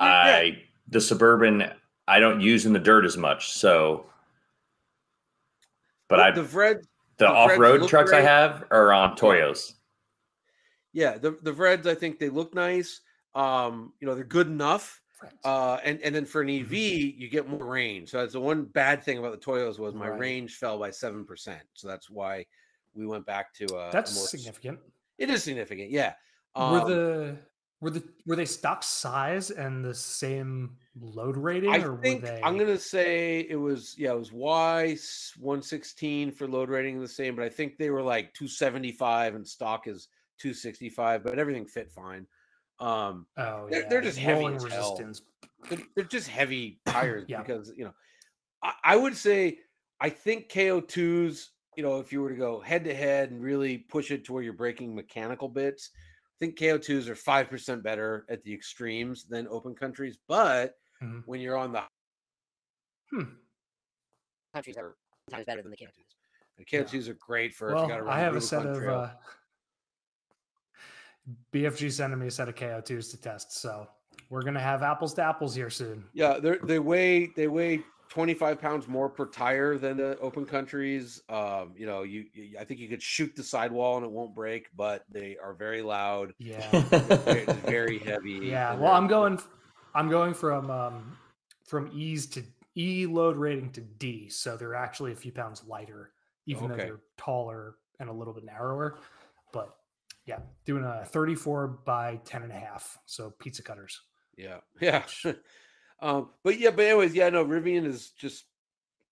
Yeah, 0.00 0.06
I 0.06 0.62
the 0.88 1.00
suburban 1.00 1.70
I 2.08 2.18
don't 2.18 2.40
use 2.40 2.66
in 2.66 2.72
the 2.72 2.78
dirt 2.80 3.04
as 3.04 3.16
much. 3.16 3.52
So, 3.52 4.06
but 6.08 6.20
I 6.20 6.30
the 6.32 6.42
Vred, 6.42 6.82
the 7.18 7.26
the 7.26 7.28
off 7.28 7.58
road 7.58 7.80
look 7.82 7.90
trucks 7.90 8.12
I 8.12 8.20
have 8.20 8.64
are 8.70 8.92
on 8.92 9.16
Toyos. 9.16 9.74
yeah, 10.92 11.16
the 11.18 11.32
the 11.42 11.52
Vreds, 11.52 11.86
I 11.86 11.94
think 11.94 12.18
they 12.18 12.28
look 12.28 12.54
nice. 12.54 13.00
Um, 13.34 13.92
you 14.00 14.06
know, 14.06 14.14
they're 14.14 14.24
good 14.24 14.48
enough. 14.48 15.00
Uh, 15.44 15.78
and 15.82 16.00
and 16.02 16.14
then 16.14 16.26
for 16.26 16.42
an 16.42 16.50
EV, 16.50 16.70
Mhm. 16.70 17.18
you 17.18 17.28
get 17.28 17.48
more 17.48 17.64
range. 17.64 18.10
So 18.10 18.18
that's 18.20 18.34
the 18.34 18.40
one 18.40 18.64
bad 18.64 19.02
thing 19.02 19.16
about 19.18 19.32
the 19.32 19.38
Toyos 19.38 19.78
was 19.78 19.94
my 19.94 20.08
Right. 20.08 20.20
range 20.20 20.56
fell 20.56 20.78
by 20.78 20.90
seven 20.90 21.24
percent. 21.24 21.62
So 21.74 21.88
that's 21.88 22.10
why 22.10 22.44
we 22.94 23.06
went 23.06 23.24
back 23.24 23.54
to 23.54 23.64
uh, 23.76 23.88
a 23.88 23.92
That's 23.92 24.14
more, 24.14 24.26
significant. 24.26 24.78
It 25.18 25.30
is 25.30 25.42
significant, 25.44 25.90
yeah. 25.90 26.14
were 26.56 26.62
Um, 26.80 26.88
the 26.90 27.38
were 27.80 27.90
the 27.90 28.02
were 28.26 28.36
they 28.36 28.44
stock 28.46 28.82
size 28.82 29.50
and 29.50 29.84
the 29.84 29.94
same 29.94 30.76
load 30.98 31.36
rating, 31.36 31.70
I 31.70 31.78
or 31.78 31.96
think 32.00 32.22
were 32.22 32.28
they? 32.28 32.40
I'm 32.42 32.56
gonna 32.58 32.78
say 32.78 33.40
it 33.48 33.56
was 33.56 33.94
yeah, 33.98 34.12
it 34.12 34.18
was 34.18 34.32
Y 34.32 34.96
one 35.38 35.62
sixteen 35.62 36.30
for 36.32 36.46
load 36.48 36.68
rating 36.70 37.00
the 37.00 37.08
same, 37.08 37.36
but 37.36 37.44
I 37.44 37.48
think 37.48 37.76
they 37.76 37.90
were 37.90 38.02
like 38.02 38.32
two 38.34 38.48
seventy 38.48 38.92
five 38.92 39.34
and 39.34 39.46
stock 39.46 39.86
is 39.88 40.08
two 40.38 40.54
sixty 40.54 40.88
five, 40.88 41.22
but 41.22 41.38
everything 41.38 41.66
fit 41.66 41.90
fine. 41.92 42.26
Um, 42.78 43.26
Oh, 43.38 43.66
they're- 43.70 43.82
yeah. 43.82 43.88
they're 43.88 44.00
just 44.02 44.18
heavy 44.18 44.40
rolling 44.40 44.56
as 44.56 44.64
hell. 44.64 44.92
resistance. 44.92 45.22
they're, 45.70 45.78
they're 45.94 46.04
just 46.04 46.28
heavy 46.28 46.80
tires 46.86 47.24
Yeah. 47.28 47.42
because 47.42 47.72
you 47.76 47.84
know 47.84 47.94
I, 48.62 48.72
I 48.84 48.96
would 48.96 49.16
say 49.16 49.58
I 50.00 50.10
think 50.10 50.50
KO2s, 50.50 51.48
you 51.76 51.82
know, 51.82 52.00
if 52.00 52.12
you 52.12 52.22
were 52.22 52.30
to 52.30 52.36
go 52.36 52.60
head 52.60 52.84
to 52.84 52.94
head 52.94 53.30
and 53.30 53.42
really 53.42 53.78
push 53.78 54.10
it 54.10 54.24
to 54.26 54.32
where 54.32 54.42
you're 54.42 54.52
breaking 54.52 54.94
mechanical 54.94 55.48
bits, 55.48 55.90
I 55.94 56.36
think 56.40 56.58
KO2s 56.58 57.08
are 57.08 57.14
five 57.16 57.48
percent 57.48 57.82
better 57.82 58.26
at 58.28 58.42
the 58.42 58.52
extremes 58.54 59.24
than 59.26 59.46
open 59.48 59.74
countries. 59.74 60.18
But 60.28 60.74
Mhm. 61.00 61.24
when 61.24 61.40
you're 61.40 61.56
on 61.58 61.72
the 61.72 61.84
Hmm. 63.10 63.46
Countries 64.52 64.76
are 64.76 64.96
times 65.30 65.44
better 65.46 65.62
than 65.62 65.70
the 65.70 65.76
K2s. 65.76 66.16
the 66.56 66.64
KO2s 66.64 67.08
are 67.08 67.14
great 67.14 67.54
for 67.54 67.72
if 67.72 67.82
you 67.82 67.86
Well, 67.86 67.88
got 67.88 67.96
to 67.96 68.02
run 68.02 68.16
I 68.16 68.20
have 68.20 68.36
a 68.36 68.40
Rubicon 68.40 68.64
set 68.64 68.66
of 68.66 68.88
uh, 68.88 69.14
BFG 71.50 71.90
sending 71.90 72.18
me 72.18 72.28
a 72.28 72.30
set 72.30 72.48
of 72.48 72.54
KO2s 72.54 73.08
to 73.10 73.20
test, 73.20 73.52
so 73.52 73.88
we're 74.30 74.42
gonna 74.42 74.60
have 74.60 74.82
apples 74.82 75.14
to 75.14 75.22
apples 75.22 75.54
here 75.54 75.70
soon. 75.70 76.08
Yeah, 76.12 76.38
they 76.38 76.58
they 76.58 76.78
weigh 76.78 77.26
they 77.36 77.48
weigh 77.48 77.84
25 78.08 78.60
pounds 78.60 78.88
more 78.88 79.08
per 79.08 79.26
tire 79.26 79.78
than 79.78 79.96
the 79.96 80.18
open 80.18 80.46
countries. 80.46 81.22
Um, 81.28 81.72
you 81.76 81.86
know, 81.86 82.02
you, 82.02 82.26
you 82.32 82.56
I 82.58 82.64
think 82.64 82.80
you 82.80 82.88
could 82.88 83.02
shoot 83.02 83.34
the 83.36 83.42
sidewall 83.42 83.96
and 83.96 84.06
it 84.06 84.10
won't 84.10 84.34
break, 84.34 84.68
but 84.76 85.04
they 85.10 85.36
are 85.42 85.54
very 85.54 85.82
loud. 85.82 86.34
Yeah. 86.38 86.68
They're 86.70 87.44
very 87.66 87.98
heavy. 87.98 88.36
Yeah, 88.46 88.74
well, 88.74 88.92
I'm 88.92 89.06
going. 89.06 89.40
I'm 89.94 90.08
going 90.08 90.34
from 90.34 90.70
um, 90.70 91.16
from 91.64 91.90
E's 91.92 92.26
to 92.28 92.42
E 92.76 93.06
load 93.06 93.36
rating 93.36 93.70
to 93.72 93.80
D, 93.80 94.28
so 94.28 94.56
they're 94.56 94.74
actually 94.74 95.12
a 95.12 95.16
few 95.16 95.32
pounds 95.32 95.64
lighter, 95.66 96.12
even 96.46 96.68
though 96.68 96.76
they're 96.76 97.00
taller 97.16 97.76
and 97.98 98.08
a 98.08 98.12
little 98.12 98.34
bit 98.34 98.44
narrower. 98.44 98.98
But 99.52 99.74
yeah, 100.26 100.40
doing 100.64 100.84
a 100.84 101.04
34 101.06 101.68
by 101.84 102.20
10 102.24 102.42
and 102.42 102.52
a 102.52 102.56
half, 102.56 102.98
so 103.06 103.32
pizza 103.38 103.62
cutters. 103.62 104.02
Yeah, 104.36 104.58
yeah. 104.80 105.02
Um, 106.00 106.30
but 106.42 106.58
yeah, 106.58 106.70
but 106.70 106.84
anyways, 106.84 107.14
yeah, 107.14 107.28
no, 107.30 107.44
Rivian 107.44 107.86
is 107.86 108.10
just 108.10 108.44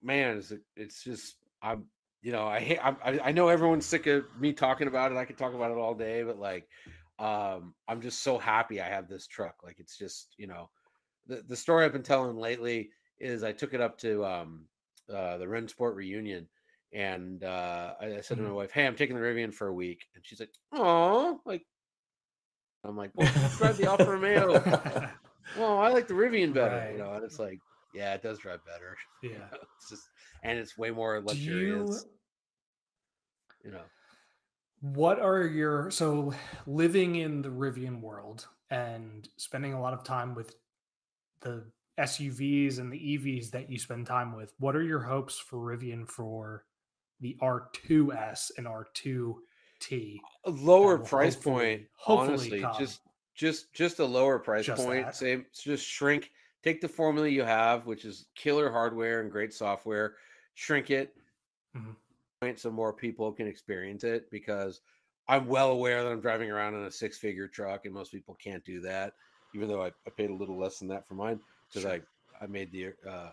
man, 0.02 0.36
it's 0.36 0.52
it's 0.76 1.02
just 1.02 1.36
I'm 1.62 1.86
you 2.22 2.32
know 2.32 2.46
I 2.46 2.60
hate 2.60 2.78
I 2.82 3.20
I 3.24 3.32
know 3.32 3.48
everyone's 3.48 3.86
sick 3.86 4.06
of 4.06 4.24
me 4.38 4.52
talking 4.52 4.86
about 4.86 5.12
it. 5.12 5.18
I 5.18 5.24
could 5.24 5.38
talk 5.38 5.54
about 5.54 5.70
it 5.70 5.78
all 5.78 5.94
day, 5.94 6.22
but 6.22 6.38
like 6.38 6.68
um 7.18 7.74
I'm 7.88 8.00
just 8.00 8.22
so 8.22 8.38
happy 8.38 8.80
I 8.80 8.88
have 8.88 9.08
this 9.08 9.26
truck. 9.26 9.56
Like 9.64 9.76
it's 9.78 9.96
just 9.96 10.34
you 10.36 10.46
know 10.46 10.68
the 11.26 11.42
the 11.48 11.56
story 11.56 11.84
I've 11.84 11.92
been 11.92 12.02
telling 12.02 12.36
lately 12.36 12.90
is 13.18 13.42
I 13.42 13.52
took 13.52 13.74
it 13.74 13.80
up 13.80 13.98
to 13.98 14.24
um 14.24 14.66
uh 15.12 15.38
the 15.38 15.46
Rennsport 15.46 15.94
reunion. 15.94 16.48
And 16.92 17.42
uh, 17.42 17.94
I, 18.00 18.18
I 18.18 18.20
said 18.20 18.36
to 18.36 18.44
my 18.44 18.52
wife, 18.52 18.70
"Hey, 18.70 18.86
I'm 18.86 18.94
taking 18.94 19.16
the 19.16 19.22
Rivian 19.22 19.52
for 19.52 19.66
a 19.66 19.74
week," 19.74 20.06
and 20.14 20.24
she's 20.24 20.38
like, 20.38 20.54
"Oh, 20.70 21.40
like." 21.44 21.66
I'm 22.84 22.96
like, 22.96 23.10
"Well, 23.16 23.28
drive 23.58 23.78
the 23.78 23.86
Alfa 23.86 24.08
Romeo." 24.08 25.10
well, 25.58 25.78
I 25.78 25.88
like 25.88 26.06
the 26.08 26.14
Rivian 26.14 26.52
better, 26.52 26.76
Right. 26.76 26.92
you 26.92 26.98
know, 26.98 27.12
and 27.12 27.24
it's 27.24 27.38
like, 27.38 27.60
yeah, 27.94 28.14
it 28.14 28.22
does 28.22 28.38
drive 28.38 28.60
better. 28.66 28.96
yeah. 29.22 29.46
It's 29.78 29.88
just, 29.90 30.08
and 30.42 30.58
it's 30.58 30.76
way 30.76 30.90
more 30.90 31.20
Do 31.20 31.36
you? 31.36 31.76
luxurious, 31.78 32.06
you 33.64 33.70
know. 33.72 33.82
What 34.80 35.18
are 35.20 35.42
your 35.44 35.90
so 35.90 36.34
living 36.66 37.16
in 37.16 37.40
the 37.40 37.48
Rivian 37.48 38.00
world 38.00 38.46
and 38.70 39.26
spending 39.38 39.72
a 39.72 39.80
lot 39.80 39.94
of 39.94 40.04
time 40.04 40.34
with 40.34 40.54
the 41.40 41.64
SUVs 41.98 42.78
and 42.80 42.92
the 42.92 42.98
EVs 42.98 43.50
that 43.52 43.70
you 43.70 43.78
spend 43.78 44.06
time 44.06 44.36
with? 44.36 44.52
What 44.58 44.76
are 44.76 44.82
your 44.82 45.00
hopes 45.00 45.38
for 45.38 45.56
Rivian 45.58 46.06
for 46.08 46.64
the 47.20 47.36
R2S 47.40 48.50
and 48.58 48.66
R2T? 48.66 50.18
A 50.44 50.50
lower 50.50 50.98
price 50.98 51.34
hopefully- 51.34 51.54
point, 51.76 51.82
hopefully 51.96 52.28
honestly, 52.28 52.60
come. 52.60 52.74
just 52.78 53.00
just 53.34 53.72
just 53.72 53.98
a 53.98 54.04
lower 54.04 54.38
price 54.38 54.66
Just 54.66 54.84
point. 54.84 55.06
that. 55.06 55.16
Same, 55.16 55.46
just 55.52 55.86
shrink. 55.86 56.30
Take 56.62 56.80
the 56.80 56.88
formula 56.88 57.28
you 57.28 57.42
have, 57.42 57.86
which 57.86 58.04
is 58.04 58.26
killer 58.34 58.70
hardware 58.70 59.20
and 59.20 59.30
great 59.30 59.52
software. 59.52 60.16
Shrink 60.54 60.90
it, 60.90 61.14
Mhm. 61.76 61.96
point 62.40 62.58
so 62.58 62.70
more 62.70 62.92
people 62.92 63.32
can 63.32 63.46
experience 63.46 64.04
it. 64.04 64.30
Because 64.30 64.80
I'm 65.28 65.46
well 65.46 65.70
aware 65.70 66.02
that 66.02 66.10
I'm 66.12 66.20
driving 66.20 66.50
around 66.50 66.74
in 66.74 66.84
a 66.84 66.90
six-figure 66.90 67.48
truck, 67.48 67.84
and 67.86 67.94
most 67.94 68.12
people 68.12 68.34
can't 68.36 68.64
do 68.64 68.80
that. 68.82 69.14
Even 69.54 69.68
though 69.68 69.82
I, 69.82 69.88
I 70.06 70.10
paid 70.16 70.30
a 70.30 70.34
little 70.34 70.58
less 70.58 70.78
than 70.78 70.88
that 70.88 71.06
for 71.06 71.14
mine, 71.14 71.40
because 71.68 71.82
Sure. 71.82 71.92
I 71.92 72.00
I 72.40 72.46
made 72.46 72.72
the 72.72 72.92
uh, 73.08 73.30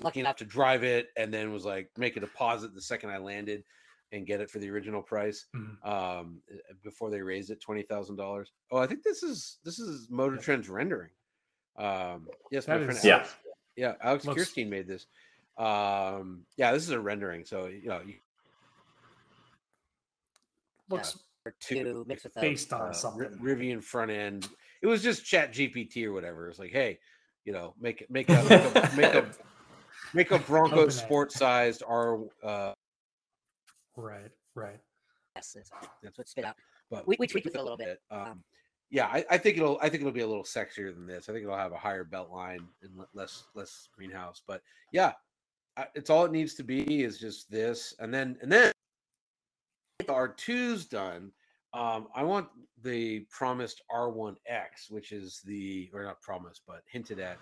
Lucky 0.00 0.20
enough 0.20 0.36
to 0.36 0.44
drive 0.44 0.84
it 0.84 1.10
and 1.16 1.32
then 1.32 1.52
was 1.52 1.64
like 1.64 1.90
make 1.96 2.16
a 2.16 2.20
deposit 2.20 2.74
the 2.74 2.80
second 2.80 3.10
I 3.10 3.18
landed 3.18 3.64
and 4.12 4.26
get 4.26 4.40
it 4.40 4.50
for 4.50 4.58
the 4.60 4.68
original 4.70 5.02
price 5.02 5.46
Mhm. 5.54 5.84
um 5.86 6.40
uh, 6.52 6.74
before 6.84 7.10
they 7.10 7.20
raised 7.20 7.50
it 7.50 7.60
twenty 7.60 7.82
thousand 7.82 8.16
dollars. 8.16 8.52
Oh, 8.70 8.78
I 8.78 8.86
think 8.86 9.02
this 9.02 9.22
is 9.22 9.58
this 9.64 9.78
is 9.78 10.08
Motor 10.10 10.36
Yep. 10.36 10.44
Trend's 10.44 10.68
rendering. 10.68 11.10
Um 11.76 12.28
yes, 12.50 12.66
That 12.66 12.78
my 12.80 12.84
friend 12.86 12.98
is- 12.98 13.04
Yeah. 13.04 13.14
Alex, 13.16 13.34
yeah, 13.76 13.94
Alex 14.02 14.24
Looks- 14.24 14.42
Kierstein 14.50 14.68
made 14.68 14.86
this. 14.86 15.06
Um 15.58 16.46
yeah, 16.56 16.72
this 16.72 16.82
is 16.84 16.90
a 16.90 17.00
rendering. 17.00 17.44
So 17.44 17.66
you 17.66 17.88
know, 17.88 18.00
you, 18.06 18.14
Looks 20.88 21.18
Or 21.44 21.54
two 21.60 22.04
mixed 22.06 22.24
with 22.24 22.34
the 22.34 22.40
based 22.40 22.72
on 22.72 22.90
uh, 22.90 22.92
something. 22.92 23.28
Rivian 23.40 23.82
front 23.82 24.10
end. 24.10 24.48
It 24.82 24.86
was 24.86 25.02
just 25.02 25.24
Chat 25.24 25.52
GPT 25.52 26.04
or 26.04 26.12
whatever. 26.12 26.48
It's 26.48 26.58
like, 26.60 26.70
hey, 26.70 26.98
you 27.44 27.52
know, 27.52 27.74
make 27.80 28.02
it 28.02 28.10
make 28.10 28.28
a 28.28 28.34
make 28.44 28.74
a 28.74 28.96
make 28.96 29.14
a, 29.14 29.26
make 30.14 30.30
a 30.30 30.38
Bronco 30.38 30.76
Open 30.76 30.88
it. 30.88 30.92
sport 30.92 31.32
sized 31.32 31.82
R 31.86 32.20
uh 32.44 32.72
right, 33.96 34.30
right. 34.54 34.78
yes, 35.34 35.56
it's, 35.58 35.70
that's 36.02 36.18
what 36.18 36.28
spit 36.28 36.44
out. 36.44 36.56
but 36.90 37.06
We- 37.06 37.16
we 37.18 37.26
tweaked 37.26 37.46
it 37.46 37.56
a 37.56 37.62
little 37.62 37.76
bit. 37.76 38.00
Um, 38.10 38.20
Um, 38.20 38.44
yeah, 38.90 39.06
I, 39.06 39.24
I 39.30 39.38
think 39.38 39.56
it'll 39.56 39.78
I 39.82 39.88
think 39.88 40.02
it'll 40.02 40.12
be 40.12 40.20
a 40.20 40.26
little 40.26 40.44
sexier 40.44 40.94
than 40.94 41.06
this. 41.06 41.28
I 41.28 41.32
think 41.32 41.42
it'll 41.44 41.56
have 41.56 41.72
a 41.72 41.76
higher 41.78 42.04
belt 42.04 42.30
line 42.30 42.68
and 42.82 42.92
less 43.14 43.44
less 43.54 43.88
greenhouse. 43.96 44.42
But 44.46 44.62
yeah, 44.92 45.12
it's 45.96 46.08
all 46.08 46.24
it 46.24 46.30
needs 46.30 46.54
to 46.54 46.62
be 46.62 47.02
is 47.02 47.18
just 47.18 47.50
this, 47.50 47.94
and 47.98 48.14
then 48.14 48.38
and 48.42 48.50
then 48.52 48.70
R2's 50.04 50.86
done. 50.86 51.32
Um, 51.74 52.06
I 52.14 52.22
want 52.22 52.48
the 52.82 53.26
promised 53.30 53.82
R1X, 53.92 54.90
which 54.90 55.10
is 55.12 55.40
the 55.44 55.90
or 55.92 56.04
not 56.04 56.22
promised 56.22 56.62
but 56.66 56.82
hinted 56.88 57.18
at. 57.18 57.38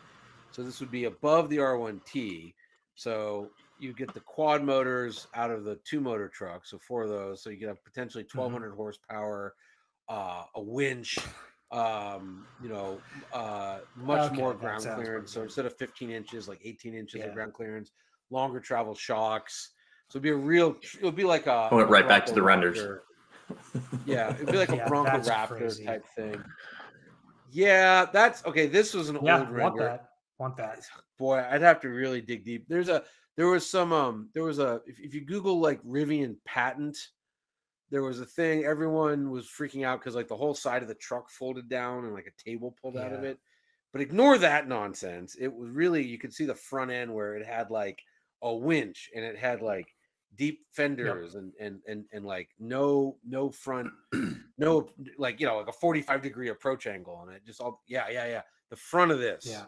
So 0.51 0.63
this 0.63 0.81
would 0.81 0.91
be 0.91 1.05
above 1.05 1.49
the 1.51 1.59
R1T. 1.59 2.55
So 2.95 3.51
you 3.79 3.93
get 3.93 4.13
the 4.15 4.21
quad 4.21 4.63
motors 4.63 5.27
out 5.35 5.51
of 5.51 5.65
the 5.65 5.77
two 5.85 6.01
motor 6.01 6.29
truck, 6.29 6.67
so 6.67 6.79
four 6.79 7.03
of 7.03 7.09
those. 7.09 7.43
So 7.43 7.51
you 7.51 7.57
get 7.57 7.69
a 7.71 7.75
potentially 7.75 8.25
1200 8.33 8.75
horsepower, 8.75 9.55
uh, 10.09 10.45
a 10.55 10.63
winch, 10.63 11.27
um, 11.73 12.47
you 12.61 12.69
know, 12.69 13.03
uh, 13.33 13.81
much 13.97 14.31
Okay, 14.31 14.37
more 14.37 14.55
ground 14.55 14.87
clearance. 14.95 15.33
So 15.33 15.43
instead 15.43 15.67
of 15.67 15.77
15 15.77 16.11
inches, 16.11 16.49
like 16.49 16.61
18 16.63 16.95
inches 16.95 17.21
Yeah. 17.21 17.27
of 17.27 17.35
ground 17.35 17.53
clearance, 17.55 17.91
longer 18.31 18.61
travel 18.61 18.95
shocks. 18.95 19.73
So 20.09 20.19
it'd 20.19 20.23
be 20.23 20.31
a 20.31 20.37
real, 20.37 20.77
it 21.01 21.03
would 21.03 21.17
be 21.17 21.25
like 21.25 21.47
a. 21.47 21.51
I 21.51 21.75
went 21.75 21.89
a 21.89 21.91
right 21.91 22.09
back 22.09 22.27
to 22.27 22.35
the 22.35 22.43
renders. 22.43 22.79
Raptor. 22.79 22.99
Yeah, 24.07 24.35
it'd 24.35 24.51
be 24.51 24.57
like 24.59 24.71
a 24.71 24.77
Yeah, 24.77 24.89
Bronco 24.89 25.19
Raptor 25.19 25.49
crazy. 25.59 25.87
type 25.87 26.05
thing. 26.15 26.45
Yeah, 27.51 28.07
that's 28.13 28.45
okay. 28.47 28.67
This 28.67 28.95
was 28.95 29.09
an 29.09 29.19
Yeah, 29.23 29.39
old 29.39 29.49
want 29.49 29.53
render 29.53 29.79
that. 29.81 30.09
Want 30.39 30.57
that. 30.57 30.81
boy 31.17 31.45
i'd 31.51 31.63
have 31.63 31.81
to 31.81 31.89
really 31.89 32.21
dig 32.21 32.45
deep 32.45 32.67
there's 32.69 32.89
a 32.89 33.05
there 33.37 33.49
was 33.49 33.69
some 33.69 33.93
um 33.93 34.29
there 34.35 34.45
was 34.45 34.59
a 34.59 34.81
if, 34.87 34.99
if 35.01 35.15
you 35.15 35.21
google 35.21 35.61
like 35.61 35.83
rivian 35.85 36.37
patent 36.45 36.97
there 37.91 38.03
was 38.03 38.21
a 38.21 38.27
thing 38.27 38.65
everyone 38.65 39.31
was 39.31 39.47
freaking 39.47 39.85
out 39.85 40.01
because 40.01 40.15
like 40.15 40.29
the 40.29 40.37
whole 40.37 40.55
side 40.55 40.83
of 40.83 40.89
the 40.89 40.95
truck 40.95 41.31
folded 41.31 41.69
down 41.69 42.05
and 42.05 42.15
like 42.15 42.27
a 42.27 42.43
table 42.43 42.77
pulled 42.81 42.97
out 42.97 43.13
of 43.13 43.25
it 43.25 43.39
but 43.93 44.01
ignore 44.01 44.39
that 44.39 44.69
nonsense 44.69 45.37
it 45.39 45.53
was 45.53 45.71
really 45.71 46.05
you 46.05 46.19
could 46.19 46.33
see 46.33 46.45
the 46.45 46.55
front 46.55 46.91
end 46.91 47.13
where 47.13 47.37
it 47.37 47.47
had 47.47 47.71
like 47.71 48.01
a 48.43 48.55
winch 48.55 49.11
and 49.15 49.25
it 49.25 49.37
had 49.37 49.63
like 49.63 49.89
deep 50.37 50.61
fenders 50.73 51.37
and 51.37 51.53
and 51.61 51.81
and 51.87 52.05
and 52.13 52.25
like 52.25 52.49
no 52.59 53.17
no 53.25 53.51
front 53.51 53.89
no 54.59 54.89
like 55.17 55.39
you 55.39 55.47
know 55.47 55.59
like 55.59 55.69
a 55.69 55.73
45 55.73 56.23
degree 56.23 56.49
approach 56.49 56.89
angle 56.89 57.23
and 57.23 57.37
it 57.37 57.47
just 57.47 57.61
all 57.61 57.83
yeah 57.87 58.07
yeah 58.11 58.27
yeah 58.27 58.43
the 58.71 58.81
front 58.81 59.13
of 59.13 59.19
this. 59.19 59.47
Yeah. 59.49 59.65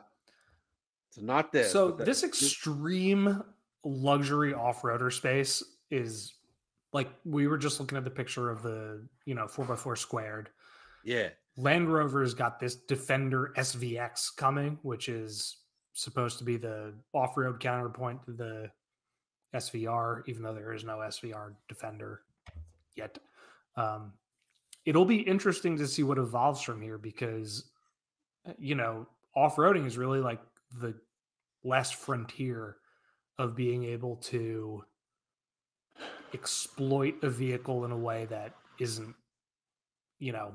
So 1.10 1.22
not 1.22 1.52
this. 1.52 1.72
so 1.72 1.92
this 1.92 2.24
extreme 2.24 3.42
luxury 3.86 4.52
off-roader 4.52 5.12
space 5.12 5.62
is 5.90 6.34
like 6.92 7.08
we 7.24 7.46
were 7.46 7.56
just 7.56 7.78
looking 7.78 7.96
at 7.96 8.02
the 8.02 8.10
picture 8.10 8.50
of 8.50 8.62
the 8.62 9.06
you 9.24 9.34
know 9.34 9.46
4x4 9.46 9.96
squared 9.96 10.50
yeah. 11.04 11.28
land 11.56 11.92
rover's 11.92 12.34
got 12.34 12.58
this 12.58 12.74
defender 12.74 13.52
svx 13.56 14.36
coming 14.36 14.78
which 14.82 15.08
is 15.08 15.58
supposed 15.92 16.38
to 16.38 16.44
be 16.44 16.56
the 16.56 16.92
off-road 17.12 17.60
counterpoint 17.60 18.24
to 18.24 18.32
the 18.32 18.70
svr 19.54 20.22
even 20.26 20.42
though 20.42 20.54
there 20.54 20.72
is 20.72 20.82
no 20.82 20.96
svr 20.96 21.54
defender 21.68 22.22
yet 22.96 23.18
um, 23.76 24.12
it'll 24.84 25.04
be 25.04 25.20
interesting 25.20 25.76
to 25.76 25.86
see 25.86 26.02
what 26.02 26.18
evolves 26.18 26.60
from 26.60 26.82
here 26.82 26.98
because 26.98 27.70
uh, 28.48 28.52
you 28.58 28.74
know 28.74 29.06
off-roading 29.36 29.86
is 29.86 29.96
really 29.96 30.20
like 30.20 30.40
the 30.80 30.92
last 31.62 31.94
frontier 31.94 32.78
of 33.38 33.54
being 33.54 33.84
able 33.84 34.16
to 34.16 34.82
exploit 36.34 37.14
a 37.22 37.30
vehicle 37.30 37.84
in 37.84 37.92
a 37.92 37.96
way 37.96 38.26
that 38.26 38.54
isn't 38.78 39.14
you 40.18 40.32
know 40.32 40.52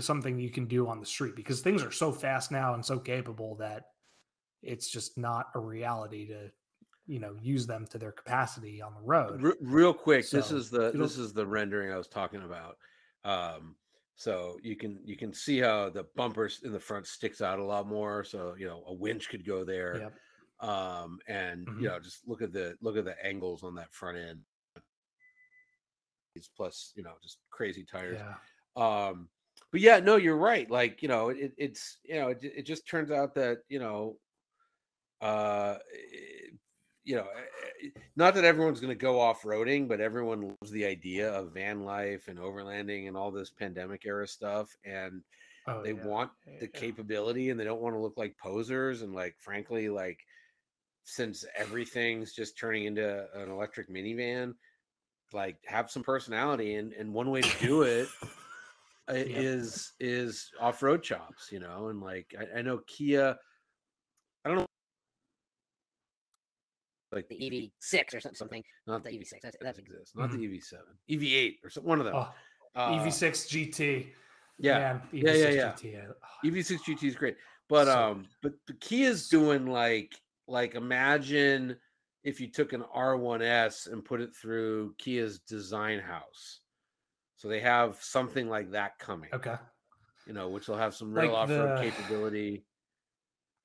something 0.00 0.38
you 0.38 0.50
can 0.50 0.66
do 0.66 0.86
on 0.86 1.00
the 1.00 1.06
street 1.06 1.34
because 1.34 1.60
things 1.60 1.82
are 1.82 1.90
so 1.90 2.12
fast 2.12 2.52
now 2.52 2.74
and 2.74 2.84
so 2.84 2.98
capable 2.98 3.56
that 3.56 3.86
it's 4.62 4.88
just 4.88 5.16
not 5.18 5.46
a 5.54 5.58
reality 5.58 6.26
to 6.26 6.50
you 7.06 7.20
know 7.20 7.36
use 7.40 7.66
them 7.66 7.86
to 7.86 7.98
their 7.98 8.12
capacity 8.12 8.82
on 8.82 8.94
the 8.94 9.00
road 9.00 9.42
Re- 9.42 9.52
real 9.60 9.94
quick, 9.94 10.28
this 10.28 10.50
is 10.50 10.70
the 10.70 10.92
this 10.92 11.16
is 11.18 11.32
the 11.32 11.46
rendering 11.46 11.92
I 11.92 11.96
was 11.96 12.08
talking 12.08 12.42
about. 12.42 12.76
Um, 13.24 13.76
so 14.16 14.58
you 14.62 14.76
can 14.76 14.98
you 15.04 15.16
can 15.16 15.32
see 15.32 15.58
how 15.58 15.90
the 15.90 16.06
bumpers 16.16 16.60
in 16.64 16.72
the 16.72 16.80
front 16.80 17.06
sticks 17.06 17.40
out 17.40 17.58
a 17.58 17.64
lot 17.64 17.86
more. 17.86 18.24
So 18.24 18.54
you 18.58 18.66
know 18.66 18.82
a 18.86 18.94
winch 18.94 19.28
could 19.28 19.46
go 19.46 19.64
there. 19.64 19.98
Yep. 19.98 20.12
Um, 20.60 21.20
and 21.28 21.68
Mhm. 21.68 21.80
you 21.80 21.88
know 21.88 22.00
just 22.00 22.26
look 22.26 22.42
at 22.42 22.52
the 22.52 22.76
look 22.80 22.96
at 22.96 23.04
the 23.04 23.24
angles 23.24 23.62
on 23.62 23.74
that 23.76 23.92
front 23.92 24.18
end. 24.18 24.44
Plus 26.56 26.92
you 26.96 27.02
know 27.02 27.14
just 27.22 27.38
crazy 27.50 27.84
tires. 27.84 28.18
yeah 28.18 28.34
Um, 28.76 29.30
but 29.72 29.80
yeah, 29.80 30.00
no, 30.00 30.16
you're 30.16 30.36
right. 30.36 30.70
Like 30.70 31.02
you 31.02 31.08
know, 31.08 31.30
it, 31.30 31.54
it's 31.56 31.98
you 32.04 32.16
know, 32.16 32.28
it, 32.28 32.38
it 32.44 32.62
just 32.62 32.86
turns 32.86 33.10
out 33.10 33.34
that 33.34 33.60
you 33.68 33.78
know, 33.78 34.18
uh, 35.20 35.78
eh, 35.94 36.50
you 37.04 37.16
know, 37.16 37.26
eh, 37.36 37.86
eh, 37.86 38.00
not 38.16 38.34
that 38.34 38.44
everyone's 38.44 38.80
going 38.80 38.90
to 38.90 38.94
go 39.02 39.20
off 39.20 39.42
roading, 39.42 39.88
but 39.88 40.00
everyone 40.00 40.54
loves 40.60 40.70
the 40.72 40.84
idea 40.84 41.30
of 41.32 41.54
van 41.54 41.84
life 41.84 42.28
and 42.28 42.38
overlanding 42.38 43.08
and 43.08 43.16
all 43.16 43.30
this 43.30 43.50
pandemic 43.50 44.04
era 44.04 44.26
stuff, 44.26 44.76
and 44.84 45.22
oh, 45.66 45.82
they 45.82 45.92
yeah. 45.92 46.04
want 46.04 46.32
the 46.58 46.68
Yeah. 46.74 46.80
capability, 46.80 47.50
and 47.50 47.58
they 47.60 47.64
don't 47.64 47.80
want 47.82 47.94
to 47.96 48.00
look 48.00 48.16
like 48.18 48.36
posers, 48.38 49.02
and 49.02 49.14
like 49.14 49.36
frankly, 49.38 49.88
like 49.88 50.25
since 51.08 51.44
everything's 51.56 52.32
just 52.32 52.58
turning 52.58 52.84
into 52.84 53.26
an 53.34 53.48
electric 53.48 53.88
minivan 53.88 54.52
like 55.32 55.56
have 55.64 55.88
some 55.88 56.02
personality 56.02 56.74
and 56.74 56.92
and 56.94 57.12
one 57.14 57.30
way 57.30 57.40
to 57.40 57.58
do 57.64 57.82
it 57.82 58.08
is 58.08 58.12
uh, 59.08 59.12
is 59.14 59.92
is 60.00 60.50
off-road 60.60 61.04
chops 61.04 61.50
you 61.52 61.60
know 61.60 61.88
and 61.88 62.00
like 62.00 62.34
I, 62.38 62.58
I 62.58 62.62
know 62.62 62.80
kia 62.88 63.36
i 64.44 64.48
don't 64.48 64.58
know 64.58 64.66
like 67.12 67.28
The 67.28 67.36
EV6 67.36 68.14
or 68.14 68.20
something. 68.20 68.34
something. 68.36 68.64
not 68.88 69.04
the 69.04 69.10
EV6, 69.10 69.34
EV6 69.34 69.40
that's- 69.42 69.54
that 69.62 69.78
exists 69.78 70.16
not 70.16 70.30
Mhm. 70.30 70.32
the 70.32 70.58
ev7 70.58 70.74
ev8 71.08 71.54
or 71.64 71.70
some, 71.70 71.84
one 71.84 72.00
of 72.00 72.04
them 72.04 72.16
oh, 72.16 72.34
Uh, 72.74 72.90
ev6 72.90 73.46
gt 73.46 74.12
yeah 74.58 75.00
Yeah, 75.12 75.32
yeah, 75.32 75.48
yeah. 75.50 75.72
GT, 75.72 76.10
uh, 76.10 76.12
ev6 76.44 76.82
gt 76.82 77.04
is 77.04 77.14
great 77.14 77.36
but 77.68 77.84
So 77.86 77.98
um 78.10 78.26
but 78.42 78.52
the 78.66 78.74
kia's 78.74 79.28
doing 79.28 79.66
like 79.66 80.12
like 80.48 80.74
imagine 80.74 81.76
if 82.24 82.40
you 82.40 82.48
took 82.48 82.72
an 82.72 82.84
r1s 82.94 83.90
and 83.92 84.04
put 84.04 84.20
it 84.20 84.34
through 84.34 84.94
kia's 84.98 85.38
design 85.40 85.98
house. 86.00 86.60
So 87.36 87.48
they 87.48 87.60
have 87.60 87.96
something 88.00 88.48
like 88.48 88.70
that 88.72 88.98
coming 88.98 89.30
okay. 89.32 89.56
you 90.26 90.32
know, 90.32 90.48
which 90.48 90.68
will 90.68 90.76
have 90.76 90.94
some 90.94 91.12
real 91.12 91.32
Like 91.32 91.36
off-road 91.42 91.78
the- 91.78 91.82
capability, 91.90 92.64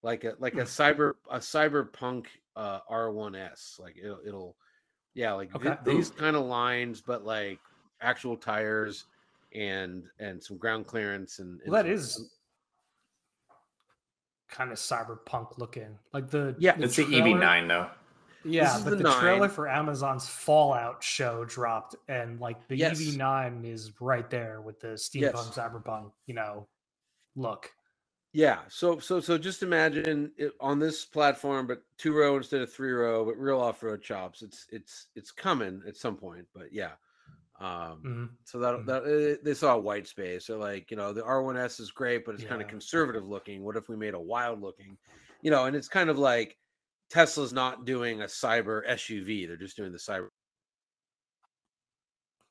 like 0.03 0.23
a 0.23 0.33
like 0.39 0.55
a 0.55 0.63
cyber 0.63 1.13
a 1.29 1.37
cyberpunk 1.39 2.25
uh, 2.55 2.79
R1S. 2.91 3.79
Like 3.79 3.95
it'll, 4.01 4.19
it'll 4.25 4.57
yeah, 5.13 5.33
like 5.33 5.51
th- 5.61 5.77
these 5.85 6.09
kind 6.09 6.35
of 6.35 6.45
lines, 6.45 7.01
but 7.01 7.23
like 7.25 7.59
actual 8.01 8.35
tires 8.35 9.05
and 9.55 10.03
and 10.19 10.41
some 10.43 10.57
ground 10.57 10.85
clearance 10.87 11.39
and, 11.39 11.61
and 11.61 11.71
well 11.71 11.83
that 11.83 11.89
some- 11.89 11.93
is 12.25 12.31
kind 14.51 14.71
of 14.71 14.77
cyberpunk 14.77 15.57
looking 15.57 15.97
like 16.13 16.29
the 16.29 16.55
Yeah, 16.59 16.75
It's 16.77 16.97
the 16.97 17.05
EV9 17.05 17.67
though. 17.67 17.89
Yeah, 18.43 18.79
but 18.83 18.97
the 18.97 19.03
the, 19.03 19.11
trailer 19.13 19.49
for 19.49 19.67
Amazon's 19.69 20.27
Fallout 20.27 21.03
show 21.03 21.45
dropped, 21.45 21.95
and 22.07 22.39
like 22.39 22.67
the 22.67 22.75
Yes. 22.75 22.99
EV9 22.99 23.65
is 23.65 23.91
right 24.01 24.29
there 24.29 24.61
with 24.61 24.79
the 24.79 24.89
steampunk, 24.89 25.33
Yes. 25.33 25.49
cyberpunk, 25.55 26.11
you 26.25 26.33
know, 26.33 26.67
look. 27.35 27.71
Yeah, 28.33 28.59
so 28.69 28.97
so 28.99 29.19
so 29.19 29.37
just 29.37 29.61
imagine 29.61 30.31
it 30.37 30.53
on 30.59 30.79
this 30.79 31.05
platform, 31.05 31.67
but 31.67 31.83
two 31.97 32.13
row 32.13 32.37
instead 32.37 32.61
of 32.61 32.71
three 32.71 32.91
row, 32.93 33.25
but 33.25 33.37
real 33.37 33.59
off 33.59 33.83
road 33.83 34.01
chops. 34.01 34.41
It's 34.41 34.65
it's 34.69 35.07
it's 35.15 35.31
coming 35.31 35.81
at 35.87 35.95
some 35.97 36.15
point, 36.15 36.47
but 36.53 36.73
yeah. 36.73 36.91
Um, 37.61 38.01
Mhm. 38.03 38.29
so 38.43 38.57
that 38.59 38.73
Mhm. 38.79 38.85
that 38.87 39.03
uh, 39.03 39.41
they 39.43 39.53
saw 39.53 39.75
a 39.75 39.79
white 39.79 40.07
space. 40.07 40.47
They're 40.47 40.57
like, 40.57 40.89
you 40.89 40.97
know, 40.97 41.13
the 41.13 41.21
R1S 41.23 41.79
is 41.79 41.91
great, 41.91 42.25
but 42.25 42.33
it's 42.33 42.43
kind 42.43 42.59
of 42.61 42.67
conservative 42.67 43.23
looking. 43.27 43.63
What 43.63 43.77
if 43.77 43.87
we 43.87 43.95
made 43.95 44.15
a 44.15 44.19
wild 44.19 44.61
looking, 44.61 44.97
you 45.43 45.51
know? 45.51 45.65
And 45.65 45.75
it's 45.75 45.87
kind 45.87 46.09
of 46.09 46.17
like 46.17 46.57
Tesla's 47.09 47.53
not 47.53 47.85
doing 47.85 48.21
a 48.23 48.25
cyber 48.25 48.81
SUV; 48.87 49.45
they're 49.45 49.57
just 49.57 49.77
doing 49.77 49.91
the 49.91 49.99
cyber. 49.99 50.29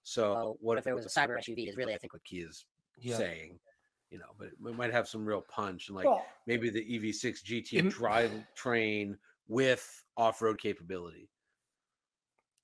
So 0.05 0.33
Well, 0.35 0.57
what 0.61 0.79
if 0.79 0.85
there 0.85 0.95
was 0.95 1.07
a 1.07 1.09
cyber 1.09 1.37
SUV, 1.39 1.69
is 1.69 1.77
really, 1.77 1.95
I 1.95 1.99
think, 1.99 2.13
what 2.13 2.23
Kia 2.25 2.49
is 2.49 2.65
Yeah. 2.99 3.17
saying, 3.17 3.59
you 4.11 4.19
know, 4.19 4.33
but 4.39 4.49
it 4.49 4.61
might 4.61 4.93
have 4.93 5.09
some 5.09 5.25
real 5.27 5.43
punch 5.43 5.89
and 5.89 5.97
like 5.97 6.07
Well, 6.07 6.25
maybe 6.47 6.71
the 6.71 6.85
EV6 6.85 7.43
GT 7.43 7.79
In- 7.79 7.91
drivetrain 7.91 9.19
with 9.49 10.05
off-road 10.17 10.61
capability. 10.61 11.29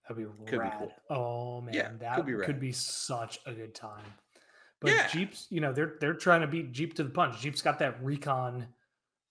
That'd 0.09 0.17
be 0.23 0.31
Could 0.45 0.51
be 0.51 0.59
rad. 0.59 0.75
cool. 0.79 0.93
Oh 1.11 1.61
man, 1.61 1.75
Yeah, 1.75 1.89
could 1.89 2.01
that 2.01 2.27
be 2.27 2.33
could 2.45 2.61
be 2.61 2.73
such 2.73 3.39
a 3.47 3.53
good 3.53 3.75
time. 3.75 4.05
But 4.81 4.93
Yeah. 4.93 5.09
Jeep's, 5.09 5.47
you 5.51 5.61
know, 5.61 5.73
they're 5.73 5.97
they're 6.01 6.15
trying 6.15 6.43
to 6.43 6.47
beat 6.47 6.73
Jeep 6.73 6.95
to 6.95 7.05
the 7.05 7.11
punch. 7.11 7.41
Jeep's 7.41 7.63
got 7.63 7.79
that 7.81 8.03
Recon, 8.03 8.67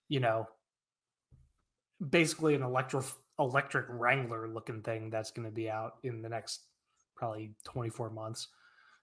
you 0.08 0.20
know, 0.20 0.48
basically 2.10 2.54
an 2.54 2.62
electro 2.62 3.04
electric 3.38 3.86
Wrangler 3.88 4.48
looking 4.48 4.82
thing 4.82 5.10
that's 5.10 5.30
going 5.30 5.46
to 5.46 5.52
be 5.54 5.68
out 5.70 5.96
in 6.02 6.22
the 6.22 6.28
next 6.28 6.62
probably 7.16 7.52
24 7.64 8.10
months. 8.10 8.48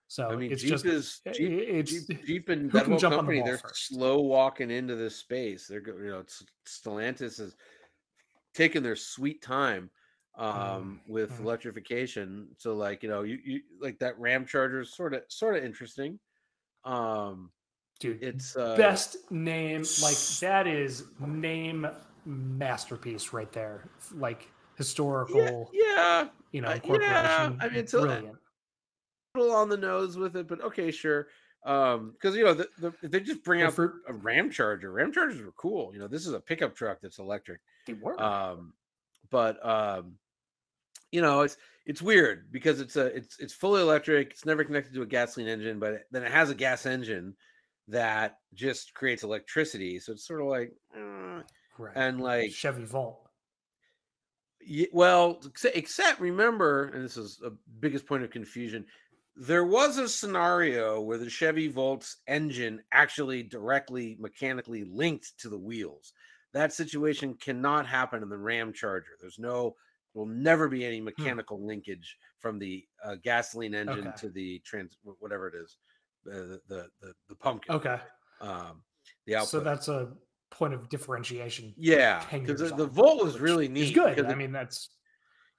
So 0.08 0.30
I 0.30 0.36
mean, 0.36 0.52
it's 0.52 0.62
Jeep 0.62 0.72
just 0.72 0.86
is 0.86 1.22
Jeep, 1.34 1.52
it's 1.68 2.06
Jeep, 2.08 2.26
Jeep 2.28 2.50
and 2.50 2.64
who 2.64 2.70
can 2.70 2.80
Bedwell 2.82 3.00
jump 3.00 3.14
on 3.14 3.26
the 3.26 3.32
Company. 3.34 3.42
They're 3.44 3.58
first? 3.58 3.88
slow 3.88 4.22
walking 4.22 4.70
into 4.70 4.96
this 4.96 5.16
space. 5.16 5.66
They're 5.68 5.82
you 5.88 6.12
know, 6.12 6.20
it's, 6.20 6.44
Stellantis 6.68 7.40
is 7.40 7.56
taking 8.54 8.84
their 8.84 8.96
sweet 8.96 9.42
time 9.42 9.90
um 10.36 11.00
with 11.08 11.32
mm. 11.34 11.42
electrification. 11.42 12.48
So 12.58 12.74
like 12.74 13.04
you 13.04 13.10
know, 13.10 13.24
you, 13.24 13.40
you 13.44 13.62
like 13.80 14.00
that 14.00 14.20
Ram 14.20 14.46
Charger 14.46 14.82
is 14.82 14.94
sort 14.94 15.14
of 15.14 15.24
sort 15.28 15.56
of 15.58 15.64
interesting. 15.64 16.20
Um, 16.86 17.52
dude 18.00 18.22
it's 18.22 18.58
uh, 18.58 18.76
best 18.76 19.16
name 19.32 19.84
like 20.02 20.18
that 20.42 20.68
is 20.68 21.06
name 21.20 21.88
masterpiece 22.26 23.34
right 23.34 23.52
there. 23.52 23.90
Like 24.14 24.50
historical, 24.76 25.70
Yeah, 25.74 25.82
yeah, 25.86 26.28
you 26.52 26.62
know, 26.62 26.70
uh, 26.70 26.80
yeah, 27.00 27.52
I 27.60 27.68
mean, 27.68 27.78
it's 27.78 27.94
a- 27.94 28.24
little 29.36 29.56
on 29.56 29.70
the 29.70 29.78
nose 29.78 30.18
with 30.18 30.36
it, 30.36 30.48
but 30.48 30.62
okay, 30.62 30.92
sure. 30.92 31.28
Um, 31.66 32.12
because 32.12 32.36
you 32.36 32.44
know, 32.44 32.54
the, 32.54 32.68
the, 32.80 32.94
they 33.08 33.20
just 33.20 33.44
bring 33.44 33.62
out 33.62 33.74
for- 33.74 34.02
a 34.08 34.14
Ram 34.14 34.50
Charger. 34.52 34.92
Ram 34.92 35.12
Chargers 35.12 35.42
were 35.42 35.54
cool. 35.54 35.94
You 35.94 36.00
know, 36.00 36.08
this 36.08 36.28
is 36.28 36.34
a 36.34 36.40
pickup 36.40 36.76
truck 36.76 37.00
that's 37.02 37.20
electric. 37.20 37.62
They 37.88 37.94
were. 37.94 38.22
Um, 38.22 38.74
but 39.30 39.66
um, 39.66 40.16
you 41.14 41.22
know, 41.22 41.42
it's 41.42 41.58
it's 41.86 42.02
weird 42.02 42.52
because 42.52 42.82
it's 42.82 42.96
a 42.96 43.06
it's 43.06 43.40
it's 43.40 43.54
fully 43.54 43.82
electric. 43.82 44.32
It's 44.32 44.46
never 44.46 44.64
connected 44.64 44.96
to 44.96 45.04
a 45.04 45.06
gasoline 45.06 45.48
engine, 45.48 45.80
but 45.80 46.02
then 46.12 46.24
it 46.24 46.32
has 46.32 46.50
a 46.50 46.56
gas 46.56 46.88
engine 46.88 47.36
that 47.88 48.38
just 48.56 48.96
creates 48.96 49.24
electricity. 49.24 50.00
So 50.00 50.14
it's 50.14 50.26
sort 50.26 50.42
of 50.42 50.48
like, 50.48 50.72
uh, 50.98 51.42
right. 51.78 51.94
and 51.96 52.20
like 52.20 52.52
Chevy 52.52 52.84
Volt. 52.84 53.20
Ye- 54.60 54.90
well, 54.92 55.40
except, 55.46 55.78
except 55.78 56.20
remember, 56.20 56.86
and 56.86 57.06
this 57.06 57.18
is 57.18 57.40
a 57.46 57.52
biggest 57.80 58.08
point 58.08 58.24
of 58.24 58.32
confusion. 58.32 58.86
There 59.36 59.66
was 59.66 60.00
a 60.00 60.10
scenario 60.10 61.00
where 61.00 61.18
the 61.20 61.30
Chevy 61.30 61.68
Volt's 61.68 62.18
engine 62.28 62.82
actually 62.92 63.44
directly 63.44 64.18
mechanically 64.20 64.84
linked 64.84 65.34
to 65.40 65.50
the 65.50 65.60
wheels. 65.60 66.14
That 66.54 66.74
situation 66.74 67.36
cannot 67.36 67.86
happen 67.86 68.24
in 68.24 68.30
the 68.30 68.38
Ram 68.38 68.74
Charger. 68.74 69.18
There's 69.20 69.40
no, 69.40 69.76
will 70.14 70.26
never 70.26 70.68
be 70.68 70.86
any 70.86 71.02
mechanical 71.02 71.66
linkage 71.66 72.18
from 72.40 72.60
the 72.60 72.86
uh, 73.04 73.16
gasoline 73.24 73.74
engine 73.74 74.08
Okay. 74.08 74.18
to 74.18 74.30
the 74.30 74.60
trans, 74.60 74.98
whatever 75.20 75.48
it 75.48 75.56
is, 75.56 75.78
the 76.24 76.60
the 76.68 76.88
the, 77.02 77.14
the 77.30 77.36
pumpkin. 77.36 77.76
Okay. 77.76 78.00
Um, 78.42 78.84
the 79.26 79.36
output. 79.36 79.50
So 79.50 79.60
that's 79.62 79.88
a 79.88 80.14
point 80.52 80.74
of 80.74 80.88
differentiation. 80.90 81.74
yeah, 81.78 82.24
because 82.32 82.60
the, 82.60 82.76
the 82.76 82.86
Volt 82.86 83.24
was 83.24 83.40
really 83.40 83.68
neat. 83.68 83.94
good. 83.94 84.16
because 84.16 84.32
I 84.32 84.36
mean, 84.36 84.52
that's 84.52 84.98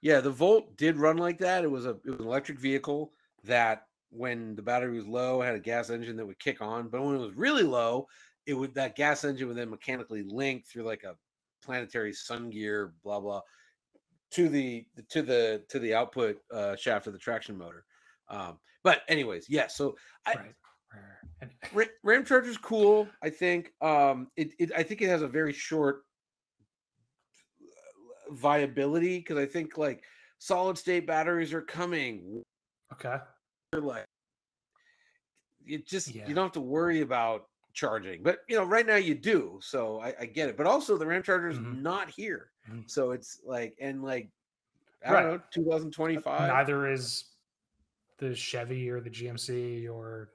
Yeah, 0.01 0.21
the 0.21 0.31
Volt 0.31 0.77
did 0.77 0.97
run 0.97 1.17
like 1.17 1.37
that. 1.39 1.63
It 1.63 1.71
was 1.71 1.85
a 1.85 1.91
it 2.05 2.09
was 2.09 2.19
an 2.19 2.25
electric 2.27 2.59
vehicle 2.59 3.11
that 3.43 3.83
when 4.09 4.55
the 4.55 4.61
battery 4.61 4.95
was 4.95 5.05
low 5.07 5.41
had 5.41 5.55
a 5.55 5.59
gas 5.59 5.89
engine 5.89 6.15
that 6.15 6.25
would 6.25 6.39
kick 6.39 6.61
on, 6.61 6.87
but 6.87 7.01
when 7.03 7.15
it 7.15 7.19
was 7.19 7.33
really 7.35 7.63
low, 7.63 8.07
it 8.45 8.53
would 8.53 8.73
that 8.75 8.95
gas 8.95 9.25
engine 9.25 9.47
would 9.47 9.57
then 9.57 9.69
mechanically 9.69 10.23
link 10.23 10.65
through 10.65 10.83
like 10.83 11.03
a 11.03 11.15
planetary 11.63 12.13
sun 12.13 12.49
gear, 12.49 12.93
blah 13.03 13.19
blah, 13.19 13.41
to 14.35 14.49
the 14.49 14.85
to 15.09 15.21
the 15.21 15.63
to 15.69 15.79
the 15.79 15.93
output 15.93 16.37
uh, 16.53 16.75
shaft 16.75 17.07
of 17.07 17.13
the 17.13 17.19
traction 17.19 17.57
motor. 17.57 17.85
Um, 18.29 18.59
but 18.83 19.01
anyways, 19.07 19.47
yeah. 19.49 19.67
So 19.67 19.95
I, 20.25 20.31
right. 20.31 20.39
right. 20.93 21.01
And 21.41 21.51
Ra- 21.73 21.85
Ram 22.03 22.25
Charger's 22.25 22.57
cool. 22.57 23.07
I 23.23 23.29
think. 23.29 23.71
Um, 23.81 24.27
it, 24.35 24.51
it 24.59 24.71
I 24.75 24.83
think 24.83 25.01
it 25.01 25.07
has 25.07 25.21
a 25.21 25.27
very 25.27 25.53
short 25.53 26.01
viability 28.31 29.19
because 29.19 29.37
I 29.37 29.45
think 29.45 29.77
like 29.77 30.03
solid 30.39 30.77
state 30.77 31.07
batteries 31.07 31.53
are 31.53 31.61
coming. 31.61 32.43
okay. 32.93 33.17
Like 33.73 34.05
you 35.63 35.79
just 35.79 36.13
Yeah. 36.13 36.27
you 36.27 36.35
don't 36.35 36.45
have 36.45 36.51
to 36.53 36.61
worry 36.61 37.01
about 37.01 37.45
charging, 37.75 38.23
but 38.23 38.39
you 38.49 38.55
know 38.55 38.63
right 38.63 38.85
now 38.87 38.95
you 38.95 39.13
do. 39.13 39.59
So 39.61 39.99
I, 39.99 40.13
I 40.21 40.25
get 40.25 40.49
it. 40.49 40.57
But 40.57 40.65
also 40.65 40.97
the 40.97 41.05
Ram 41.05 41.21
Charger 41.21 41.49
is 41.49 41.59
Mhm. 41.59 41.81
not 41.81 42.09
here, 42.09 42.51
Mhm. 42.67 42.89
so 42.89 43.11
it's 43.11 43.41
like 43.45 43.75
and 43.79 44.01
like 44.03 44.31
I 45.05 45.13
Right. 45.13 45.21
don't 45.23 45.31
know, 45.33 45.41
2025. 45.51 46.47
Neither 46.47 46.87
is 46.91 47.35
the 48.17 48.33
Chevy 48.33 48.89
or 48.89 49.01
the 49.01 49.09
GMC 49.09 49.87
or 49.87 50.31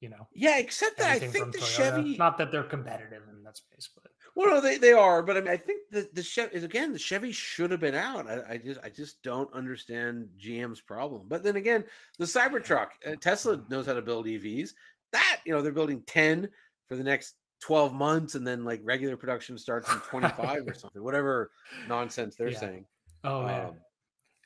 you 0.00 0.08
know 0.10 0.28
yeah, 0.32 0.58
except 0.58 0.98
that 0.98 1.10
I 1.10 1.18
think 1.18 1.52
the 1.52 1.58
Toyota. 1.58 1.64
Chevy. 1.96 2.16
Not 2.18 2.36
that 2.38 2.52
they're 2.52 2.64
competitive 2.64 3.22
in 3.30 3.42
that 3.44 3.56
space, 3.56 3.88
but 3.94 4.12
Well, 4.34 4.50
no, 4.54 4.60
they, 4.60 4.76
they 4.78 4.92
are, 4.92 5.22
but 5.22 5.36
I 5.36 5.40
mean, 5.40 5.50
I 5.50 5.56
think 5.56 5.90
the 5.90 6.08
the 6.12 6.22
Chevy 6.22 6.54
is 6.56 6.64
again 6.64 6.92
the 6.92 6.98
Chevy 6.98 7.32
should 7.32 7.70
have 7.70 7.80
been 7.80 7.94
out. 7.94 8.26
I, 8.28 8.42
I 8.54 8.56
just 8.58 8.80
I 8.82 8.90
just 8.90 9.22
don't 9.22 9.52
understand 9.54 10.28
GM's 10.38 10.80
problem. 10.80 11.26
But 11.28 11.42
then 11.44 11.56
again, 11.56 11.84
the 12.18 12.24
Cybertruck, 12.26 12.88
uh, 13.06 13.14
Tesla 13.20 13.64
knows 13.70 13.86
how 13.86 13.94
to 13.94 14.02
build 14.02 14.26
EVs. 14.26 14.74
That 15.12 15.38
you 15.44 15.52
know 15.52 15.62
they're 15.62 15.72
building 15.72 16.02
ten 16.06 16.48
for 16.88 16.96
the 16.96 17.04
next 17.04 17.34
twelve 17.60 17.92
months, 17.94 18.34
and 18.34 18.46
then 18.46 18.64
like 18.64 18.80
regular 18.84 19.16
production 19.16 19.56
starts 19.58 19.90
in 19.92 19.98
twenty 20.00 20.28
five 20.28 20.66
or 20.66 20.74
something. 20.74 21.02
Whatever 21.02 21.50
nonsense 21.88 22.36
they're 22.36 22.50
Yeah. 22.50 22.60
saying. 22.60 22.84
oh 23.24 23.42
man. 23.44 23.66
Um, 23.66 23.74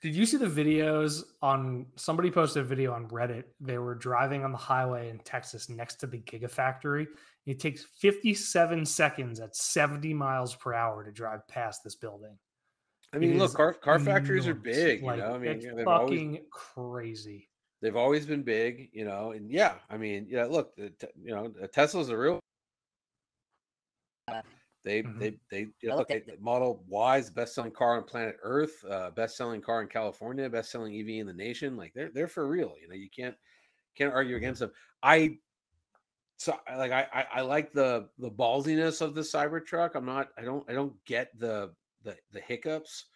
Did 0.03 0.15
you 0.17 0.27
see 0.27 0.37
the 0.37 0.47
videos 0.47 1.23
on 1.43 1.87
somebody 1.97 2.31
posted 2.31 2.63
a 2.63 2.67
video 2.67 2.93
on 2.93 3.07
Reddit? 3.09 3.45
They 3.61 3.79
were 3.79 3.95
driving 3.95 4.45
on 4.45 4.51
the 4.51 4.59
highway 4.59 5.11
in 5.11 5.19
Texas 5.21 5.69
next 5.69 5.97
to 6.01 6.07
the 6.09 6.19
Gigafactory. 6.19 7.07
It 7.47 7.61
takes 7.61 7.85
57 7.99 8.85
seconds 8.87 9.39
at 9.41 9.55
70 9.55 10.13
miles 10.15 10.55
per 10.57 10.75
hour 10.75 11.05
to 11.05 11.13
drive 11.13 11.47
past 11.49 11.83
this 11.85 11.95
building. 11.97 12.37
I 13.13 13.19
It 13.19 13.21
mean, 13.21 13.39
look, 13.39 13.53
car 13.55 13.75
car 13.75 13.99
factories 14.01 14.47
are 14.49 14.55
big. 14.55 15.03
Like, 15.03 15.19
you 15.19 15.23
know, 15.23 15.35
I 15.35 15.39
mean, 15.39 15.51
it's 15.53 15.67
always 15.67 15.85
fucking 15.85 16.45
crazy. 16.51 17.49
They've 17.83 17.97
always 17.97 18.25
been 18.27 18.43
big. 18.43 18.89
You 18.95 19.05
know, 19.05 19.33
and 19.33 19.51
yeah, 19.51 19.81
I 19.91 19.99
mean, 19.99 20.27
yeah, 20.31 20.47
look, 20.47 20.75
the 20.77 20.93
you 21.21 21.35
know, 21.35 21.49
Tesla's 21.73 22.09
a 22.09 22.17
real 22.17 22.41
Uh, 24.29 24.43
They 24.85 25.03
Mhm. 25.03 25.19
they 25.21 25.39
they 25.51 25.61
you 25.81 25.89
know, 25.91 25.97
look 25.99 26.09
they, 26.09 26.23
at 26.23 26.41
Model 26.41 26.85
Y 26.89 27.19
is 27.19 27.27
the 27.27 27.33
best 27.33 27.55
selling 27.55 27.71
car 27.73 27.97
on 27.97 28.05
planet 28.05 28.37
Earth, 28.43 28.85
uh, 28.85 29.11
best 29.13 29.37
selling 29.37 29.61
car 29.61 29.81
in 29.83 29.89
California, 29.89 30.49
best 30.51 30.71
selling 30.73 30.93
EV 30.95 31.19
in 31.21 31.27
the 31.27 31.33
nation. 31.33 31.77
Like 31.77 31.93
they're 31.95 32.11
they're 32.11 32.29
for 32.29 32.49
real. 32.49 32.75
You 32.81 32.89
know, 32.89 32.95
you 32.95 33.09
can't 33.11 33.37
can't 33.95 34.13
argue 34.13 34.37
against 34.37 34.61
them. 34.61 34.73
I 35.03 35.39
so 36.39 36.59
like 36.69 36.93
I, 36.93 37.09
I 37.13 37.23
I 37.35 37.41
like 37.43 37.73
the 37.73 38.11
the 38.19 38.31
ballsiness 38.31 39.01
of 39.01 39.15
the 39.15 39.21
Cybertruck. 39.21 39.95
I'm 39.95 40.07
not 40.07 40.31
I 40.37 40.43
don't 40.43 40.69
I 40.69 40.73
don't 40.75 41.03
get 41.05 41.39
the 41.39 41.75
the 42.03 42.17
the 42.33 42.41
hiccups. 42.41 43.07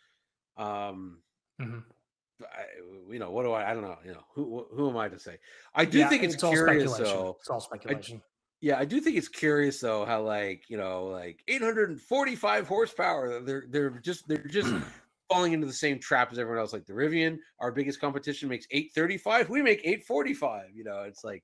Um 0.56 1.22
Mhm. 1.60 1.95
I, 2.42 2.64
you 3.10 3.18
know 3.18 3.30
what 3.30 3.44
do 3.44 3.52
I 3.52 3.70
I 3.70 3.74
don't 3.74 3.82
know 3.82 3.96
you 4.04 4.12
know 4.12 4.24
who 4.34 4.66
who 4.74 4.90
am 4.90 4.96
I 4.96 5.08
to 5.08 5.18
say 5.18 5.38
I 5.74 5.84
do 5.84 6.00
Yeah, 6.00 6.08
think 6.08 6.22
it's, 6.22 6.42
all 6.42 6.50
curious 6.50 6.84
speculation. 6.84 7.20
though 7.20 7.36
It's 7.40 7.50
all 7.50 7.60
speculation. 7.60 8.22
yeah, 8.60 8.78
I 8.78 8.84
do 8.84 9.00
think 9.00 9.16
it's 9.16 9.28
curious 9.28 9.80
though 9.80 10.04
how 10.04 10.22
like 10.22 10.64
you 10.68 10.76
know 10.76 11.06
like 11.06 11.40
845 11.48 12.66
horsepower. 12.66 13.40
They're 13.40 13.64
they're 13.70 13.90
just 13.90 14.26
they're 14.28 14.38
just 14.38 14.74
falling 15.28 15.52
into 15.52 15.66
the 15.66 15.72
same 15.72 15.98
trap 15.98 16.32
as 16.32 16.38
everyone 16.38 16.60
else. 16.60 16.72
Like 16.72 16.86
the 16.86 16.92
Rivian, 16.92 17.38
our 17.60 17.72
biggest 17.72 18.00
competition 18.00 18.48
makes 18.48 18.66
835. 18.70 19.48
We 19.48 19.62
make 19.62 19.80
845. 19.80 20.70
You 20.74 20.84
know, 20.84 21.02
it's 21.02 21.24
like 21.24 21.42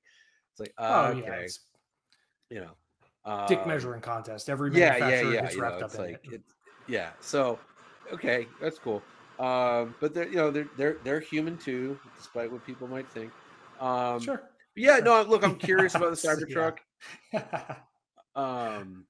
it's 0.51 0.59
like 0.59 0.73
oh 0.79 1.05
uh, 1.05 1.07
okay, 1.09 1.25
yeah, 1.25 1.33
it's 1.33 1.59
you 2.49 2.61
know, 2.61 2.71
uh, 3.25 3.47
dick 3.47 3.59
um, 3.59 3.67
measuring 3.67 4.01
contest. 4.01 4.49
Every 4.49 4.71
Yeah, 4.73 4.97
yeah, 4.97 5.21
yeah. 5.21 5.41
gets 5.41 5.55
You 5.55 5.61
know, 5.61 5.67
wrapped 5.67 5.81
up 5.81 5.89
it's 5.89 5.99
in 5.99 6.05
like 6.05 6.25
it. 6.25 6.35
it, 6.35 6.41
yeah. 6.87 7.09
So 7.21 7.59
okay, 8.11 8.47
that's 8.61 8.79
cool. 8.79 9.03
Um, 9.43 9.95
but 9.99 10.13
they're 10.13 10.27
you 10.29 10.35
know 10.37 10.51
they're 10.51 10.69
they're 10.77 10.99
they're 11.03 11.19
human 11.19 11.57
too, 11.57 11.99
despite 12.15 12.51
what 12.51 12.63
people 12.63 12.87
might 12.87 13.11
think. 13.11 13.33
Um, 13.79 14.19
sure. 14.19 14.49
yeah, 14.75 14.99
no, 14.99 15.21
look, 15.23 15.43
I'm 15.43 15.55
curious 15.59 15.95
about 15.95 16.11
the 16.11 16.15
Yeah. 16.47 16.71
Cybertruck. 16.71 16.79
um 18.35 19.05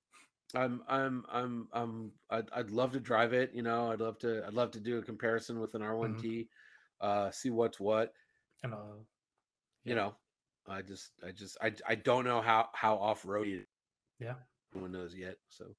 i'm 0.55 0.83
i'm 0.87 1.25
i'm 1.29 1.67
i'm 1.73 2.11
I'd, 2.29 2.49
I'd 2.53 2.71
love 2.71 2.91
to 2.93 2.99
drive 2.99 3.33
it 3.33 3.53
you 3.53 3.61
know 3.61 3.91
i'd 3.91 4.01
love 4.01 4.19
to 4.19 4.45
i'd 4.45 4.53
love 4.53 4.71
to 4.71 4.79
do 4.79 4.97
a 4.99 5.03
comparison 5.03 5.59
with 5.59 5.75
an 5.75 5.81
Mm-hmm. 6.01 6.21
r1t 6.21 6.49
uh 7.01 7.31
see 7.31 7.49
what's 7.49 7.79
what 7.79 8.13
and, 8.63 8.73
uh, 8.73 9.03
you 9.85 9.95
know 9.95 10.15
i 10.67 10.81
just 10.81 11.11
i 11.25 11.31
just 11.31 11.57
i 11.61 11.73
i 11.87 11.95
don't 11.95 12.25
know 12.25 12.41
how 12.41 12.69
how 12.73 12.95
off-roady 12.97 13.65
Yeah. 14.19 14.35
no 14.73 14.81
one 14.81 14.91
knows 14.91 15.15
yet 15.15 15.37
so 15.49 15.75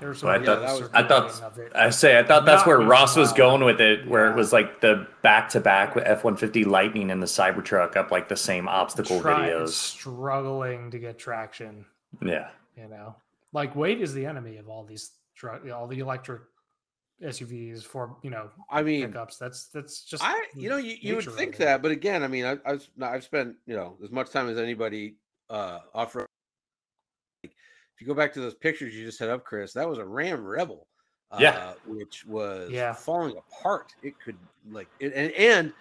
there 0.00 0.08
were 0.08 0.14
some 0.14 0.28
Well, 0.28 0.36
I 0.36 0.38
videos 0.42 0.46
thought- 0.46 0.60
that 0.60 0.80
was- 0.80 0.90
I 0.94 1.02
thought- 1.08 1.42
of 1.42 1.58
it. 1.58 1.72
I 1.74 1.90
say 1.90 2.18
I 2.18 2.22
thought 2.22 2.44
that's 2.44 2.60
Not 2.60 2.66
where 2.66 2.80
Ross 2.80 3.16
was 3.16 3.28
well. 3.28 3.36
going 3.36 3.64
with 3.64 3.80
it, 3.80 4.06
where 4.06 4.30
it 4.30 4.36
was 4.36 4.52
like 4.52 4.80
the 4.80 5.06
back 5.22 5.48
to 5.50 5.60
back 5.60 5.94
with 5.94 6.04
F 6.06 6.22
one 6.24 6.36
fifty 6.36 6.64
Lightning 6.64 7.10
and 7.10 7.22
the 7.22 7.26
Cybertruck 7.26 7.96
up 7.96 8.10
like 8.10 8.28
the 8.28 8.36
same 8.36 8.68
obstacle 8.68 9.20
Try- 9.20 9.48
videos. 9.50 9.68
struggling 9.70 10.90
to 10.90 10.98
get 10.98 11.18
traction. 11.18 11.86
Yeah, 12.22 12.48
You 12.76 12.88
know, 12.88 13.16
like 13.52 13.74
weight 13.74 14.00
is 14.00 14.12
the 14.14 14.26
enemy 14.26 14.56
of 14.58 14.68
all 14.68 14.84
these 14.84 15.12
dr- 15.36 15.68
all 15.70 15.86
the 15.86 15.98
electric 16.00 16.42
SUVs 17.22 17.82
for 17.82 18.16
you 18.22 18.28
know 18.28 18.50
i 18.70 18.82
mean 18.82 19.06
pickups. 19.06 19.38
That's 19.38 19.68
that's 19.68 20.02
just 20.04 20.22
I, 20.22 20.46
you 20.54 20.68
know, 20.68 20.76
you, 20.76 20.96
you 21.00 21.16
would 21.16 21.24
think 21.32 21.56
that, 21.56 21.80
but 21.80 21.90
again, 21.90 22.22
I 22.22 22.28
mean, 22.28 22.44
I, 22.44 22.58
I've 22.66 22.86
I've 23.00 23.24
spent 23.24 23.56
you 23.66 23.74
know 23.74 23.96
as 24.04 24.10
much 24.10 24.30
time 24.30 24.48
as 24.50 24.58
anybody 24.58 25.16
uh 25.48 25.78
off 25.94 26.14
road. 26.14 26.26
If 27.96 28.02
you 28.02 28.06
go 28.06 28.14
back 28.14 28.32
to 28.34 28.40
those 28.40 28.54
pictures 28.54 28.94
you 28.94 29.06
just 29.06 29.18
had 29.18 29.30
up, 29.30 29.42
Chris, 29.44 29.72
that 29.72 29.88
was 29.88 29.96
a 29.98 30.04
Ram 30.04 30.44
Rebel, 30.44 30.86
uh, 31.30 31.38
Yeah. 31.40 31.72
which 31.86 32.26
was 32.26 32.70
Yeah. 32.70 32.92
falling 32.92 33.38
apart. 33.38 33.94
It 34.02 34.20
could 34.20 34.36
like 34.68 34.88
it, 35.00 35.14
and 35.14 35.32
and 35.32 35.72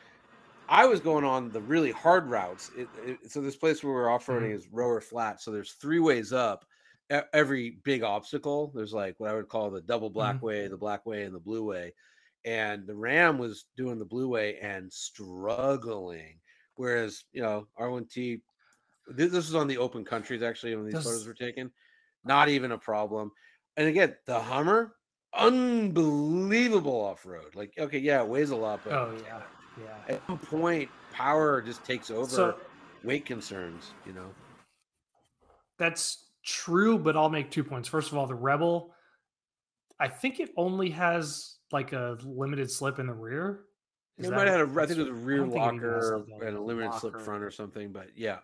I 0.69 0.85
was 0.85 1.01
going 1.01 1.25
on 1.25 1.51
the 1.51 1.59
really 1.59 1.91
hard 1.91 2.27
routes. 2.27 2.71
It, 2.77 2.87
it, 3.05 3.31
so 3.31 3.41
this 3.41 3.57
place 3.57 3.83
where 3.83 3.93
we're 3.93 4.09
off 4.09 4.27
roading 4.27 4.51
Mhm. 4.51 4.55
is 4.55 4.67
Rowher 4.67 5.03
Flat. 5.03 5.41
So 5.41 5.51
there's 5.51 5.73
three 5.73 5.99
ways 5.99 6.31
up. 6.31 6.65
E- 7.13 7.19
Every 7.33 7.71
big 7.83 8.01
obstacle, 8.01 8.71
there's 8.73 8.93
like 8.93 9.19
what 9.19 9.29
I 9.29 9.35
would 9.35 9.49
call 9.49 9.69
the 9.69 9.81
double 9.81 10.09
black 10.09 10.37
Mhm. 10.37 10.41
way, 10.41 10.67
the 10.69 10.77
black 10.77 11.05
way, 11.05 11.23
and 11.23 11.35
the 11.35 11.39
blue 11.39 11.63
way. 11.63 11.93
And 12.45 12.87
the 12.87 12.95
Ram 12.95 13.37
was 13.37 13.65
doing 13.75 13.99
the 13.99 14.05
blue 14.05 14.27
way 14.29 14.57
and 14.59 14.91
struggling. 14.91 16.39
Whereas, 16.75 17.25
you 17.33 17.41
know, 17.41 17.67
R1T, 17.77 18.41
this, 19.07 19.31
this 19.31 19.45
was 19.47 19.55
on 19.55 19.67
the 19.67 19.77
open 19.77 20.03
countries 20.05 20.41
actually 20.41 20.75
when 20.75 20.85
these 20.85 20.93
Does- 20.95 21.03
photos 21.03 21.27
were 21.27 21.33
taken. 21.33 21.71
Not 22.25 22.49
even 22.49 22.71
a 22.71 22.77
problem. 22.77 23.31
And 23.77 23.87
again, 23.87 24.15
the 24.25 24.39
Hummer, 24.39 24.95
unbelievable 25.33 27.01
off 27.01 27.25
road. 27.25 27.55
Like, 27.55 27.73
okay, 27.77 27.99
yeah, 27.99 28.21
it 28.21 28.27
weighs 28.27 28.49
a 28.51 28.55
lot, 28.55 28.81
but 28.83 28.93
oh 28.93 29.17
yeah, 29.25 29.41
yeah. 29.79 30.15
at 30.15 30.21
some 30.27 30.39
point, 30.39 30.89
power 31.11 31.61
just 31.61 31.83
takes 31.83 32.09
over 32.09 32.29
So 32.29 32.55
weight 33.03 33.25
concerns, 33.25 33.91
you 34.05 34.13
know. 34.13 34.33
that's 35.77 36.25
true, 36.43 36.97
but 36.97 37.15
I'll 37.17 37.29
make 37.29 37.51
two 37.51 37.63
points. 37.63 37.89
First 37.89 38.11
of 38.11 38.17
all, 38.17 38.27
the 38.27 38.35
Rebel, 38.35 38.93
I 39.99 40.07
think 40.07 40.39
it 40.39 40.51
only 40.57 40.89
has 40.91 41.57
like 41.71 41.93
a 41.93 42.17
limited 42.23 42.71
slip 42.71 42.99
in 42.99 43.07
the 43.07 43.13
rear. 43.13 43.61
Is 44.17 44.27
It 44.27 44.31
might 44.31 44.47
have 44.47 44.69
had 44.69 44.77
a, 44.77 44.81
I 44.81 44.85
think 44.85 44.99
it 44.99 45.03
was 45.03 45.11
a 45.11 45.13
rear 45.13 45.39
don't 45.39 45.51
think 45.51 45.65
it 45.65 45.75
even 45.75 45.89
has, 45.89 46.11
locker 46.11 46.45
and 46.45 46.57
a 46.57 46.61
limited 46.61 46.93
slip 46.93 47.19
front 47.19 47.43
or 47.43 47.51
something, 47.51 47.91
but 47.91 48.07
yeah. 48.15 48.37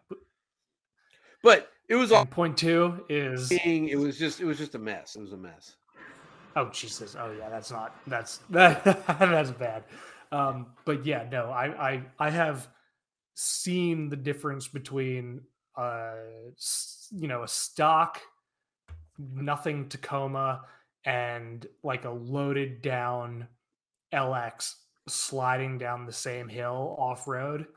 But 1.44 1.70
it 1.92 1.96
was 1.96 2.14
all 2.14 2.26
point 2.26 2.58
two 2.58 3.04
is 3.10 3.50
being, 3.50 3.90
it 3.90 4.00
was 4.00 4.18
just 4.18 4.40
it 4.40 4.46
was 4.46 4.58
just 4.58 4.76
a 4.76 4.80
mess. 4.80 5.18
It 5.18 5.20
was 5.22 5.34
a 5.34 5.38
mess. 5.38 5.76
Oh 6.56 6.70
Jesus! 6.70 7.18
Oh 7.20 7.36
yeah, 7.38 7.50
that's 7.50 7.70
not 7.70 7.94
that's 8.08 8.38
that 8.50 8.82
that's 9.20 9.52
bad. 9.52 9.84
Um, 10.32 10.68
but 10.86 11.06
yeah, 11.06 11.28
no, 11.30 11.52
I 11.52 11.92
I 11.92 12.04
I 12.18 12.30
have 12.30 12.70
seen 13.34 14.08
the 14.08 14.16
difference 14.16 14.70
between 14.70 15.42
uh 15.78 16.14
you 17.12 17.28
know 17.28 17.44
a 17.44 17.48
stock 17.48 18.22
nothing 19.18 19.90
Tacoma 19.90 20.62
and 21.04 21.66
like 21.84 22.06
a 22.06 22.10
loaded 22.10 22.82
down 22.82 23.48
LX 24.14 24.76
sliding 25.10 25.78
down 25.78 26.06
the 26.06 26.14
same 26.14 26.48
hill 26.48 26.96
off 26.98 27.28
road 27.28 27.68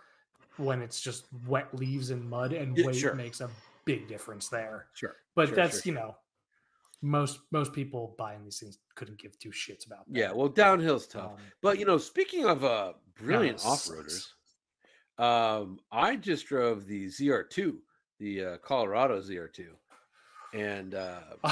when 0.56 0.82
it's 0.82 1.00
just 1.00 1.26
wet 1.48 1.74
leaves 1.74 2.10
and 2.10 2.28
mud 2.28 2.52
and 2.52 2.76
Yeah, 2.78 2.86
weight 2.86 2.96
sure. 2.96 3.14
makes 3.14 3.40
a 3.40 3.50
big 3.84 4.08
difference 4.08 4.48
there. 4.48 4.86
Sure. 4.94 5.16
But 5.34 5.48
Sure, 5.48 5.56
that's 5.56 5.82
sure, 5.82 5.92
you 5.92 5.98
know, 5.98 6.16
most 7.02 7.40
most 7.50 7.72
people 7.72 8.14
buying 8.18 8.42
these 8.44 8.58
things 8.58 8.78
couldn't 8.94 9.18
give 9.18 9.38
two 9.38 9.50
shits 9.50 9.86
about. 9.86 10.06
That. 10.10 10.18
Yeah, 10.18 10.32
well, 10.32 10.48
downhill's 10.48 11.06
tough. 11.06 11.32
Um, 11.32 11.36
But 11.62 11.78
you 11.78 11.84
know, 11.84 11.98
speaking 11.98 12.46
of 12.46 12.64
uh 12.64 12.94
brilliant 13.20 13.58
Downhill 13.58 13.72
off-roaders, 13.72 14.28
um, 15.18 15.78
I 15.92 16.16
just 16.16 16.46
drove 16.46 16.86
the 16.86 17.06
ZR2, 17.06 17.76
the 18.18 18.44
uh, 18.44 18.56
Colorado 18.58 19.20
ZR2, 19.20 19.66
and 20.54 20.94
uh, 20.94 21.20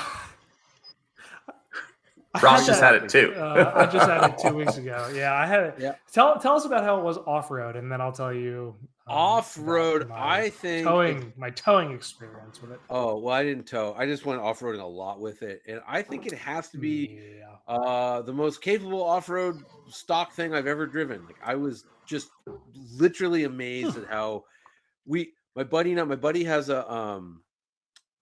I 2.34 2.40
Ross 2.40 2.66
just 2.66 2.80
had 2.80 2.94
it 2.94 3.08
too. 3.10 3.34
Uh, 3.36 3.72
I 3.74 3.86
just 3.86 4.08
had 4.08 4.30
it 4.30 4.38
two 4.38 4.54
weeks 4.54 4.76
ago. 4.78 5.10
Yeah, 5.14 5.34
I 5.34 5.46
had 5.46 5.64
it. 5.64 5.74
Yeah. 5.78 5.94
Tell 6.12 6.38
tell 6.38 6.54
us 6.54 6.64
about 6.64 6.82
how 6.82 6.98
it 6.98 7.04
was 7.04 7.18
off 7.18 7.50
road, 7.50 7.76
and 7.76 7.92
then 7.92 8.00
I'll 8.00 8.12
tell 8.12 8.32
you 8.32 8.74
about 9.12 9.20
off-road, 9.20 10.10
I 10.10 10.48
think. 10.48 10.80
it's- 10.80 10.84
towing 10.84 11.32
my 11.36 11.50
towing 11.50 11.92
experience 11.92 12.60
with 12.60 12.72
it. 12.72 12.80
Oh 12.90 13.18
well, 13.18 13.34
I 13.34 13.42
didn't 13.44 13.66
tow. 13.66 13.94
I 13.96 14.06
just 14.06 14.24
went 14.24 14.40
off-roading 14.40 14.80
a 14.80 14.86
lot 14.86 15.20
with 15.20 15.42
it, 15.42 15.62
and 15.66 15.80
I 15.86 16.02
think 16.02 16.26
it 16.26 16.32
has 16.34 16.68
to 16.70 16.78
be 16.78 17.20
yeah. 17.38 17.74
uh 17.74 18.22
the 18.22 18.32
most 18.32 18.62
capable 18.62 19.02
off-road 19.02 19.62
stock 19.88 20.32
thing 20.32 20.54
I've 20.54 20.66
ever 20.66 20.86
driven. 20.86 21.24
Like 21.26 21.36
I 21.44 21.54
was 21.54 21.84
just 22.06 22.30
literally 22.96 23.44
amazed 23.44 23.96
at 23.96 24.06
how 24.10 24.44
we 25.06 25.32
my 25.54 25.64
buddy 25.64 25.94
now 25.94 26.04
my 26.04 26.16
buddy 26.16 26.44
has 26.44 26.68
a 26.68 26.90
um 26.90 27.42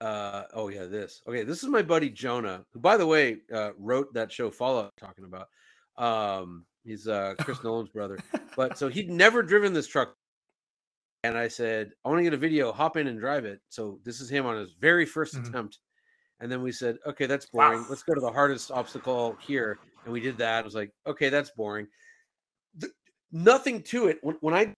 uh 0.01 0.45
oh 0.55 0.68
yeah 0.68 0.86
this 0.86 1.22
okay 1.28 1.43
this 1.45 1.62
is 1.62 1.68
my 1.68 1.82
buddy 1.82 2.09
Jonah 2.09 2.64
who 2.72 2.80
by 2.80 2.97
the 2.97 3.07
way 3.07 3.38
uh 3.53 3.70
wrote 3.78 4.12
that 4.14 4.32
show 4.32 4.51
Fallout 4.51 4.93
talking 4.99 5.24
about 5.24 5.49
um 6.03 6.64
he's 6.84 7.07
uh 7.07 7.34
Chris 7.41 7.62
Nolan's 7.64 7.91
brother 7.91 8.18
but 8.57 8.78
so 8.78 8.88
he'd 8.88 9.11
never 9.24 9.43
driven 9.43 9.72
this 9.74 9.86
truck 9.86 10.14
and 11.25 11.37
I 11.39 11.49
said 11.49 11.93
I 12.05 12.09
want 12.09 12.21
to 12.21 12.25
get 12.25 12.35
a 12.35 12.39
video 12.39 12.73
hop 12.73 12.97
in 12.97 13.07
and 13.07 13.21
drive 13.21 13.45
it 13.45 13.61
so 13.68 14.01
this 14.05 14.21
is 14.21 14.31
him 14.31 14.47
on 14.47 14.57
his 14.57 14.73
very 14.75 15.07
1st 15.07 15.37
Mhm. 15.37 15.47
attempt 15.47 15.81
and 16.41 16.51
then 16.53 16.62
we 16.62 16.73
said 16.73 16.99
okay 17.07 17.27
that's 17.27 17.47
Wow. 17.59 17.71
boring 17.71 17.87
let's 17.89 18.03
go 18.05 18.14
to 18.14 18.21
the 18.21 18.33
hardest 18.33 18.71
obstacle 18.71 19.37
here 19.41 19.81
and 20.05 20.12
we 20.12 20.21
did 20.21 20.39
that 20.39 20.62
I 20.62 20.64
was 20.64 20.75
like 20.77 20.93
okay 21.07 21.29
that's 21.31 21.51
boring 21.53 21.89
Th- 22.81 22.93
nothing 23.33 23.83
to 23.85 24.09
it 24.09 24.18
when, 24.23 24.37
when 24.37 24.55
I 24.55 24.75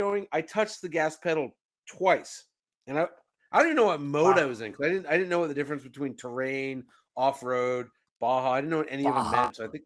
going 0.00 0.26
I 0.32 0.42
touched 0.42 0.82
the 0.82 0.88
gas 0.88 1.16
pedal 1.16 1.56
twice 1.86 2.46
and 2.86 2.98
I 2.98 3.08
I 3.52 3.58
don't 3.58 3.68
even 3.68 3.76
know 3.76 3.86
what 3.86 4.00
mode 4.00 4.38
I 4.38 4.44
Wow. 4.44 4.46
was 4.46 4.60
in 4.60 4.72
'cause 4.72 4.84
I 4.86 4.88
didn't 4.90 5.06
I 5.06 5.12
didn't 5.12 5.28
know 5.30 5.38
what 5.38 5.48
the 5.48 5.54
difference 5.54 5.82
between 5.82 6.16
terrain, 6.16 6.86
off 7.16 7.42
road, 7.42 7.88
Baja. 8.20 8.52
I 8.52 8.60
didn't 8.60 8.70
know 8.70 8.78
what 8.78 8.90
any 8.92 9.08
of 9.08 9.14
them 9.14 9.30
meant. 9.30 9.56
So 9.56 9.64
I 9.64 9.68
think 9.68 9.84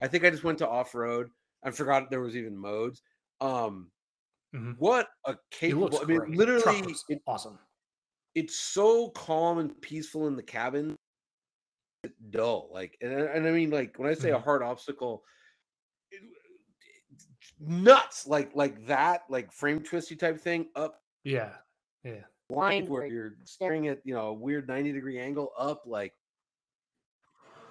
I 0.00 0.08
think 0.08 0.24
I 0.24 0.30
just 0.30 0.44
went 0.44 0.58
to 0.58 0.68
off 0.68 0.94
road. 0.94 1.30
I 1.62 1.70
forgot 1.70 2.10
there 2.10 2.20
was 2.20 2.36
even 2.36 2.56
modes. 2.56 3.02
Um, 3.40 3.91
Mhm. 4.54 4.76
what 4.78 5.08
a 5.24 5.32
It 5.32 5.38
capable! 5.50 5.80
looks 5.84 5.96
I 6.00 6.04
mean, 6.04 6.18
great. 6.18 6.36
Literally, 6.36 6.82
looks 6.82 7.04
it, 7.08 7.22
awesome. 7.26 7.58
it's 8.34 8.56
so 8.56 9.10
calm 9.10 9.58
and 9.58 9.80
peaceful 9.80 10.26
in 10.26 10.36
the 10.36 10.42
cabin. 10.42 10.94
It's 12.04 12.14
dull, 12.30 12.68
like, 12.72 12.96
and, 13.00 13.12
I- 13.14 13.26
and 13.36 13.46
I 13.46 13.50
mean, 13.52 13.70
like 13.70 13.98
when 13.98 14.08
I 14.10 14.14
say 14.14 14.30
a 14.30 14.38
Mhm. 14.38 14.44
hard 14.44 14.62
obstacle, 14.62 15.24
it- 16.10 16.22
nuts, 17.58 18.26
like 18.26 18.54
like 18.54 18.84
that, 18.86 19.22
like 19.30 19.52
frame 19.52 19.82
twisty 19.82 20.16
type 20.16 20.38
thing 20.40 20.70
up 20.74 21.02
Yeah, 21.24 21.56
yeah. 22.02 22.24
blind 22.48 22.86
Blind 22.86 22.88
where 22.88 23.00
where 23.02 23.10
you're 23.10 23.36
staring 23.44 23.88
at 23.88 24.04
you 24.04 24.12
know 24.14 24.28
a 24.28 24.32
weird 24.34 24.66
90 24.68 24.92
degree 24.92 25.18
angle 25.18 25.52
up 25.56 25.82
like 25.86 26.14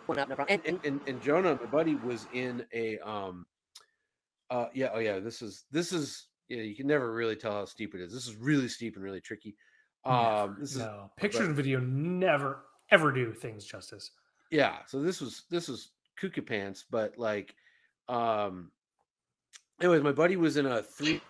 Well, 0.07 0.15
no, 0.15 0.25
no 0.25 0.36
problem. 0.36 0.61
and, 0.65 0.65
and, 0.65 0.86
and, 0.86 1.07
and 1.07 1.21
jonah 1.21 1.55
my 1.55 1.65
buddy 1.67 1.95
was 1.95 2.27
in 2.34 2.65
a 2.73 2.97
um 2.99 3.45
uh 4.49 4.67
yeah 4.73 4.89
oh 4.93 4.99
yeah 4.99 5.19
this 5.19 5.41
is 5.41 5.65
this 5.71 5.91
is 5.93 6.27
yeah 6.51 6.61
you 6.63 6.75
can 6.75 6.87
never 6.87 7.11
really 7.13 7.35
tell 7.35 7.51
how 7.53 7.65
steep 7.65 7.95
it 7.95 8.01
is 8.01 8.11
this 8.13 8.27
is 8.27 8.35
really 8.35 8.67
steep 8.67 8.95
and 8.95 9.03
really 9.03 9.21
tricky 9.21 9.55
um 10.05 10.57
this 10.59 10.71
is 10.73 10.79
no, 10.79 11.09
pictures 11.17 11.41
but- 11.41 11.47
and 11.47 11.55
video 11.55 11.79
never 11.79 12.63
ever 12.91 13.11
do 13.11 13.33
things 13.33 13.63
justice. 13.65 14.11
yeah 14.51 14.77
so 14.87 15.01
this 15.01 15.21
was 15.21 15.43
this 15.49 15.67
was 15.67 15.91
kooky 16.21 16.45
pants 16.45 16.85
but 16.89 17.17
like 17.17 17.55
um 18.09 18.71
anyways 19.81 20.01
my 20.03 20.11
buddy 20.11 20.35
was 20.35 20.57
in 20.57 20.65
a 20.65 20.81
three 20.83 21.21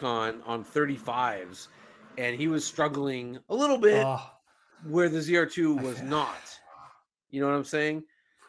con 0.00 0.42
on 0.46 0.64
35s 0.64 1.68
and 2.18 2.36
he 2.36 2.48
was 2.48 2.64
struggling 2.64 3.38
a 3.48 3.54
little 3.54 3.78
bit 3.78 4.04
Oh, 4.06 4.30
where 4.88 5.08
the 5.08 5.18
ZR2 5.20 5.80
was 5.80 6.02
not. 6.02 6.36
You 7.30 7.40
know 7.40 7.48
what 7.48 7.54
I'm 7.54 7.64
saying? 7.64 8.02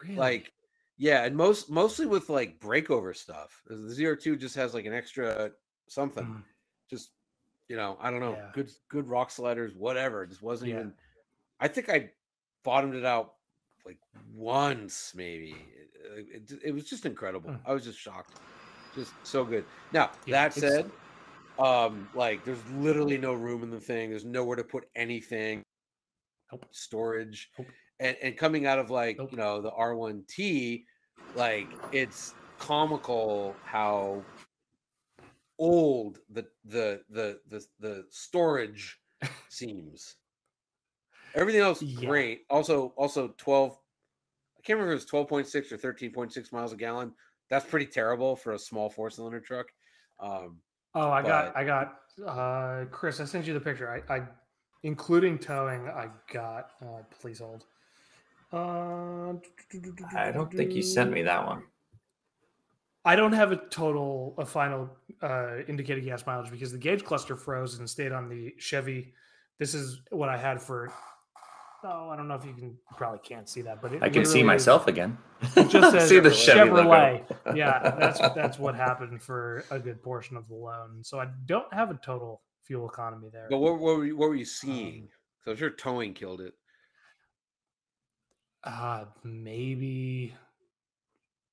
really? 0.04 0.16
Like, 0.16 0.52
yeah, 0.98 1.24
and 1.26 1.36
most 1.36 1.70
mostly 1.70 2.06
with 2.06 2.30
like 2.30 2.60
breakover 2.60 3.16
stuff. 3.16 3.62
The 3.68 3.76
ZR2 3.76 4.40
just 4.40 4.56
has 4.56 4.74
like 4.74 4.86
an 4.86 4.94
extra 4.94 5.52
something. 5.88 6.26
Mm. 6.26 6.44
Just 6.90 7.12
you 7.68 7.76
know, 7.76 7.98
I 8.02 8.12
don't 8.12 8.20
know, 8.20 8.34
Yeah. 8.34 8.50
good 8.54 8.72
good 8.90 9.08
rock 9.08 9.32
sliders, 9.32 9.74
whatever. 9.76 10.24
It 10.24 10.30
just 10.30 10.42
wasn't 10.42 10.70
Yeah. 10.72 10.76
even. 10.76 10.94
I 11.60 11.68
think 11.68 11.90
I 11.90 12.12
bottomed 12.64 12.96
it 12.96 13.06
out 13.06 13.36
like 13.86 13.98
once, 14.36 15.14
maybe. 15.16 15.56
It, 16.16 16.52
it, 16.52 16.60
it 16.66 16.72
was 16.72 16.86
just 16.86 17.06
incredible. 17.06 17.50
Mm. 17.50 17.60
I 17.66 17.74
was 17.74 17.84
just 17.84 18.00
shocked, 18.00 18.40
just 18.96 19.12
so 19.24 19.44
good. 19.44 19.66
Now 19.92 20.12
Yeah, 20.26 20.48
that 20.48 20.54
said, 20.54 20.92
um, 21.58 22.08
like 22.14 22.44
there's 22.46 22.66
literally 22.72 23.18
no 23.18 23.34
room 23.34 23.64
in 23.64 23.72
the 23.72 23.80
thing. 23.80 24.10
There's 24.10 24.26
nowhere 24.26 24.58
to 24.58 24.64
put 24.64 24.88
anything 24.96 25.64
Nope. 26.52 26.66
storage 26.72 27.50
Nope. 27.58 27.68
And 28.00 28.18
and 28.22 28.38
coming 28.38 28.66
out 28.66 28.80
of 28.80 28.90
like 28.90 29.18
Nope. 29.18 29.32
you 29.32 29.38
know 29.38 29.62
the 29.62 29.72
r1t 29.72 30.86
like 31.36 31.68
it's 31.92 32.34
comical 32.60 33.56
how 33.64 34.22
old 35.60 36.20
the 36.30 36.46
the 36.66 37.02
the 37.10 37.40
the, 37.50 37.66
the 37.80 38.06
storage 38.10 39.00
seems 39.50 40.16
everything 41.36 41.62
else 41.62 41.82
Yeah. 41.82 42.08
great 42.08 42.42
also 42.50 42.94
also 42.98 43.34
12 43.38 43.72
i 44.58 44.62
can't 44.62 44.78
remember 44.80 44.94
if 44.94 45.04
it 45.04 45.14
was 45.14 45.28
12.6 45.28 45.72
or 45.72 45.78
13.6 45.78 46.52
miles 46.52 46.74
a 46.74 46.76
gallon 46.76 47.14
that's 47.50 47.66
pretty 47.66 47.86
terrible 47.86 48.36
for 48.36 48.54
a 48.54 48.60
small 48.60 48.90
four 48.90 49.10
cylinder 49.10 49.40
truck 49.40 49.68
um 50.20 50.60
Oh, 50.96 51.10
I 51.10 51.24
got, 51.24 51.58
I 51.58 51.64
got, 51.64 52.02
uh, 52.28 52.86
Chris. 52.92 53.20
I 53.20 53.26
sent 53.26 53.48
you 53.48 53.54
the 53.56 53.60
picture. 53.60 53.90
I, 53.90 54.16
I 54.16 54.28
including 54.84 55.40
towing. 55.40 55.88
I 55.88 56.10
got. 56.32 56.74
Uh, 56.82 57.02
please 57.20 57.40
hold. 57.40 57.66
Uh, 58.54 59.34
I 60.16 60.32
don't 60.32 60.54
think 60.54 60.74
you 60.74 60.82
sent 60.84 61.12
me 61.12 61.24
that 61.24 61.46
one. 61.46 61.64
I 63.06 63.16
don't 63.16 63.34
have 63.34 63.52
a 63.52 63.58
total, 63.58 64.34
a 64.38 64.46
final 64.46 64.90
uh, 65.22 65.58
indicated 65.68 66.06
gas 66.06 66.26
mileage 66.26 66.52
because 66.52 66.72
the 66.72 66.78
gauge 66.78 67.04
cluster 67.04 67.36
froze 67.36 67.78
and 67.80 67.90
stayed 67.90 68.12
on 68.12 68.30
the 68.30 68.54
Chevy. 68.60 69.14
This 69.60 69.74
is 69.74 70.02
what 70.12 70.30
I 70.30 70.38
had 70.38 70.62
for. 70.62 70.92
Oh, 71.86 72.10
I 72.10 72.16
don't 72.16 72.30
know 72.30 72.36
if 72.36 72.46
you 72.46 72.54
can. 72.54 72.64
You 72.70 72.78
probably 72.96 73.20
can't 73.24 73.50
see 73.50 73.62
that, 73.64 73.82
but 73.82 73.92
it 73.94 74.02
I 74.02 74.08
can 74.08 74.24
see 74.24 74.38
literally 74.38 74.42
is- 74.42 74.46
myself 74.62 74.88
again. 74.88 75.18
Just 75.68 75.72
says 75.92 76.08
see 76.08 76.20
the 76.20 76.32
Chevy 76.32 76.70
logo. 76.70 76.90
Chevrolet. 76.90 77.56
yeah, 77.58 77.96
that's 78.00 78.20
that's 78.36 78.58
what 78.58 78.76
happened 78.76 79.22
for 79.22 79.66
a 79.70 79.80
good 79.80 80.02
portion 80.02 80.38
of 80.38 80.48
the 80.48 80.56
loan. 80.56 81.00
So 81.04 81.20
I 81.20 81.28
don't 81.46 81.72
have 81.74 81.92
a 81.92 81.96
total 81.96 82.42
fuel 82.64 82.88
economy 82.88 83.28
there. 83.34 83.48
but 83.50 83.58
what, 83.58 83.80
what, 83.80 83.98
were, 83.98 84.06
you, 84.06 84.16
what 84.16 84.30
were 84.30 84.36
you 84.36 84.44
Um, 84.44 84.46
seeing 84.46 85.10
so 85.44 85.52
i'm 85.52 85.58
sure 85.58 85.70
towing 85.70 86.14
killed 86.14 86.40
it 86.40 86.54
Uh 88.64 89.06
maybe 89.24 90.34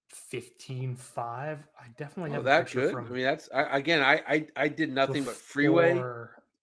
fifteen 0.08 0.96
five. 0.96 1.58
I 1.78 1.86
definitely 1.96 2.30
oh, 2.32 2.34
have 2.34 2.44
that 2.44 2.70
good 2.70 2.92
from 2.92 3.06
i 3.06 3.10
mean 3.10 3.24
that's 3.24 3.48
I, 3.54 3.78
again 3.78 4.00
I, 4.02 4.22
I 4.28 4.46
i 4.56 4.68
did 4.68 4.92
nothing 4.92 5.24
but 5.24 5.34
freeway 5.34 5.94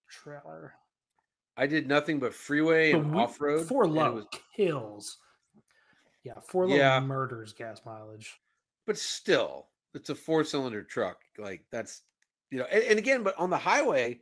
trailer. 0.10 0.74
I 1.58 1.66
did 1.66 1.88
nothing 1.88 2.20
but 2.20 2.34
freeway 2.34 2.92
But 2.94 3.02
and 3.02 3.16
we- 3.16 3.22
off 3.22 3.42
road. 3.42 3.68
Four 3.68 3.88
low 3.88 4.14
was, 4.14 4.26
kills. 4.56 5.18
Yeah, 6.24 6.40
four 6.46 6.68
low 6.68 6.76
Yeah. 6.76 7.00
murders 7.00 7.54
gas 7.54 7.82
mileage. 7.86 8.40
but 8.86 8.98
still, 8.98 9.68
it's 9.94 10.10
a 10.10 10.16
four 10.16 10.44
cylinder 10.44 10.84
truck. 10.84 11.18
Like 11.38 11.64
that's 11.72 12.04
you 12.52 12.60
know, 12.60 12.66
and, 12.72 12.84
and 12.84 13.00
again, 13.00 13.24
but 13.24 13.38
on 13.38 13.50
the 13.50 13.58
highway, 13.58 14.20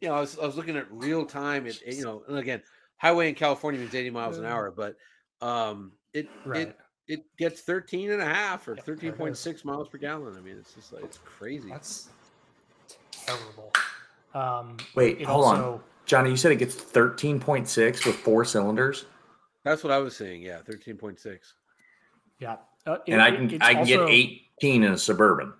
you 0.00 0.08
know, 0.08 0.14
I 0.14 0.20
was, 0.20 0.38
I 0.38 0.44
was 0.44 0.56
looking 0.56 0.76
at 0.76 0.90
real 0.90 1.24
time. 1.24 1.66
It, 1.66 1.80
you 1.86 2.04
know, 2.04 2.22
and 2.28 2.36
again, 2.36 2.62
highway 2.96 3.28
in 3.28 3.34
California 3.34 3.80
means 3.80 3.94
80 3.94 4.10
miles 4.10 4.38
an 4.38 4.44
hour, 4.44 4.70
but 4.70 4.96
um, 5.42 5.92
it 6.14 6.28
Right. 6.44 6.68
it 6.68 6.78
it 7.08 7.36
gets 7.36 7.60
13 7.62 8.12
and 8.12 8.22
a 8.22 8.24
half 8.24 8.66
or 8.68 8.76
Yep, 8.76 8.84
there 8.84 8.96
13.6 8.96 9.64
miles 9.64 9.88
per 9.88 9.98
gallon. 9.98 10.36
I 10.36 10.40
mean, 10.40 10.56
it's 10.56 10.72
just 10.72 10.92
like 10.92 11.04
it's 11.04 11.18
crazy. 11.24 11.68
That's 11.68 12.08
terrible. 13.10 13.72
Um, 14.34 14.76
Wait, 14.94 15.20
it 15.20 15.26
hold 15.26 15.44
on. 15.44 15.80
Jonny, 16.06 16.30
you 16.30 16.36
said 16.36 16.52
it 16.52 16.56
gets 16.56 16.74
13.6 16.76 18.06
with 18.06 18.16
four 18.16 18.44
cylinders, 18.44 19.04
That's 19.64 19.84
what 19.84 19.92
I 19.92 19.98
was 19.98 20.16
saying. 20.16 20.42
Yeah, 20.42 20.60
13.6. 20.62 21.38
Yeah, 22.38 22.56
uh, 22.86 22.98
and 23.08 23.20
I 23.22 23.30
can 23.30 23.62
I 23.62 23.74
can 23.74 23.84
get 23.86 24.00
18 24.08 24.82
in 24.84 24.92
a 24.92 24.98
suburban. 24.98 25.52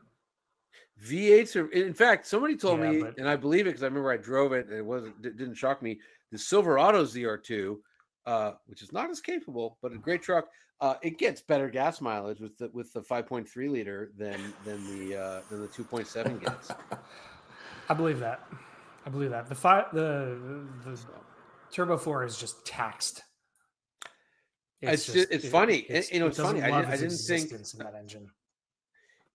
V8s 1.04 1.56
are, 1.56 1.68
in 1.72 1.94
fact, 1.94 2.26
somebody 2.26 2.56
told 2.56 2.80
Yeah, 2.80 2.90
me, 2.92 3.02
but- 3.02 3.18
and 3.18 3.28
I 3.28 3.36
believe 3.36 3.66
it 3.66 3.70
because 3.70 3.82
I 3.82 3.86
remember 3.86 4.10
I 4.12 4.16
drove 4.16 4.52
it 4.52 4.66
and 4.68 4.76
it 4.76 4.84
wasn't, 4.84 5.14
it 5.26 5.36
didn't 5.36 5.54
shock 5.54 5.82
me. 5.82 6.00
The 6.30 6.38
Silverado 6.38 7.04
ZR2, 7.04 7.78
uh, 8.26 8.52
which 8.66 8.82
is 8.82 8.92
not 8.92 9.10
as 9.10 9.20
capable, 9.20 9.78
but 9.82 9.92
a 9.92 9.98
great 9.98 10.22
truck, 10.22 10.46
uh, 10.80 10.94
it 11.02 11.18
gets 11.18 11.40
better 11.42 11.68
gas 11.68 12.00
mileage 12.00 12.40
with 12.40 12.56
the 12.58 12.70
with 12.72 12.92
the 12.92 13.00
5.3 13.00 13.70
liter 13.70 14.12
than 14.16 14.52
than 14.64 14.84
the 14.86 15.16
uh, 15.16 15.40
than 15.50 15.60
the 15.62 15.68
2.7 15.68 16.40
gets. 16.44 16.70
I 17.88 17.94
believe 17.94 18.20
that. 18.20 18.40
I 19.04 19.10
believe 19.10 19.30
that 19.30 19.48
the 19.48 19.54
five 19.54 19.86
the 19.92 20.66
the 20.84 20.98
Turbo 21.72 21.96
Four 21.96 22.24
is 22.24 22.38
just 22.38 22.64
taxed. 22.64 23.22
It's 24.80 25.06
ju- 25.06 25.26
it's 25.30 25.48
funny. 25.48 25.86
And, 25.88 26.04
you 26.10 26.18
know, 26.20 26.26
it 26.26 26.30
it's 26.30 26.38
funny. 26.38 26.60
I 26.62 26.70
didn't- 26.80 26.92
I 26.92 26.96
didn't 26.96 27.16
think- 27.18 27.52
in 27.52 27.78
that 27.78 27.94
engine. 27.98 28.28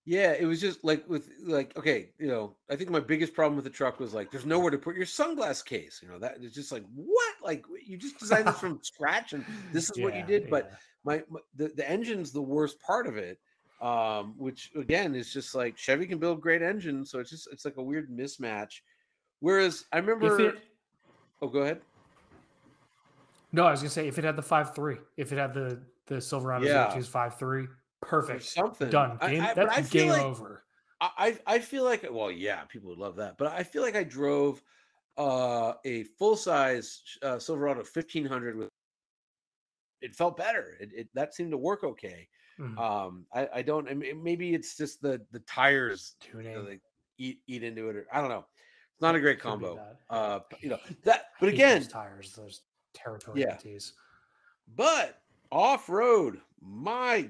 Yeah, 0.08 0.32
it 0.39 0.45
was 0.45 0.62
just 0.62 0.86
like 0.86 1.03
with 1.10 1.28
like 1.43 1.78
okay, 1.78 2.12
you 2.18 2.28
know, 2.28 2.55
I 2.72 2.78
think 2.78 2.89
my 2.89 3.01
biggest 3.01 3.34
problem 3.34 3.58
with 3.58 3.66
the 3.66 3.70
truck 3.70 3.99
was 3.99 4.14
like 4.14 4.32
there's 4.32 4.45
nowhere 4.45 4.72
to 4.72 4.78
put 4.78 4.95
your 4.95 5.05
sunglasses 5.05 5.62
case. 5.62 5.99
You 6.01 6.08
know, 6.08 6.18
that 6.20 6.38
it's 6.41 6.55
just 6.55 6.72
like 6.72 6.86
what? 6.95 7.36
Like 7.43 7.66
you 7.86 7.97
just 7.97 8.18
designed 8.18 8.47
this 8.47 8.58
from 8.58 8.80
scratch 8.82 9.34
and 9.34 9.43
this 9.74 9.89
is 9.89 9.97
yeah, 9.97 10.05
what 10.05 10.16
you 10.16 10.24
did. 10.24 10.43
Yeah. 10.43 10.47
But 10.49 10.72
my, 11.03 11.24
my, 11.30 11.41
the, 11.58 11.74
the 11.76 11.89
engine's 11.89 12.32
the 12.32 12.41
worst 12.41 12.80
part 12.82 13.05
of 13.05 13.18
it. 13.18 13.38
Um, 13.82 14.34
which 14.38 14.72
again 14.78 15.14
is 15.14 15.32
just 15.32 15.53
like 15.53 15.78
Chevy 15.78 16.08
can 16.08 16.20
build 16.20 16.39
great 16.39 16.62
engines, 16.62 17.12
so 17.12 17.20
it's 17.20 17.30
just 17.30 17.49
it's 17.51 17.66
like 17.66 17.76
a 17.76 17.84
weird 17.84 18.10
mismatch. 18.10 18.80
Whereas 19.41 19.86
I 19.91 19.97
remember 19.97 20.39
it, 20.39 20.55
Oh, 21.41 21.49
go 21.49 21.60
ahead. 21.60 21.82
No, 23.51 23.66
I 23.66 23.72
was 23.72 23.82
gonna 23.82 23.89
say 23.89 24.08
if 24.08 24.18
it 24.18 24.24
had 24.24 24.38
the 24.38 24.41
five 24.41 24.74
three, 24.74 24.95
if 25.18 25.34
it 25.34 25.38
had 25.38 25.53
the 25.53 25.82
the 26.08 26.22
Silverado 26.22 26.66
yeah. 26.66 26.89
5.3 26.95 27.68
perfect, 28.08 28.43
something 28.43 28.89
done. 28.89 29.18
Game, 29.22 29.41
I- 29.41 29.51
I 29.51 29.53
that's 29.53 29.89
feel 29.89 30.03
game 30.03 30.12
like- 30.12 30.22
over. 30.24 30.64
I 30.99 31.38
I 31.45 31.60
feel 31.60 31.84
like 31.84 32.08
well, 32.10 32.32
yeah, 32.32 32.64
people 32.66 32.89
would 32.89 32.97
love 32.97 33.18
that, 33.18 33.38
but 33.38 33.51
I 33.53 33.62
feel 33.62 33.84
like 33.84 33.95
I 33.95 34.03
drove 34.03 34.64
uh, 35.18 35.74
a 35.86 36.03
full 36.18 36.36
size 36.36 37.03
uh, 37.22 37.38
Silverado 37.38 37.82
1500 37.82 38.55
with. 38.58 38.70
It 40.01 40.16
felt 40.16 40.38
better. 40.38 40.76
It, 40.80 40.89
it 40.95 41.10
that 41.14 41.36
seemed 41.36 41.51
to 41.51 41.58
work 41.58 41.84
okay. 41.84 42.28
Mhm. 42.60 42.78
Um, 42.80 43.26
I 43.32 43.47
I 43.55 43.62
don't. 43.62 43.88
I 43.88 43.93
mean, 43.93 44.24
maybe 44.24 44.55
it's 44.55 44.76
just 44.76 44.99
the 45.01 45.22
the 45.32 45.39
tires 45.41 46.16
you 46.26 46.32
Tuning. 46.32 46.53
know, 46.55 46.66
they 46.66 46.80
eat 47.20 47.41
eat 47.45 47.62
into 47.64 47.89
it. 47.89 47.95
Or, 47.95 48.08
I 48.12 48.20
don't 48.20 48.30
know. 48.30 48.45
It's 48.93 49.01
not 49.01 49.14
a 49.14 49.20
great 49.20 49.39
combo. 49.39 49.80
Uh, 50.10 50.39
you 50.62 50.70
know 50.70 50.80
that. 51.03 51.26
But 51.39 51.49
again, 51.49 51.82
those 51.82 51.88
tires, 51.89 52.34
those 52.34 52.62
territory 52.95 53.41
Yeah. 53.41 53.58
But 54.76 55.22
off 55.51 55.89
road, 55.89 56.41
my 56.60 57.30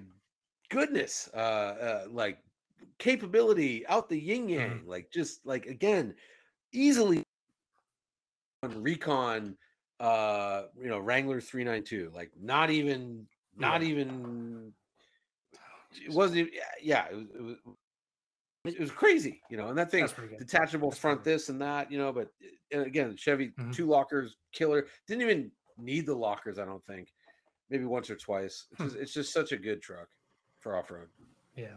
goodness, 0.69 1.29
uh, 1.33 1.37
uh, 1.37 2.07
like 2.09 2.39
capability 2.99 3.85
out 3.87 4.09
the 4.09 4.19
yin 4.19 4.49
yang, 4.49 4.85
like 4.85 5.11
just 5.11 5.45
like 5.45 5.65
again, 5.65 6.15
easily 6.73 7.23
on 8.63 8.81
recon, 8.81 9.57
uh, 9.99 10.67
you 10.79 10.87
know, 10.87 10.99
Wrangler 10.99 11.41
392, 11.41 12.11
like 12.13 12.31
not 12.35 12.69
even, 12.69 13.27
not 13.55 13.81
Yeah. 13.81 13.83
even, 13.83 14.73
it 15.93 16.11
wasn't, 16.11 16.39
even, 16.39 16.53
yeah, 16.81 17.07
it 17.09 17.15
was, 17.15 17.29
it 17.29 17.41
was, 17.41 17.57
it 18.65 18.79
was 18.79 18.91
crazy, 18.91 19.43
you 19.49 19.57
know, 19.57 19.69
and 19.69 19.77
that 19.77 19.91
thing, 19.91 20.09
detachable 20.37 20.91
That's 20.91 20.99
front 20.99 21.23
this 21.23 21.49
and 21.49 21.61
that, 21.61 21.91
you 21.91 21.97
know, 21.97 22.11
but 22.11 22.31
uh, 22.75 22.81
again, 22.81 23.15
Chevy 23.15 23.53
Mhm. 23.57 23.73
two 23.73 23.85
lockers, 23.85 24.37
killer, 24.51 24.87
didn't 25.07 25.21
even 25.23 25.51
need 25.77 26.05
the 26.05 26.15
lockers, 26.15 26.59
I 26.59 26.65
don't 26.65 26.85
think. 26.85 27.13
Maybe 27.69 27.85
once 27.85 28.09
or 28.09 28.17
twice. 28.17 28.67
It's 28.71 28.81
Hmm. 28.81 28.83
just, 28.83 28.95
it's 28.97 29.13
just 29.13 29.33
such 29.33 29.51
a 29.53 29.57
good 29.57 29.81
truck 29.81 30.09
for 30.59 30.75
off 30.75 30.91
road. 30.91 31.07
Yeah. 31.55 31.75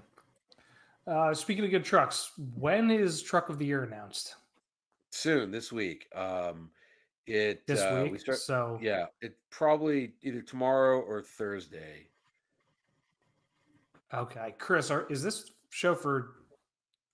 Uh, 1.06 1.34
speaking 1.34 1.64
of 1.64 1.70
good 1.70 1.84
trucks, 1.84 2.32
when 2.56 2.90
is 2.90 3.22
truck 3.22 3.48
of 3.48 3.58
the 3.58 3.64
year 3.66 3.84
announced? 3.84 4.36
Soon 5.10 5.50
this 5.50 5.72
week. 5.72 6.06
Um, 6.14 6.70
it 7.26 7.66
This 7.66 7.80
uh, 7.80 8.00
week. 8.04 8.12
we 8.12 8.18
start. 8.18 8.38
so 8.38 8.78
Yeah, 8.82 9.06
it 9.20 9.36
probably 9.50 10.12
either 10.22 10.42
tomorrow 10.42 11.00
or 11.00 11.22
Thursday. 11.22 12.08
okay, 14.14 14.54
Chris, 14.58 14.90
are, 14.90 15.06
is 15.10 15.22
this 15.22 15.50
show 15.70 15.94
for? 15.94 16.36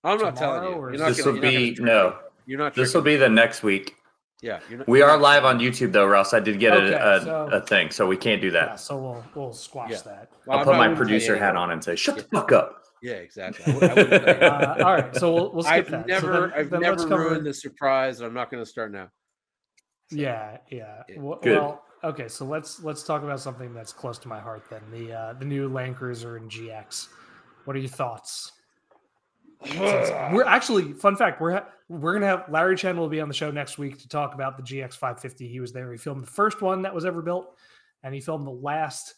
I'm 0.03 0.19
not 0.19 0.35
telling 0.35 0.63
you. 0.63 0.69
You're 0.79 0.91
not 0.97 1.07
This 1.09 1.21
gonna- 1.23 1.39
will 1.39 1.43
you're 1.43 1.59
be 1.59 1.73
trick 1.75 1.85
no. 1.85 2.19
You're 2.45 2.59
not. 2.59 2.75
This 2.75 2.93
will 2.93 3.01
be 3.01 3.15
the 3.17 3.29
next 3.29 3.61
week. 3.63 3.96
Me. 4.41 4.47
Yeah, 4.49 4.59
you're 4.69 4.77
not, 4.79 4.87
We 4.87 4.99
you're 4.99 5.09
are 5.09 5.17
not- 5.17 5.21
live 5.23 5.45
on 5.45 5.59
YouTube 5.59 5.91
though, 5.91 6.05
Ross. 6.05 6.33
I 6.33 6.39
did 6.39 6.59
get 6.59 6.73
Okay, 6.73 6.93
a, 6.93 7.15
a, 7.17 7.21
so- 7.21 7.49
a 7.53 7.61
thing, 7.61 7.89
so 7.91 8.05
we 8.07 8.17
can't 8.17 8.41
do 8.41 8.47
Yeah, 8.47 8.65
that. 8.67 8.79
so 8.79 8.97
we'll 8.97 9.23
we'll 9.35 9.53
squash 9.53 9.91
Yeah. 9.91 9.97
that. 10.05 10.29
Well, 10.45 10.59
I'll 10.59 10.63
put 10.65 10.73
my 10.75 10.85
gonna 10.85 10.87
tell 10.87 10.91
you 10.91 10.95
producer 10.97 11.37
hat 11.37 11.55
on 11.55 11.71
and 11.71 11.83
say, 11.83 11.95
"Shut 11.95 12.17
Yeah. 12.17 12.21
the 12.23 12.27
fuck 12.29 12.51
up." 12.51 12.83
Yeah, 13.01 13.13
exactly. 13.13 13.73
I 13.73 13.75
wou- 13.75 13.81
I 13.81 13.93
wouldn't 13.93 14.09
tell 14.25 14.35
you. 14.35 14.41
Uh, 14.47 14.75
all 14.85 14.93
right, 14.95 15.15
so 15.15 15.33
we'll 15.33 15.53
we'll 15.53 15.63
skip 15.71 15.73
I've 15.85 15.89
that. 15.91 16.01
So 16.03 16.07
never, 16.07 16.31
then- 16.49 16.53
I've 16.59 16.69
then 16.69 16.81
let's 16.81 17.03
never 17.05 17.23
ruined 17.29 17.45
the 17.45 17.53
surprise. 17.53 18.19
and 18.19 18.27
I'm 18.27 18.33
not 18.33 18.49
going 18.51 18.63
to 18.63 18.69
start 18.69 18.91
now. 18.91 19.09
Yeah, 20.11 20.57
yeah. 20.69 21.01
Yeah. 21.09 21.19
Well, 21.19 21.39
Good. 21.41 21.57
well, 21.57 21.83
okay. 22.03 22.27
So 22.27 22.45
let's 22.45 22.81
let's 22.83 23.03
talk 23.03 23.23
about 23.23 23.39
something 23.39 23.73
that's 23.73 23.91
close 23.91 24.17
to 24.19 24.27
my 24.27 24.39
heart. 24.39 24.63
Then 24.69 24.81
the 24.91 25.13
uh, 25.13 25.33
the 25.33 25.45
new 25.45 25.67
Land 25.67 25.95
Cruiser 25.95 26.37
and 26.37 26.49
GX. 26.49 27.07
What 27.65 27.75
are 27.75 27.79
your 27.79 27.89
thoughts? 27.89 28.51
We're 29.79 30.43
actually 30.47 30.93
fun 30.93 31.15
fact 31.15 31.41
we're 31.41 31.53
ha- 31.53 31.67
we're 31.89 32.13
gonna 32.13 32.25
have 32.27 32.45
Larry 32.49 32.75
Chen 32.75 32.97
will 32.97 33.09
be 33.09 33.21
on 33.21 33.27
the 33.27 33.33
show 33.33 33.51
next 33.51 33.77
week 33.77 33.97
to 33.99 34.07
talk 34.09 34.33
about 34.33 34.57
the 34.57 34.63
GX 34.63 34.93
550. 34.95 35.47
He 35.47 35.59
was 35.59 35.71
there. 35.71 35.91
He 35.91 35.97
filmed 35.97 36.23
the 36.23 36.31
first 36.31 36.61
one 36.61 36.81
that 36.81 36.93
was 36.93 37.05
ever 37.05 37.21
built, 37.21 37.55
and 38.03 38.13
he 38.13 38.19
filmed 38.21 38.45
the 38.45 38.51
last 38.51 39.15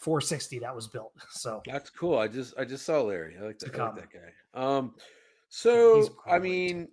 460 0.00 0.58
that 0.60 0.74
was 0.74 0.88
built. 0.88 1.12
So 1.30 1.62
That's 1.66 1.90
cool. 1.90 2.18
I 2.18 2.28
just 2.28 2.54
I 2.58 2.64
just 2.64 2.84
saw 2.84 3.00
Larry. 3.02 3.36
I 3.40 3.44
like 3.46 3.58
To 3.60 3.70
that, 3.70 3.80
I 3.80 3.84
like 3.86 3.94
that 3.96 4.08
guy. 4.12 4.32
Um 4.76 4.94
so 5.48 6.08
I 6.26 6.38
mean 6.38 6.88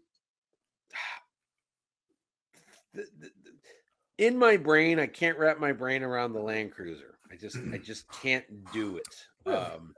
the, 2.94 3.06
the, 3.20 3.30
the- 3.44 4.26
in 4.26 4.38
my 4.38 4.56
brain 4.56 5.00
I 5.00 5.08
can't 5.08 5.38
wrap 5.38 5.60
my 5.60 5.74
brain 5.74 6.04
around 6.04 6.34
the 6.34 6.40
Land 6.40 6.72
Cruiser. 6.72 7.16
I 7.32 7.36
just 7.36 7.58
I 7.74 7.78
just 7.84 8.08
can't 8.22 8.46
do 8.72 8.98
it. 8.98 9.50
Um 9.52 9.94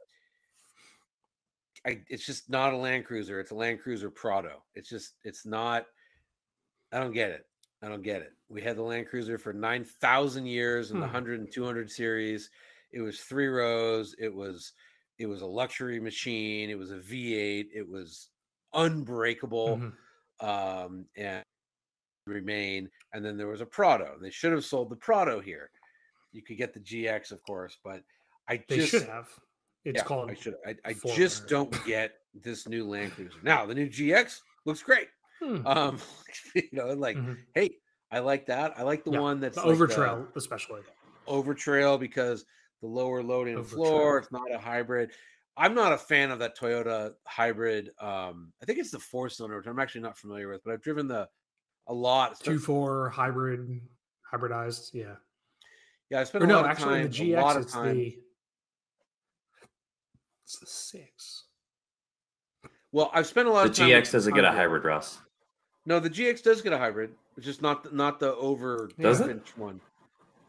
I 1.86 2.02
it's 2.10 2.26
just 2.26 2.50
not 2.50 2.74
a 2.74 2.78
Land 2.78 3.06
Cruiser. 3.06 3.40
It's 3.40 3.52
a 3.52 3.56
Land 3.56 3.82
Cruiser 3.82 4.10
Prado. 4.10 4.64
It's 4.76 4.90
just 4.90 5.16
it's 5.24 5.46
not 5.46 5.86
I 6.92 7.00
don't 7.00 7.14
get 7.14 7.32
it. 7.32 7.46
I 7.82 7.90
don't 7.90 8.04
get 8.04 8.22
it. 8.22 8.34
We 8.50 8.62
had 8.62 8.78
the 8.78 8.84
Land 8.84 9.08
Cruiser 9.08 9.38
for 9.38 9.52
9,000 9.52 10.46
years 10.46 10.92
in 10.92 11.00
the 11.00 11.06
Hmm. 11.08 11.14
100 11.14 11.40
and 11.42 11.52
200 11.52 11.92
series. 11.92 12.50
It 12.92 13.02
was 13.02 13.20
three 13.22 13.48
rows. 13.48 14.16
It 14.20 14.34
was 14.34 14.74
it 15.20 15.26
was 15.28 15.42
a 15.42 15.46
luxury 15.48 16.00
machine. 16.00 16.70
It 16.70 16.78
was 16.78 16.92
a 16.92 16.98
V8. 16.98 17.68
It 17.74 17.88
was 17.88 18.30
unbreakable 18.74 19.78
mhm. 19.78 19.94
um, 20.86 21.06
and 21.18 21.44
remain. 22.26 22.90
And 23.14 23.24
then 23.24 23.38
there 23.38 23.48
was 23.48 23.62
a 23.62 23.66
Prado. 23.66 24.18
They 24.22 24.32
should 24.32 24.52
have 24.54 24.66
sold 24.66 24.90
the 24.90 24.96
Prado 24.96 25.40
here. 25.40 25.70
You 26.32 26.42
could 26.42 26.58
get 26.58 26.74
the 26.74 26.80
GX, 26.80 27.32
of 27.32 27.44
course, 27.44 27.78
but 27.84 28.04
I 28.48 28.64
they 28.68 28.78
just 28.78 28.92
should 28.92 29.04
have. 29.04 29.28
It's 29.86 29.98
yeah, 29.98 30.04
called 30.04 30.32
I 30.32 30.34
should. 30.36 30.56
I, 30.66 30.76
I 30.86 30.94
just 31.16 31.48
don't 31.48 31.72
get 31.86 32.14
this 32.34 32.68
new 32.68 32.88
Land 32.88 33.14
Cruiser. 33.14 33.38
Now 33.44 33.66
the 33.66 33.76
new 33.76 33.88
GX 33.90 34.40
looks 34.66 34.82
great. 34.82 35.08
Hmm. 35.42 35.66
Um, 35.68 36.00
you 36.56 36.70
know, 36.72 36.88
like 36.94 37.18
Mhm. 37.18 37.38
hey, 37.54 37.78
I 38.12 38.20
like 38.20 38.46
that. 38.48 38.74
I 38.78 38.84
like 38.84 39.04
the 39.04 39.12
Yeah, 39.12 39.20
one 39.20 39.40
that's 39.40 39.56
the 39.56 39.62
like 39.64 39.72
over 39.72 39.88
the 39.88 40.28
especially. 40.36 40.82
over 41.28 41.54
trail 41.54 41.98
because 41.98 42.46
the 42.82 42.88
lower 42.88 43.22
load 43.24 43.48
in 43.48 43.64
floor. 43.64 44.20
It's 44.20 44.32
not 44.32 44.52
a 44.52 44.58
hybrid. 44.58 45.12
I'm 45.56 45.76
not 45.76 45.92
a 45.94 45.98
fan 45.98 46.32
of 46.32 46.40
that 46.40 46.58
Toyota 46.58 47.14
hybrid. 47.28 47.92
Um, 48.00 48.52
I 48.62 48.66
think 48.66 48.80
it's 48.80 48.90
the 48.92 49.00
four 49.00 49.30
cylinder, 49.30 49.58
which 49.58 49.68
I'm 49.68 49.80
actually 49.80 50.02
not 50.02 50.18
familiar 50.18 50.50
with, 50.50 50.64
but 50.64 50.74
I've 50.74 50.82
driven 50.82 51.08
the 51.08 51.28
a 51.88 51.94
lot. 51.94 52.40
Two 52.40 52.58
four 52.58 53.10
hybrid, 53.10 53.82
hybridized. 54.32 54.94
Yeah. 54.94 55.16
yeah, 56.10 56.22
I 56.22 56.24
spent 56.24 56.44
Or 56.44 56.46
a 56.46 56.50
no, 56.50 56.56
lot 56.58 56.66
of 56.66 56.72
actually, 56.72 57.02
time. 57.02 57.12
the 57.12 57.34
a 57.34 57.42
lot 57.42 57.54
GX 57.54 57.58
of 57.58 57.62
it's 57.64 57.74
time. 57.74 57.96
the 57.98 58.18
it's 60.54 60.60
the 60.60 60.66
six. 60.98 61.44
Well, 62.92 63.10
I've 63.14 63.26
spent 63.28 63.48
a 63.48 63.52
lot 63.52 63.64
The 63.64 63.70
of 63.72 63.76
time. 63.76 63.90
with 63.90 64.04
GX 64.06 64.12
doesn't 64.12 64.34
get 64.34 64.44
a 64.44 64.48
100. 64.48 64.62
hybrid, 64.62 64.84
Ross. 64.86 65.18
No, 65.86 66.00
the 66.00 66.10
GX 66.10 66.44
does 66.44 66.62
get 66.62 66.74
a 66.74 66.78
hybrid. 66.78 67.12
It's 67.38 67.46
just 67.46 67.62
not 67.62 67.94
not 67.94 68.20
the 68.20 68.36
over 68.36 68.90
Does 69.00 69.20
it? 69.22 69.42
one. 69.58 69.82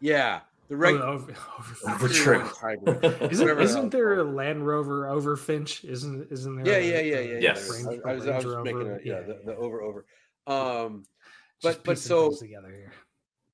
Yeah, 0.01 0.41
the 0.69 0.75
Oh, 0.75 0.79
reg- 0.79 0.97
the 0.97 1.07
over, 1.07 1.33
over 1.59 1.95
Over 1.95 2.09
factory 2.09 2.09
trail. 2.11 2.41
one's 2.41 2.59
hybrid. 2.59 3.23
Isn't, 3.33 3.59
isn't 3.61 3.91
there 3.91 4.21
a 4.21 4.25
Land 4.25 4.67
Rover 4.67 5.09
Overfinch? 5.09 5.85
Isn't 5.85 6.31
isn't 6.31 6.63
there? 6.63 6.83
Yeah, 6.83 6.99
a- 7.01 7.03
yeah, 7.11 7.17
yeah, 7.21 7.33
yeah. 7.33 7.39
Yes. 7.41 7.67
yeah. 7.67 7.89
Range- 7.89 8.03
I, 8.05 8.09
I 8.09 8.13
a 8.13 8.17
was, 8.17 8.27
I 8.29 8.37
was 8.37 8.45
Range 8.45 8.65
making 8.65 8.79
Rover? 8.79 8.97
a 8.97 9.01
yeah, 9.07 9.21
the, 9.21 9.41
the 9.47 9.53
yeah. 9.53 9.57
over 9.59 9.83
over. 9.83 10.05
Um, 10.47 11.05
Just 11.63 11.79
but- 11.79 11.85
but 11.85 11.99
so- 11.99 12.35
together 12.37 12.69
here. 12.71 12.93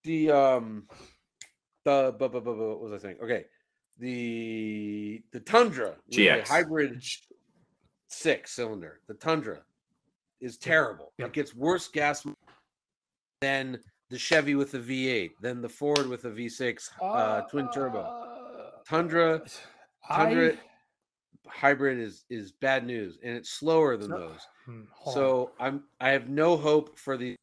the 0.02 0.32
um 0.32 0.88
the 1.84 2.14
bu- 2.18 2.28
bu- 2.28 2.40
bu- 2.40 2.54
bu- 2.54 2.68
what 2.70 2.80
was 2.80 2.92
I 2.92 2.98
saying? 2.98 3.16
Okay, 3.22 3.44
the 4.00 5.22
the 5.32 5.40
Tundra 5.40 5.94
GX. 6.10 6.48
hybrid 6.48 7.02
six 8.08 8.52
cylinder. 8.52 9.00
The 9.06 9.14
Tundra 9.14 9.58
is 10.40 10.56
terrible. 10.56 11.12
Yep. 11.18 11.28
It 11.28 11.32
gets 11.34 11.54
worse 11.54 11.86
gas 11.88 12.26
than 13.40 13.78
the 14.08 14.18
Chevy 14.18 14.54
with 14.54 14.72
the 14.72 14.78
V8, 14.78 15.30
than 15.40 15.60
the 15.62 15.68
Ford 15.68 16.08
with 16.08 16.22
the 16.22 16.30
V6 16.30 16.88
uh, 17.00 17.42
twin 17.42 17.68
turbo. 17.72 18.00
Uh, 18.00 18.70
Tundra 18.88 19.42
Tundra 20.08 20.52
I- 20.52 20.58
hybrid 21.48 21.98
is 21.98 22.24
is 22.30 22.52
bad 22.52 22.86
news, 22.86 23.18
and 23.22 23.36
it's 23.36 23.50
slower 23.50 23.96
than 23.96 24.08
So- 24.10 24.18
those. 24.18 24.40
Hmm. 24.64 24.82
So 25.12 25.52
I'm 25.60 25.84
I 26.00 26.10
have 26.10 26.28
no 26.28 26.56
hope 26.56 26.98
for 26.98 27.16
the 27.16 27.36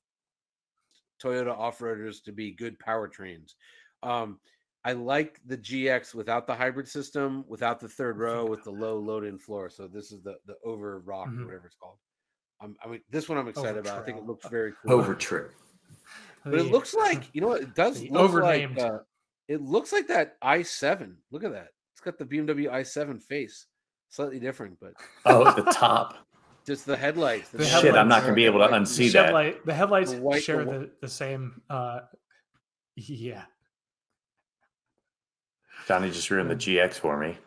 Toyota 1.24 1.52
off-roaders 1.58 2.24
to 2.26 2.32
be 2.32 2.52
good 2.52 2.78
powertrains. 2.80 3.56
Um, 4.04 4.40
I 4.88 4.94
like 4.94 5.40
the 5.46 5.58
GX 5.58 6.16
without 6.16 6.48
the 6.48 6.56
hybrid 6.56 6.88
system, 6.88 7.44
without 7.48 7.80
the 7.80 7.90
third 7.90 8.18
row, 8.18 8.46
with 8.46 8.64
the 8.64 8.72
low 8.72 8.98
load-in 8.98 9.38
floor. 9.38 9.70
So 9.70 9.88
this 9.88 10.12
is 10.14 10.22
the 10.22 10.36
the 10.46 10.56
over 10.64 11.00
rock, 11.00 11.28
Mhm. 11.28 11.46
whatever 11.46 11.68
it's 11.68 11.76
called. 11.76 11.98
I'm, 12.62 12.76
I 12.84 12.88
mean, 12.88 13.02
this 13.10 13.28
one 13.30 13.38
I'm 13.38 13.48
excited 13.50 13.78
about. 13.78 14.02
I 14.02 14.06
think 14.06 14.18
it 14.18 14.24
looks 14.26 14.48
very 14.48 14.72
cool. 14.82 14.94
Over 14.94 15.14
true. 15.14 15.50
but 16.46 16.54
it 16.56 16.72
looks 16.72 16.94
like 16.94 17.24
you 17.34 17.42
know 17.42 17.50
what 17.50 17.62
it 17.62 17.76
does 17.76 18.00
the 18.00 18.10
look 18.10 18.32
like. 18.32 18.64
overnamed. 18.64 18.80
Uh, 18.80 19.00
it 19.50 19.62
looks 19.62 19.92
like 19.92 20.08
that 20.08 20.40
i7. 20.42 21.16
Look 21.32 21.44
at 21.44 21.52
that. 21.52 21.70
It's 21.94 22.02
got 22.02 22.18
the 22.18 22.26
BMW 22.26 22.68
i7 22.72 23.22
face, 23.22 23.66
slightly 24.10 24.40
different, 24.40 24.80
but 24.80 24.94
Oh, 25.26 25.52
the 25.54 25.70
top. 25.72 26.16
just 26.66 26.86
the 26.86 26.96
headlights. 26.96 27.50
The 27.50 27.64
Shit, 27.66 27.96
I'm 27.96 28.08
not 28.08 28.22
headlights 28.22 28.24
gonna 28.26 28.36
be 28.36 28.46
able 28.46 28.60
to 28.60 28.68
unsee 28.74 28.98
the 28.98 29.10
that. 29.10 29.26
headlight, 29.26 29.66
the 29.66 29.74
headlights 29.74 30.12
The 30.14 30.22
white- 30.22 30.44
share 30.44 30.64
whi- 30.66 30.78
the, 30.80 30.92
the 31.02 31.08
same. 31.10 31.62
Uh, 31.70 32.00
yeah, 32.96 33.44
Jonny 35.88 36.10
just 36.12 36.30
ruined 36.30 36.50
the 36.50 36.56
GX 36.56 36.96
for 36.96 37.18
me. 37.18 37.38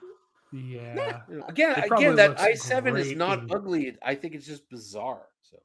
yeah. 0.53 1.21
You 1.31 1.45
again, 1.49 1.73
again, 1.91 2.17
that 2.17 2.37
i7 2.39 2.99
is 2.99 3.13
not 3.17 3.41
in- 3.41 3.53
ugly. 3.53 3.97
I 4.03 4.15
think 4.15 4.35
it's 4.35 4.47
just 4.47 4.69
bizarre. 4.69 5.27
So 5.43 5.59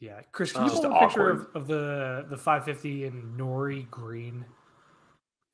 Yeah, 0.00 0.20
Chris, 0.32 0.52
can 0.52 0.64
you 0.64 0.70
Just 0.70 0.82
pull 0.82 0.94
a 0.94 1.00
picture 1.00 1.30
of, 1.30 1.48
of 1.54 1.66
the 1.66 2.26
the 2.28 2.36
550 2.36 3.04
in 3.06 3.34
nori 3.36 3.88
green? 3.90 4.44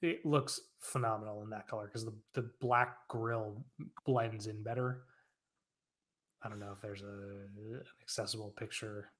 It 0.01 0.27
looks 0.27 0.61
phenomenal 0.81 1.43
in 1.43 1.51
that 1.51 1.69
color 1.69 1.87
because 1.87 2.05
the 2.05 2.15
the 2.35 2.51
black 2.61 3.07
grill 3.09 3.65
blends 4.05 4.47
in 4.49 4.63
better. 4.63 5.03
I 6.43 6.49
don't 6.49 6.59
know 6.59 6.73
if 6.73 6.81
there's 6.81 7.03
a 7.03 7.07
an 7.07 7.83
accessible 8.03 8.53
picture. 8.59 9.11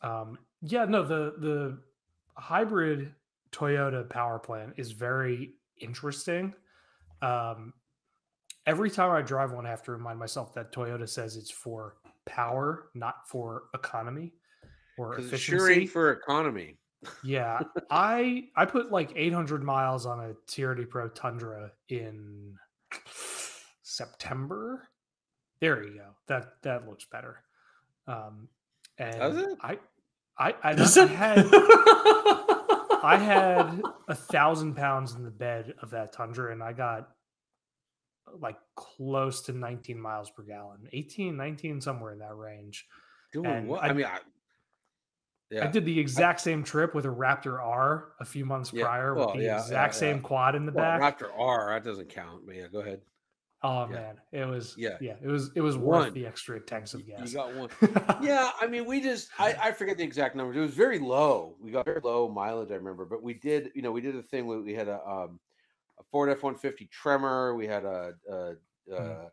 Um, 0.00 0.38
yeah, 0.62 0.84
no, 0.86 1.02
the 1.02 1.34
the 1.38 1.78
hybrid 2.34 3.12
Toyota 3.52 4.08
power 4.08 4.38
plant 4.38 4.74
is 4.76 4.92
very 4.92 5.52
interesting. 5.80 6.54
Um, 7.22 7.72
every 8.66 8.90
time 8.90 9.10
I 9.10 9.22
drive 9.22 9.52
one, 9.52 9.66
I 9.66 9.70
have 9.70 9.82
to 9.84 9.92
remind 9.92 10.18
myself 10.18 10.54
that 10.54 10.72
Toyota 10.72 11.08
says 11.08 11.36
it's 11.36 11.50
for 11.50 11.96
power, 12.26 12.90
not 12.94 13.28
for 13.28 13.64
economy 13.74 14.32
or 14.96 15.10
because 15.10 15.26
it 15.26 15.28
efficiency. 15.28 15.58
sure 15.58 15.70
ain't 15.70 15.90
for 15.90 16.12
economy. 16.12 16.78
yeah, 17.24 17.60
I 17.90 18.44
I 18.56 18.64
put 18.66 18.90
like 18.90 19.12
800 19.14 19.62
miles 19.62 20.04
on 20.06 20.20
a 20.20 20.34
TRD 20.50 20.88
Pro 20.88 21.08
Tundra 21.08 21.70
in 21.88 22.54
September. 23.82 24.88
There 25.60 25.82
you 25.84 25.94
go. 25.98 26.06
That 26.26 26.60
that 26.62 26.88
looks 26.88 27.04
better. 27.10 27.42
Um, 28.06 28.48
and 28.98 29.16
Does 29.18 29.36
it? 29.38 29.58
I 29.60 29.78
I 30.38 30.54
I, 30.62 30.74
Does 30.74 30.96
I 30.98 31.04
it? 31.04 31.10
had 31.10 31.46
I 33.02 33.16
had 33.16 33.82
a 34.08 34.14
thousand 34.14 34.74
pounds 34.74 35.14
in 35.14 35.24
the 35.24 35.30
bed 35.30 35.74
of 35.82 35.90
that 35.90 36.12
Tundra, 36.12 36.52
and 36.52 36.62
I 36.62 36.72
got 36.72 37.08
like 38.40 38.56
close 38.76 39.42
to 39.42 39.52
19 39.52 40.00
miles 40.00 40.30
per 40.30 40.42
gallon, 40.42 40.88
18, 40.92 41.36
19, 41.36 41.80
somewhere 41.80 42.12
in 42.12 42.18
that 42.18 42.36
range. 42.36 42.86
Doing 43.32 43.66
what? 43.66 43.82
I- 43.82 43.88
I, 43.88 43.92
mean, 43.92 44.06
I, 44.06 44.18
yeah. 45.50 45.64
I 45.64 45.70
did 45.70 45.84
the 45.84 45.98
exact 45.98 46.40
same 46.40 46.62
trip 46.62 46.94
with 46.94 47.04
a 47.04 47.08
Raptor 47.08 47.58
R 47.60 48.12
a 48.20 48.24
few 48.24 48.44
months 48.44 48.72
Yeah, 48.72 48.84
prior 48.84 49.14
well, 49.14 49.28
with 49.28 49.36
the 49.36 49.44
yeah, 49.44 49.60
exact 49.60 49.94
same 49.94 50.20
quad 50.20 50.54
in 50.54 50.66
the 50.66 50.72
well, 50.72 50.98
back. 50.98 51.18
Raptor 51.18 51.30
R. 51.36 51.72
That 51.72 51.84
doesn't 51.84 52.08
count. 52.10 52.46
But 52.46 52.56
yeah, 52.56 52.66
go 52.70 52.80
ahead. 52.80 53.00
Oh 53.62 53.86
yeah. 53.88 53.94
man, 53.94 54.20
it 54.32 54.44
was 54.44 54.74
Yeah. 54.78 54.96
yeah, 55.00 55.14
it 55.22 55.28
was 55.28 55.50
it 55.54 55.60
was 55.60 55.76
worth 55.76 56.06
One. 56.06 56.12
the 56.14 56.26
extra 56.26 56.60
tanks 56.60 56.94
of 56.94 57.06
gas. 57.06 57.28
You 57.28 57.34
got 57.34 57.54
one. 57.54 57.68
yeah, 58.22 58.50
I 58.60 58.66
mean, 58.66 58.84
we 58.84 59.00
just 59.00 59.28
I, 59.38 59.54
I 59.60 59.72
forget 59.72 59.96
the 59.98 60.04
exact 60.04 60.36
numbers. 60.36 60.56
It 60.56 60.60
was 60.60 60.74
very 60.74 60.98
low. 60.98 61.56
We 61.60 61.70
got 61.70 61.84
very 61.84 62.00
low 62.02 62.28
mileage, 62.28 62.70
I 62.70 62.74
remember. 62.74 63.04
But 63.04 63.22
we 63.22 63.34
did, 63.34 63.70
you 63.74 63.82
know, 63.82 63.92
we 63.92 64.00
did 64.00 64.16
a 64.16 64.22
thing 64.22 64.46
where 64.46 64.60
we 64.60 64.74
had 64.74 64.88
a 64.88 65.00
um 65.06 65.40
a 65.98 66.04
Ford 66.10 66.30
F 66.30 66.42
one 66.42 66.54
fifty 66.54 66.86
Tremor. 66.86 67.54
We 67.54 67.66
had 67.66 67.84
a, 67.84 68.14
a, 68.30 68.54
uh 68.94 69.28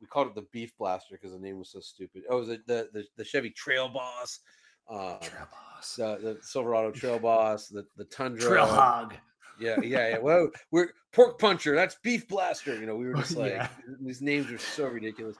we 0.00 0.06
called 0.06 0.28
it 0.28 0.34
the 0.34 0.46
Beef 0.52 0.76
Blaster 0.78 1.14
because 1.14 1.32
the 1.32 1.38
name 1.38 1.58
was 1.58 1.70
so 1.70 1.80
stupid. 1.80 2.22
Oh, 2.28 2.36
it 2.36 2.40
was 2.40 2.48
it 2.50 2.66
the 2.66 2.88
the, 2.92 3.04
the 3.16 3.24
Chevy 3.24 3.50
Trail 3.50 3.88
Boss, 3.88 4.40
uh, 4.88 5.16
Trail 5.18 5.48
boss. 5.50 5.96
the, 5.96 6.18
the 6.20 6.38
Silverado 6.42 6.90
Trail 6.90 7.18
Boss, 7.20 7.68
the 7.68 7.86
the 7.96 8.04
Tundra, 8.04 8.48
Trail 8.48 8.66
hog. 8.66 9.14
Yeah, 9.58 9.80
yeah, 9.82 10.08
yeah. 10.10 10.18
Well, 10.18 10.50
we're 10.70 10.90
pork 11.12 11.38
puncher. 11.38 11.74
That's 11.74 11.96
beef 12.02 12.26
blaster. 12.28 12.78
You 12.78 12.86
know, 12.86 12.96
we 12.96 13.06
were 13.06 13.14
just 13.22 13.36
like 13.36 13.52
Yeah. 13.52 13.68
these 14.00 14.20
names 14.22 14.50
are 14.50 14.58
so 14.58 14.86
ridiculous 14.86 15.36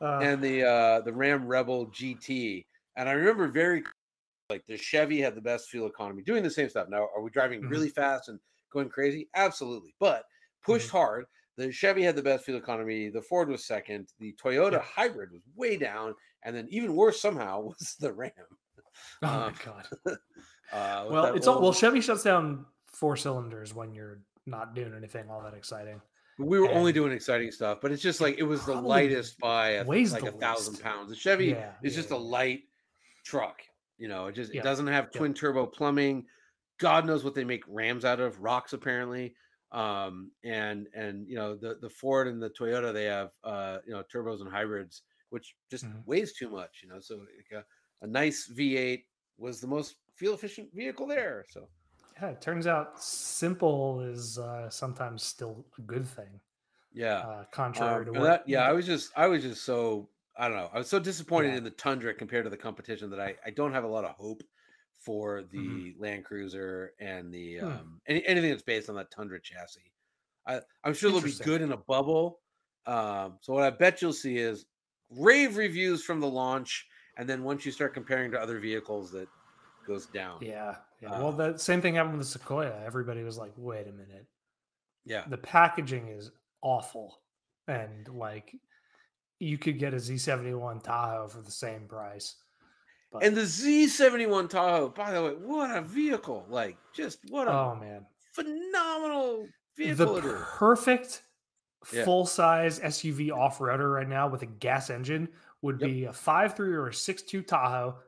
Uh, 0.00 0.18
and 0.20 0.42
the 0.42 0.64
uh 0.64 1.00
the 1.00 1.12
Ram 1.12 1.46
Rebel 1.46 1.86
GT. 1.88 2.64
And 2.96 3.08
I 3.08 3.12
remember 3.12 3.48
very 3.48 3.82
like 4.50 4.64
the 4.66 4.76
Chevy 4.76 5.20
had 5.20 5.34
the 5.34 5.40
best 5.40 5.68
fuel 5.70 5.86
economy 5.86 6.22
doing 6.22 6.42
the 6.42 6.50
same 6.50 6.68
stuff. 6.68 6.88
Now, 6.88 7.08
are 7.16 7.22
we 7.22 7.30
driving 7.30 7.62
Mhm. 7.62 7.70
really 7.70 7.88
fast 7.88 8.28
and 8.28 8.38
going 8.72 8.88
crazy? 8.88 9.28
Absolutely. 9.34 9.94
But 10.00 10.24
pushed 10.62 10.88
Mm-hmm. 10.88 10.96
hard. 10.96 11.26
The 11.56 11.70
Chevy 11.70 12.02
had 12.02 12.16
the 12.16 12.22
best 12.22 12.44
fuel 12.44 12.58
economy. 12.58 13.08
The 13.10 13.22
Ford 13.22 13.48
was 13.48 13.64
second. 13.64 14.12
The 14.18 14.34
Toyota 14.34 14.72
Yeah. 14.72 14.78
hybrid 14.82 15.30
was 15.32 15.42
way 15.54 15.76
down. 15.76 16.14
And 16.42 16.54
then 16.54 16.66
even 16.68 16.94
worse 16.94 17.20
somehow 17.20 17.60
was 17.78 17.96
the 18.00 18.12
Ram. 18.12 18.32
oh 19.22 19.26
uh, 19.28 19.50
my 19.50 19.54
god. 19.64 19.88
Uh, 20.72 21.06
Well, 21.10 21.34
it's 21.34 21.46
all 21.46 21.62
well. 21.62 21.72
Chevy 21.72 22.00
shuts 22.00 22.24
down 22.24 22.66
four 22.94 23.16
cylinders 23.16 23.74
when 23.74 23.92
you're 23.94 24.20
not 24.46 24.74
doing 24.74 24.94
anything 24.96 25.28
all 25.30 25.42
that 25.42 25.54
exciting. 25.54 26.00
we 26.38 26.58
were 26.60 26.70
only 26.70 26.92
doing 26.92 27.12
exciting 27.12 27.50
stuff, 27.50 27.78
but 27.80 27.92
it's 27.92 28.02
just 28.02 28.20
like 28.20 28.38
it 28.38 28.42
was 28.42 28.64
the 28.66 28.74
lightest 28.74 29.38
by 29.38 29.70
a, 29.70 29.84
weighs 29.84 30.12
like 30.12 30.22
a 30.24 30.32
thousand 30.32 30.80
pounds. 30.80 31.08
The 31.10 31.16
Chevy 31.16 31.46
Yeah, 31.46 31.72
is 31.82 31.94
yeah, 31.94 32.00
just 32.00 32.10
a 32.10 32.16
light 32.16 32.62
truck. 33.24 33.62
You 33.98 34.08
know, 34.08 34.26
it 34.26 34.32
just 34.34 34.52
Yeah, 34.52 34.60
it 34.60 34.64
doesn't 34.64 34.88
have 34.88 35.08
yeah. 35.12 35.18
twin 35.18 35.34
turbo 35.34 35.66
plumbing. 35.66 36.26
God 36.78 37.06
knows 37.06 37.22
what 37.24 37.34
they 37.34 37.44
make 37.44 37.62
Rams 37.68 38.04
out 38.04 38.18
of, 38.20 38.40
rocks 38.40 38.72
apparently. 38.72 39.34
Um, 39.72 40.30
and 40.44 40.88
and 40.94 41.26
you 41.28 41.36
know 41.36 41.56
the 41.56 41.76
the 41.80 41.90
Ford 41.90 42.28
and 42.28 42.42
the 42.42 42.50
Toyota 42.50 42.92
they 42.92 43.04
have 43.04 43.30
uh 43.42 43.78
you 43.86 43.92
know 43.92 44.02
turbos 44.12 44.40
and 44.40 44.50
hybrids, 44.50 45.02
which 45.30 45.54
just 45.70 45.84
Mhm. 45.86 46.04
weighs 46.06 46.32
too 46.32 46.48
much. 46.50 46.80
You 46.82 46.88
know, 46.90 47.00
so 47.00 47.16
like 47.16 47.62
a, 47.62 48.04
a 48.04 48.06
nice 48.08 48.48
V8 48.48 49.04
was 49.38 49.60
the 49.60 49.66
most 49.66 49.96
fuel 50.14 50.34
efficient 50.34 50.68
vehicle 50.74 51.06
there. 51.06 51.44
So 51.48 51.68
Yeah, 52.20 52.30
it 52.30 52.40
turns 52.40 52.66
out 52.66 53.02
simple 53.02 54.00
is 54.00 54.38
uh, 54.38 54.70
sometimes 54.70 55.22
still 55.22 55.66
a 55.78 55.82
good 55.82 56.06
thing. 56.06 56.40
yeah, 56.92 57.26
Uh, 57.26 57.44
contrary 57.52 58.04
Um, 58.04 58.06
to 58.06 58.12
what 58.12 58.42
that- 58.46 58.48
yeah, 58.48 58.62
I 58.64 58.72
was 58.72 58.86
just 58.86 59.12
I 59.16 59.26
was 59.28 59.42
just 59.42 59.64
so 59.64 60.10
I 60.36 60.48
don't 60.48 60.56
know. 60.56 60.70
I 60.72 60.78
was 60.78 60.88
so 60.88 60.98
disappointed 61.00 61.54
Yeah. 61.54 61.58
in 61.58 61.64
the 61.64 61.70
Tundra 61.70 62.14
compared 62.14 62.44
to 62.44 62.50
the 62.50 62.56
competition 62.56 63.10
that 63.10 63.20
I 63.20 63.36
I 63.44 63.50
don't 63.50 63.72
have 63.72 63.84
a 63.84 63.88
lot 63.88 64.04
of 64.04 64.12
hope 64.16 64.42
for 64.92 65.42
the 65.42 65.94
Mhm. 65.94 65.98
Land 65.98 66.24
Cruiser 66.24 66.94
and 67.00 67.32
the 67.34 67.60
Hmm. 67.60 67.78
um 67.80 68.00
any, 68.06 68.24
anything 68.26 68.50
that's 68.50 68.62
based 68.62 68.88
on 68.88 68.96
that 68.96 69.10
Tundra 69.10 69.40
chassis. 69.40 69.92
I 70.46 70.62
I'm 70.84 70.94
sure 70.94 71.10
they'll 71.12 71.20
be 71.22 71.32
good 71.34 71.62
in 71.62 71.72
a 71.72 71.76
bubble. 71.76 72.42
Um, 72.86 73.38
so 73.42 73.54
what 73.54 73.64
I 73.64 73.70
bet 73.70 74.02
you'll 74.02 74.12
see 74.12 74.38
is 74.38 74.66
rave 75.10 75.56
reviews 75.56 76.04
from 76.04 76.20
the 76.20 76.30
launch, 76.30 76.86
and 77.16 77.28
then 77.28 77.44
once 77.44 77.66
you 77.66 77.72
start 77.72 77.94
comparing 77.94 78.30
to 78.32 78.40
other 78.40 78.60
vehicles, 78.60 79.10
that 79.12 79.30
goes 79.86 80.06
down. 80.08 80.40
Yeah, 80.40 80.82
yeah. 81.10 81.18
well, 81.20 81.32
the 81.32 81.56
same 81.58 81.80
thing 81.80 81.94
happened 81.94 82.18
with 82.18 82.26
the 82.26 82.32
Sequoia. 82.32 82.82
Everybody 82.84 83.22
was 83.22 83.38
like, 83.38 83.52
"Wait 83.56 83.86
a 83.86 83.92
minute, 83.92 84.26
yeah. 85.04 85.24
the 85.28 85.38
packaging 85.38 86.08
is 86.08 86.30
awful," 86.62 87.20
and 87.68 88.08
like, 88.08 88.54
you 89.38 89.58
could 89.58 89.78
get 89.78 89.94
a 89.94 89.98
Z71 89.98 90.82
Tahoe 90.82 91.28
for 91.28 91.40
the 91.42 91.50
same 91.50 91.86
price. 91.86 92.36
But, 93.12 93.22
And 93.24 93.36
the 93.36 93.42
Z71 93.42 94.48
Tahoe, 94.50 94.88
by 94.88 95.12
the 95.12 95.22
way, 95.22 95.30
what 95.32 95.70
a 95.76 95.82
vehicle! 95.82 96.46
Like, 96.48 96.76
just 96.94 97.18
what 97.30 97.46
a 97.48 97.52
oh 97.52 97.76
man, 97.80 98.06
phenomenal 98.32 99.46
the 99.76 99.84
vehicle 99.86 100.16
is. 100.18 100.42
perfect 100.56 101.22
Yeah. 101.92 102.04
full 102.04 102.26
size 102.26 102.80
SUV 102.80 103.30
off 103.30 103.58
roader 103.58 103.92
right 103.94 104.08
now 104.08 104.26
with 104.28 104.42
a 104.42 104.46
gas 104.46 104.90
engine 104.90 105.28
would 105.62 105.80
Yep. 105.80 105.90
be 105.90 106.04
a 106.06 106.12
five 106.12 106.56
three 106.56 106.72
or 106.74 106.88
a 106.88 106.94
six 106.94 107.22
two 107.22 107.42
Tahoe. 107.42 107.98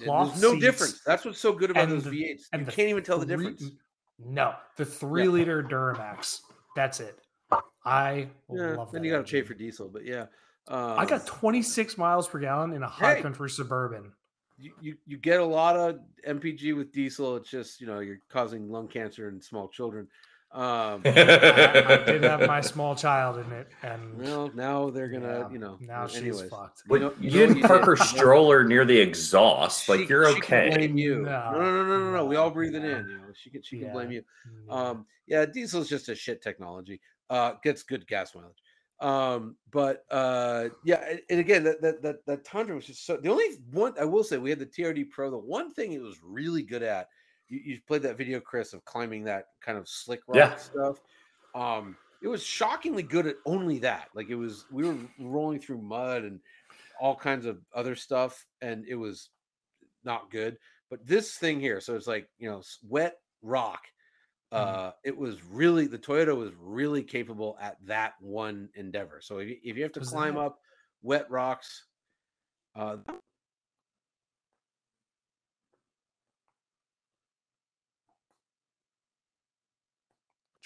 Yeah, 0.00 0.06
Cloth 0.06 0.28
There's 0.40 0.42
no 0.42 0.58
difference. 0.60 1.00
That's 1.04 1.24
what's 1.24 1.38
so 1.40 1.52
good 1.52 1.70
about 1.70 1.88
those 1.88 2.04
the- 2.04 2.10
V8s. 2.10 2.48
and 2.52 2.66
You 2.66 2.72
can't 2.72 2.88
even 2.88 3.04
tell 3.04 3.18
the 3.18 3.26
three- 3.26 3.50
difference. 3.50 3.74
No, 4.18 4.54
the 4.76 4.84
three 4.84 5.28
liter 5.28 5.62
Duramax. 5.62 6.40
That's 6.76 7.00
it. 7.00 7.18
I 7.84 8.28
Yeah, 8.50 8.76
love 8.76 8.90
that. 8.90 8.92
then 8.92 9.04
you 9.04 9.10
got 9.12 9.26
to 9.26 9.30
pay 9.30 9.42
for 9.42 9.54
diesel, 9.54 9.88
but 9.88 10.04
yeah. 10.04 10.26
Um, 10.68 10.98
I 10.98 11.04
got 11.04 11.26
26 11.26 11.98
miles 11.98 12.26
per 12.26 12.38
gallon 12.38 12.72
in 12.72 12.82
a 12.82 12.88
high 12.88 13.16
Hey! 13.16 13.22
country 13.22 13.50
suburban. 13.50 14.12
you, 14.56 14.72
you 14.80 14.96
you 15.04 15.16
get 15.18 15.40
a 15.40 15.44
lot 15.44 15.76
of 15.76 15.98
MPG 16.26 16.74
with 16.76 16.92
diesel. 16.92 17.36
It's 17.36 17.50
just 17.50 17.80
you 17.80 17.86
know 17.88 17.98
you're 17.98 18.20
causing 18.30 18.70
lung 18.70 18.86
cancer 18.88 19.28
in 19.28 19.40
small 19.42 19.68
children. 19.68 20.08
Um, 20.54 21.02
I, 21.04 21.84
I 21.88 21.96
did 22.06 22.22
have 22.22 22.46
my 22.46 22.60
small 22.60 22.94
child 22.94 23.38
in 23.44 23.50
it, 23.52 23.66
and 23.82 24.16
well, 24.16 24.52
now 24.54 24.88
they're 24.88 25.08
gonna 25.08 25.40
yeah, 25.40 25.50
you 25.50 25.58
know. 25.58 25.76
now 25.80 26.06
she's 26.06 26.18
anyways. 26.22 26.48
fucked. 26.48 26.82
You 26.88 26.98
know- 27.00 27.14
you, 27.20 27.30
you 27.30 27.46
didn't 27.46 27.62
park 27.62 27.84
her 27.84 27.96
stroller 27.96 28.62
near 28.62 28.84
the 28.84 28.96
exhaust. 28.96 29.88
Like 29.88 30.00
She- 30.00 30.06
you're 30.06 30.28
she 30.32 30.40
can 30.40 30.68
okay. 30.68 30.76
blame 30.76 30.96
you. 30.96 31.22
No, 31.22 31.50
No, 31.52 31.58
no, 31.58 31.58
no, 31.58 31.84
no, 31.84 31.98
no, 31.98 32.12
no. 32.12 32.24
We 32.26 32.36
all 32.36 32.48
no, 32.50 32.54
breathe 32.54 32.76
it 32.76 32.84
in. 32.84 33.08
You 33.08 33.16
know, 33.18 33.24
she 33.34 33.50
can 33.50 33.62
she 33.62 33.80
can 33.80 33.92
blame 33.92 34.12
you. 34.12 34.22
Um, 34.70 35.06
yeah, 35.26 35.44
diesel's 35.44 35.88
just 35.88 36.08
a 36.08 36.14
shit 36.14 36.40
technology. 36.40 37.00
Uh, 37.28 37.54
gets 37.64 37.82
good 37.82 38.06
gas 38.06 38.34
mileage. 38.34 38.62
Um, 39.00 39.56
but 39.72 40.04
uh, 40.10 40.68
yeah, 40.84 41.04
and, 41.10 41.20
and 41.30 41.40
again, 41.40 41.64
that, 41.64 41.82
that 41.82 42.00
that 42.02 42.26
that 42.26 42.44
Tundra 42.44 42.76
was 42.76 42.86
just 42.86 43.04
so. 43.04 43.16
The 43.16 43.28
only 43.28 43.46
one 43.72 43.92
I 44.00 44.04
will 44.04 44.22
say, 44.22 44.38
we 44.38 44.50
had 44.50 44.60
the 44.60 44.66
TRD 44.66 45.10
Pro. 45.10 45.30
The 45.30 45.36
one 45.38 45.72
thing 45.74 45.92
it 45.92 46.00
was 46.00 46.20
really 46.22 46.62
good 46.62 46.82
at, 46.84 47.08
you, 47.48 47.60
you 47.64 47.80
played 47.86 48.02
that 48.02 48.16
video, 48.18 48.40
Chris, 48.40 48.72
of 48.72 48.84
climbing 48.84 49.24
that 49.24 49.48
kind 49.60 49.78
of 49.78 49.88
slick 49.88 50.20
rock 50.26 50.36
Yeah. 50.36 50.56
stuff. 50.56 51.00
Um, 51.54 51.96
it 52.22 52.28
was 52.28 52.42
shockingly 52.42 53.02
good 53.02 53.26
at 53.26 53.36
only 53.44 53.78
that. 53.80 54.08
Like 54.14 54.30
it 54.30 54.34
was, 54.34 54.64
we 54.70 54.86
were 54.86 54.96
rolling 55.20 55.60
through 55.60 55.78
mud 55.82 56.24
and 56.24 56.40
all 57.00 57.14
kinds 57.16 57.44
of 57.44 57.58
other 57.74 57.94
stuff, 57.94 58.46
and 58.62 58.84
it 58.88 58.94
was 58.94 59.28
not 60.04 60.30
good. 60.30 60.56
But 60.90 61.06
this 61.06 61.34
thing 61.34 61.60
here, 61.60 61.80
so 61.80 61.96
it's 61.96 62.06
like 62.06 62.28
you 62.38 62.48
know, 62.48 62.62
wet 62.88 63.16
rock. 63.42 63.82
Uh, 64.52 64.92
it 65.02 65.16
was 65.16 65.42
really 65.50 65.88
the 65.88 65.98
Toyota 65.98 66.36
was 66.36 66.52
really 66.60 67.02
capable 67.02 67.58
at 67.60 67.76
that 67.84 68.12
one 68.20 68.68
endeavor. 68.76 69.20
So 69.20 69.38
if 69.38 69.48
you, 69.48 69.56
if 69.64 69.76
you 69.76 69.82
have 69.82 69.90
to 69.94 70.00
Was 70.00 70.10
climb 70.10 70.34
that- 70.34 70.40
up 70.42 70.60
wet 71.02 71.28
rocks, 71.28 71.86
uh, 72.76 72.98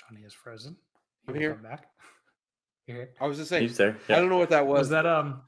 Jonny 0.08 0.24
is 0.24 0.32
frozen. 0.34 0.76
I'm 1.26 1.34
here. 1.34 1.54
come 1.54 1.62
back. 1.62 1.86
Here? 2.86 3.10
I 3.20 3.26
was 3.26 3.36
just 3.36 3.50
saying, 3.50 3.64
He's 3.64 3.76
there. 3.76 3.98
I 4.08 4.14
don't 4.14 4.30
know 4.30 4.38
what 4.38 4.48
that 4.48 4.66
was. 4.66 4.78
Was 4.78 4.88
that 4.90 5.04
um? 5.04 5.42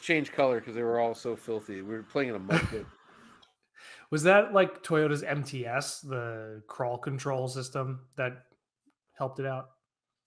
change 0.00 0.30
color 0.30 0.60
because 0.60 0.76
they 0.76 0.84
were 0.84 1.00
all 1.00 1.12
so 1.12 1.34
filthy. 1.34 1.82
We 1.82 1.94
were 1.96 2.04
playing 2.04 2.28
in 2.28 2.36
a 2.36 2.38
mud 2.38 2.60
pit. 2.70 2.86
Was 4.12 4.22
that 4.22 4.54
like 4.54 4.82
Toyota's 4.84 5.22
MTS, 5.24 6.00
the 6.02 6.62
crawl 6.68 6.96
control 6.96 7.48
system 7.48 8.00
that 8.16 8.44
helped 9.14 9.40
it 9.40 9.46
out? 9.46 9.70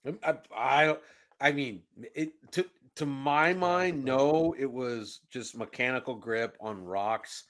Um, 0.05 0.19
I, 0.23 0.35
I, 0.55 0.97
I 1.39 1.51
mean, 1.53 1.81
it 2.13 2.33
to 2.51 2.65
to 2.95 3.05
my 3.05 3.53
mind, 3.53 4.03
no, 4.03 4.53
it 4.59 4.69
was 4.71 5.21
just 5.31 5.57
mechanical 5.57 6.15
grip 6.15 6.57
on 6.59 6.83
rocks. 6.83 7.45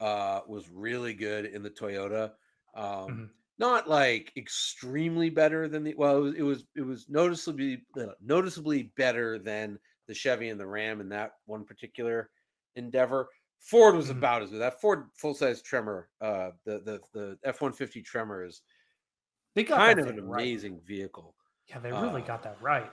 Uh, 0.00 0.40
was 0.48 0.68
really 0.68 1.14
good 1.14 1.44
in 1.46 1.62
the 1.62 1.70
Toyota. 1.70 2.32
Um, 2.74 2.84
Mhm. 2.84 3.28
Not 3.58 3.88
like 3.88 4.32
extremely 4.36 5.30
better 5.30 5.68
than 5.68 5.84
the. 5.84 5.94
Well, 5.94 6.16
it 6.26 6.30
was 6.30 6.34
it 6.36 6.42
was, 6.42 6.64
it 6.76 6.80
was 6.82 7.08
noticeably 7.08 7.84
uh, 8.00 8.06
noticeably 8.24 8.92
better 8.96 9.38
than 9.38 9.78
the 10.08 10.14
Chevy 10.14 10.48
and 10.48 10.58
the 10.58 10.66
Ram 10.66 11.00
in 11.00 11.08
that 11.10 11.32
one 11.46 11.64
particular 11.64 12.30
endeavor. 12.76 13.28
Ford 13.60 13.94
was 13.94 14.08
Mhm. 14.08 14.18
about 14.18 14.42
as 14.42 14.50
good. 14.50 14.60
That 14.60 14.80
Ford 14.80 15.06
full 15.14 15.34
size 15.34 15.62
Tremor, 15.62 16.08
uh, 16.20 16.50
the 16.64 16.80
the 16.80 17.00
the 17.12 17.38
F 17.44 17.60
one 17.60 17.72
fifty 17.72 18.02
Tremor 18.02 18.44
is 18.44 18.62
They 19.54 19.62
got 19.64 19.76
kind 19.76 19.98
of 20.00 20.06
an 20.08 20.16
thing 20.16 20.28
right. 20.28 20.40
amazing 20.42 20.80
vehicle. 20.84 21.36
Yeah, 21.68 21.78
they 21.78 21.92
really 21.92 22.22
uh, 22.22 22.26
got 22.26 22.42
that 22.42 22.60
right. 22.60 22.90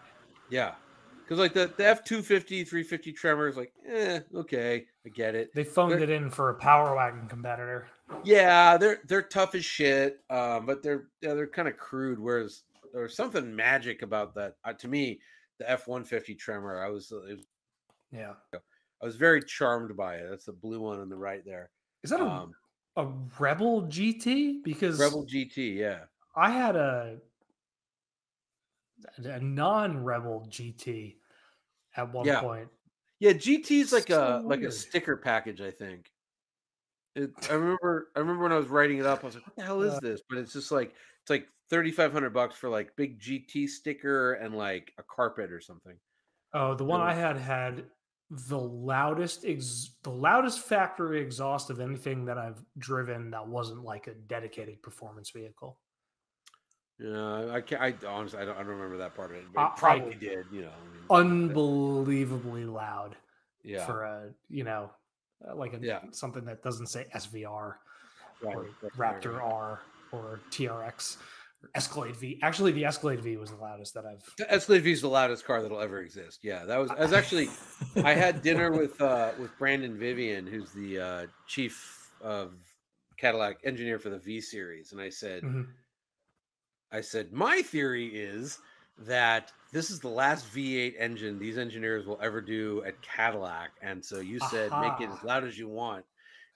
Yeah. 0.51 0.75
Because 1.23 1.39
like 1.39 1.53
the, 1.53 1.71
the 1.77 1.85
F 1.85 2.03
250, 2.03 2.63
350 2.63 3.11
Tremor 3.13 3.47
is 3.47 3.55
like, 3.55 3.71
eh, 3.87 4.19
okay, 4.33 4.87
I 5.05 5.09
get 5.09 5.35
it. 5.35 5.53
They 5.53 5.63
phoned 5.63 5.91
they're- 5.93 5.99
it 6.01 6.09
in 6.09 6.29
for 6.31 6.49
a 6.49 6.55
power 6.55 6.95
wagon 6.95 7.27
competitor. 7.27 7.87
Yeah, 8.23 8.77
they're 8.77 8.99
they're 9.07 9.21
tough 9.21 9.55
as 9.55 9.63
shit, 9.65 10.19
um, 10.29 10.65
but 10.65 10.81
they're 10.83 11.07
yeah, 11.21 11.33
they're 11.33 11.47
kind 11.47 11.67
of 11.67 11.77
crude. 11.77 12.19
Whereas 12.19 12.63
there's 12.93 13.15
something 13.15 13.55
magic 13.55 14.01
about 14.01 14.33
that. 14.35 14.55
Uh, 14.63 14.73
to 14.73 14.87
me, 14.87 15.19
the 15.59 15.69
F 15.69 15.87
150 15.87 16.35
Tremor, 16.35 16.83
I 16.83 16.89
was, 16.89 17.11
it 17.11 17.37
was 17.37 17.45
Yeah. 18.11 18.33
I 18.53 19.05
was 19.05 19.15
very 19.15 19.41
charmed 19.43 19.95
by 19.95 20.15
it. 20.15 20.27
That's 20.29 20.45
the 20.45 20.53
blue 20.53 20.81
one 20.81 20.99
on 20.99 21.07
the 21.09 21.15
right 21.15 21.45
there. 21.45 21.69
Is 22.03 22.09
that 22.09 22.19
a, 22.19 22.25
Um, 22.25 22.53
a 22.97 23.05
Rebel 23.39 23.83
GT? 23.83 24.63
Because 24.63 24.99
Rebel 24.99 25.25
GT, 25.25 25.75
yeah. 25.75 26.05
I 26.35 26.49
had 26.49 26.75
a 26.75 27.17
a 29.23 29.39
non-Rebel 29.39 30.47
GT 30.49 31.15
at 31.95 32.11
one 32.11 32.25
Yeah. 32.25 32.41
point. 32.41 32.67
Yeah, 33.19 33.31
GT's 33.33 33.93
like 33.93 34.07
So 34.07 34.41
a 34.43 34.47
like 34.47 34.61
a 34.61 34.71
sticker 34.71 35.15
package, 35.17 35.61
I 35.61 35.71
think. 35.71 36.11
It, 37.19 37.31
I 37.49 37.53
remember 37.53 38.07
I 38.15 38.19
remember 38.19 38.43
when 38.43 38.53
I 38.53 38.57
was 38.57 38.67
writing 38.67 38.97
it 38.97 39.05
up, 39.05 39.23
I 39.23 39.27
was 39.27 39.35
like, 39.35 39.45
what 39.45 39.55
the 39.57 39.63
hell 39.63 39.81
is 39.81 39.99
this? 39.99 40.21
But 40.29 40.37
it's 40.37 40.53
just 40.53 40.71
like 40.71 40.93
it's 41.21 41.29
like 41.29 41.47
thirty 41.69 41.91
five 41.91 42.13
hundred 42.13 42.33
bucks 42.33 42.55
for 42.55 42.69
like 42.69 42.95
big 42.95 43.19
GT 43.19 43.67
sticker 43.67 44.33
and 44.33 44.55
like 44.55 44.93
a 44.97 45.03
carpet 45.03 45.51
or 45.51 45.59
something. 45.59 45.97
Oh, 46.53 46.75
the 46.75 46.85
one 46.85 47.01
Yeah. 47.01 47.07
I 47.07 47.13
had 47.13 47.35
had 47.35 47.83
the 48.29 48.59
loudest 48.59 49.43
ex- 49.45 49.95
the 50.03 50.11
loudest 50.11 50.61
factory 50.61 51.19
exhaust 51.19 51.69
of 51.69 51.81
anything 51.81 52.23
that 52.25 52.37
I've 52.37 52.63
driven 52.77 53.31
that 53.31 53.45
wasn't 53.45 53.83
like 53.83 54.07
a 54.07 54.13
dedicated 54.13 54.81
performance 54.81 55.31
vehicle. 55.31 55.77
Yeah, 56.99 57.51
I 57.51 57.59
can't 57.59 57.81
I 57.81 58.07
honestly 58.07 58.39
I 58.39 58.45
don't, 58.45 58.55
I 58.55 58.59
don't 58.59 58.67
remember 58.67 58.97
that 58.97 59.13
part 59.13 59.31
of 59.31 59.37
it. 59.37 59.43
But 59.53 59.75
probably 59.75 60.15
did, 60.15 60.45
you 60.53 60.61
know. 60.61 60.71
I 61.11 61.23
mean, 61.23 61.31
Unbelievably 61.41 62.65
loud 62.65 63.17
yeah. 63.63 63.85
for 63.85 64.03
a, 64.03 64.29
you 64.49 64.63
know, 64.63 64.91
uh, 65.47 65.55
like 65.55 65.73
a 65.73 65.79
Yeah. 65.81 66.01
something 66.11 66.45
that 66.45 66.61
doesn't 66.63 66.87
say 66.87 67.05
SVR 67.13 67.75
right, 68.41 68.55
or 68.55 68.69
Raptor 68.97 69.33
right. 69.37 69.53
R 69.53 69.81
or 70.11 70.39
TRX 70.51 71.17
or 71.63 71.69
Escalade 71.75 72.15
V. 72.15 72.39
Actually, 72.41 72.71
the 72.71 72.85
Escalade 72.85 73.21
V 73.21 73.37
was 73.37 73.49
the 73.51 73.57
loudest 73.57 73.93
that 73.93 74.05
I've 74.05 74.23
The 74.37 74.51
Escalade 74.51 74.83
V 74.83 74.91
is 74.91 75.01
the 75.01 75.09
loudest 75.09 75.45
car 75.45 75.61
that'll 75.61 75.79
ever 75.81 75.99
exist. 76.01 76.39
Yeah, 76.43 76.65
that 76.65 76.77
was 76.77 76.89
I 76.91 76.99
was 77.01 77.13
actually 77.13 77.49
I 78.03 78.13
had 78.13 78.41
dinner 78.41 78.71
with 78.71 78.99
uh 79.01 79.31
with 79.39 79.57
Brandon 79.57 79.97
Vivian, 79.97 80.47
who's 80.47 80.71
the 80.71 80.99
uh 80.99 81.27
chief 81.47 82.11
of 82.21 82.53
Cadillac 83.17 83.57
engineer 83.65 83.99
for 83.99 84.09
the 84.09 84.17
V 84.19 84.39
series, 84.41 84.91
and 84.93 85.01
I 85.01 85.09
said, 85.09 85.43
Mhm. 85.43 85.67
I 86.91 87.01
said, 87.01 87.31
my 87.31 87.61
theory 87.61 88.07
is 88.07 88.57
that 88.99 89.51
this 89.71 89.89
is 89.89 89.99
the 89.99 90.07
last 90.09 90.51
V8 90.53 90.93
engine 90.97 91.37
these 91.39 91.57
engineers 91.57 92.05
will 92.05 92.19
ever 92.21 92.41
do 92.41 92.83
at 92.85 93.01
Cadillac, 93.01 93.71
and 93.81 94.03
so 94.03 94.19
you 94.19 94.39
said 94.51 94.71
make 94.81 94.99
it 95.01 95.09
as 95.09 95.23
loud 95.23 95.43
as 95.43 95.57
you 95.57 95.67
want. 95.67 96.05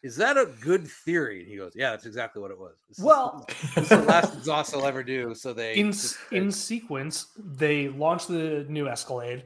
Is 0.01 0.17
that 0.17 0.37
a 0.37 0.47
good 0.59 0.85
theory? 0.85 1.39
And 1.39 1.47
he 1.47 1.55
goes, 1.55 1.71
Yeah, 1.75 1.91
that's 1.91 2.05
exactly 2.05 2.41
what 2.41 2.51
it 2.51 2.59
was. 2.59 2.75
This 2.89 2.99
is- 2.99 3.05
Well, 3.05 3.45
this 3.75 3.83
is 3.83 3.89
the 3.89 4.01
last 4.01 4.33
exhaust 4.35 4.73
they'll 4.73 4.85
ever 4.85 5.01
do. 5.03 5.33
So 5.33 5.53
they 5.53 5.75
in 5.75 5.93
just 5.93 6.17
in 6.31 6.51
sequence, 6.51 7.27
they 7.37 7.87
launched 7.87 8.27
the 8.27 8.65
new 8.67 8.87
Escalade. 8.87 9.45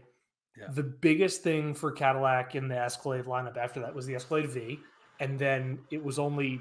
Yeah. 0.58 0.68
The 0.74 0.82
biggest 0.84 1.44
thing 1.44 1.76
for 1.76 1.92
Cadillac 1.92 2.56
in 2.56 2.68
the 2.68 2.78
Escalade 2.78 3.26
lineup 3.26 3.58
after 3.58 3.80
that 3.82 3.94
was 3.94 4.08
the 4.08 4.16
Escalade 4.16 4.50
V, 4.50 4.80
and 5.20 5.38
then 5.38 5.80
it 5.92 6.04
was 6.04 6.18
only 6.18 6.60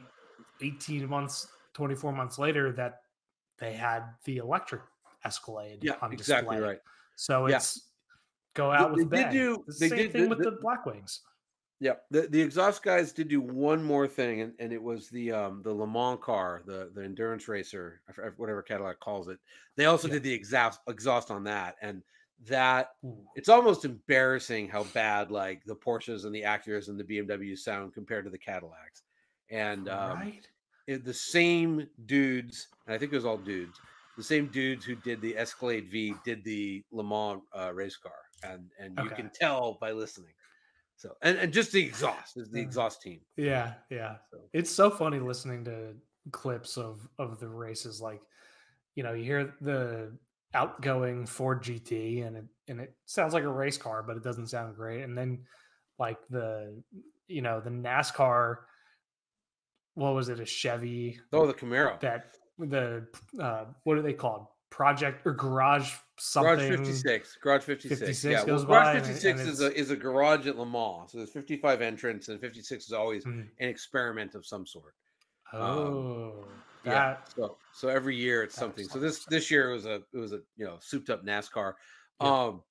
18 0.60 1.08
months, 1.08 1.48
24 1.72 2.12
months 2.12 2.38
later 2.38 2.72
that 2.72 3.00
they 3.58 3.72
had 3.72 4.02
the 4.24 4.36
electric 4.36 4.82
Escalade 5.24 5.78
yeah, 5.80 5.94
on 6.02 6.12
exactly 6.12 6.56
display. 6.56 6.68
right. 6.68 6.78
So 7.16 7.46
Yeah. 7.48 7.56
it's 7.56 7.90
go 8.54 8.70
out 8.70 8.94
They- 8.96 9.02
with 9.02 9.10
they 9.10 9.16
did 9.18 9.24
bang. 9.24 9.32
do- 9.32 9.64
The 9.66 9.72
they 9.80 9.88
same 9.88 9.98
did 9.98 10.12
thing 10.12 10.28
with 10.28 10.38
the- 10.38 10.50
the 10.52 10.56
Blackwings. 10.58 11.20
Yeah, 11.78 11.96
the, 12.10 12.22
the 12.22 12.40
exhaust 12.40 12.82
guys 12.82 13.12
did 13.12 13.28
do 13.28 13.42
one 13.42 13.82
more 13.82 14.08
thing, 14.08 14.40
and, 14.40 14.54
and 14.58 14.72
it 14.72 14.82
was 14.82 15.10
the 15.10 15.30
um 15.32 15.62
the 15.62 15.72
Le 15.74 15.86
Mans 15.86 16.18
car, 16.22 16.62
the 16.64 16.90
the 16.94 17.04
endurance 17.04 17.48
racer, 17.48 18.00
whatever 18.36 18.62
Cadillac 18.62 18.98
calls 19.00 19.28
it. 19.28 19.38
They 19.76 19.84
also 19.84 20.08
Yeah. 20.08 20.14
did 20.14 20.22
the 20.22 20.32
exhaust 20.32 20.80
exhaust 20.88 21.30
on 21.30 21.44
that, 21.44 21.76
and 21.82 22.02
that 22.46 22.92
Ooh. 23.04 23.26
it's 23.34 23.50
almost 23.50 23.84
embarrassing 23.84 24.68
how 24.68 24.84
bad 24.84 25.30
like 25.30 25.64
the 25.64 25.76
Porsches 25.76 26.24
and 26.24 26.34
the 26.34 26.42
Acuras 26.42 26.88
and 26.88 26.98
the 26.98 27.04
BMWs 27.04 27.58
sound 27.58 27.92
compared 27.92 28.24
to 28.24 28.30
the 28.30 28.38
Cadillacs. 28.38 29.02
And 29.50 29.88
um, 29.90 30.18
right? 30.18 30.48
it- 30.86 31.04
the 31.04 31.12
same 31.14 31.86
dudes, 32.06 32.68
and 32.86 32.94
I 32.94 32.98
think 32.98 33.12
it 33.12 33.16
was 33.16 33.26
all 33.26 33.36
dudes, 33.38 33.78
the 34.16 34.22
same 34.22 34.46
dudes 34.48 34.84
who 34.84 34.96
did 34.96 35.20
the 35.20 35.36
Escalade 35.36 35.88
V 35.90 36.14
did 36.24 36.44
the 36.44 36.84
Le 36.90 37.04
Mans 37.04 37.42
uh, 37.56 37.72
race 37.74 37.96
car, 37.96 38.12
and 38.42 38.70
and 38.78 38.96
you 38.98 39.04
Okay. 39.06 39.16
can 39.16 39.30
tell 39.34 39.74
by 39.80 39.92
listening. 39.92 40.32
So 40.96 41.14
and, 41.22 41.38
and 41.38 41.52
just 41.52 41.72
the 41.72 41.84
exhaust 41.84 42.36
is 42.36 42.50
the 42.50 42.60
Uh, 42.60 42.62
exhaust 42.64 43.02
team. 43.02 43.20
Yeah, 43.36 43.74
yeah. 43.90 44.16
So 44.30 44.48
It's 44.52 44.70
so 44.70 44.90
funny 44.90 45.18
listening 45.18 45.64
to 45.66 45.96
clips 46.32 46.78
of 46.78 47.08
of 47.18 47.38
the 47.38 47.48
races. 47.48 48.00
Like, 48.00 48.22
you 48.94 49.02
know, 49.02 49.12
you 49.12 49.24
hear 49.24 49.54
the 49.60 50.16
outgoing 50.54 51.26
Ford 51.26 51.62
GT, 51.62 52.22
and 52.26 52.36
it 52.36 52.44
and 52.68 52.80
it 52.80 52.96
sounds 53.04 53.34
like 53.34 53.44
a 53.44 53.48
race 53.48 53.76
car, 53.78 54.02
but 54.02 54.16
it 54.16 54.22
doesn't 54.22 54.48
sound 54.48 54.74
great. 54.76 55.02
And 55.02 55.16
then, 55.16 55.44
like 55.98 56.18
the, 56.28 56.82
you 57.28 57.42
know, 57.42 57.60
the 57.60 57.70
NASCAR. 57.70 58.56
What 59.94 60.14
was 60.14 60.28
it? 60.28 60.40
A 60.40 60.44
Chevy 60.44 61.20
oh, 61.32 61.46
the 61.46 61.54
Camaro, 61.54 61.98
that 62.00 62.36
the 62.58 63.06
uh, 63.40 63.64
what 63.84 63.98
are 63.98 64.02
they 64.02 64.12
called? 64.12 64.46
Project 64.70 65.26
or 65.26 65.32
Garage 65.32 65.92
something? 66.18 66.56
Garage 66.56 66.68
fifty 66.68 66.92
six, 66.92 67.36
Garage 67.42 67.62
fifty 67.62 67.88
six. 67.88 68.00
56 68.00 68.24
Yeah, 68.32 68.42
well, 68.52 68.64
Garage 68.64 68.96
fifty 69.00 69.14
six 69.14 69.40
and 69.40 69.48
is 69.48 69.60
a 69.60 69.72
is 69.74 69.90
a 69.90 69.96
garage 69.96 70.46
at 70.46 70.58
Le 70.58 70.66
Mans. 70.66 71.10
So 71.12 71.18
there's 71.18 71.30
fifty 71.30 71.56
five 71.56 71.80
entrants, 71.80 72.28
and 72.28 72.40
fifty 72.40 72.62
six 72.62 72.86
is 72.86 72.92
always 72.92 73.24
Mm. 73.24 73.48
an 73.60 73.68
experiment 73.68 74.34
of 74.34 74.44
some 74.44 74.66
sort. 74.66 74.94
Oh, 75.52 76.44
Yeah. 76.84 76.92
that 76.92 77.32
So 77.34 77.56
so 77.72 77.88
every 77.88 78.16
year 78.16 78.42
it's 78.42 78.54
something. 78.56 78.86
So 78.88 78.98
this 78.98 79.24
this 79.26 79.50
year 79.50 79.70
it 79.70 79.74
was 79.74 79.86
a 79.86 80.02
it 80.12 80.18
was 80.18 80.32
a 80.32 80.40
you 80.56 80.66
know 80.66 80.76
souped 80.80 81.10
up 81.10 81.24
NASCAR. 81.24 81.74
Yeah. 82.20 82.28
Um, 82.44 82.62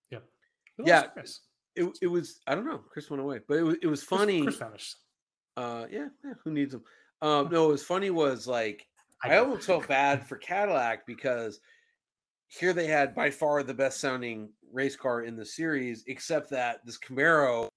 Who 0.77 0.83
Yeah, 0.85 1.03
Chris? 1.07 1.39
it, 1.75 1.97
it 2.01 2.07
was 2.07 2.41
I 2.45 2.53
don't 2.55 2.65
know. 2.65 2.79
Chris 2.79 3.09
went 3.09 3.21
away, 3.23 3.39
but 3.47 3.57
it 3.57 3.63
was 3.63 3.75
it 3.81 3.87
was 3.87 4.03
funny. 4.03 4.41
Chris 4.43 4.57
vanished. 4.57 4.97
Uh, 5.57 5.85
yeah, 5.89 6.09
yeah, 6.23 6.33
who 6.43 6.51
needs 6.51 6.73
them? 6.73 6.83
Um, 7.21 7.47
no, 7.49 7.69
it 7.69 7.71
was 7.71 7.83
funny. 7.83 8.09
Was 8.09 8.45
like 8.45 8.85
I, 9.23 9.29
do. 9.29 9.35
almost 9.35 9.67
felt 9.67 9.87
bad 9.87 10.27
for 10.27 10.37
Cadillac 10.37 11.05
because 11.07 11.59
here 12.47 12.73
they 12.73 12.87
had 12.87 13.15
by 13.15 13.29
far 13.31 13.63
the 13.63 13.73
best 13.73 13.99
sounding 13.99 14.49
race 14.71 14.95
car 14.95 15.21
in 15.23 15.35
the 15.35 15.45
series, 15.45 16.03
except 16.07 16.49
that 16.51 16.85
this 16.85 16.97
Camaro 16.99 17.67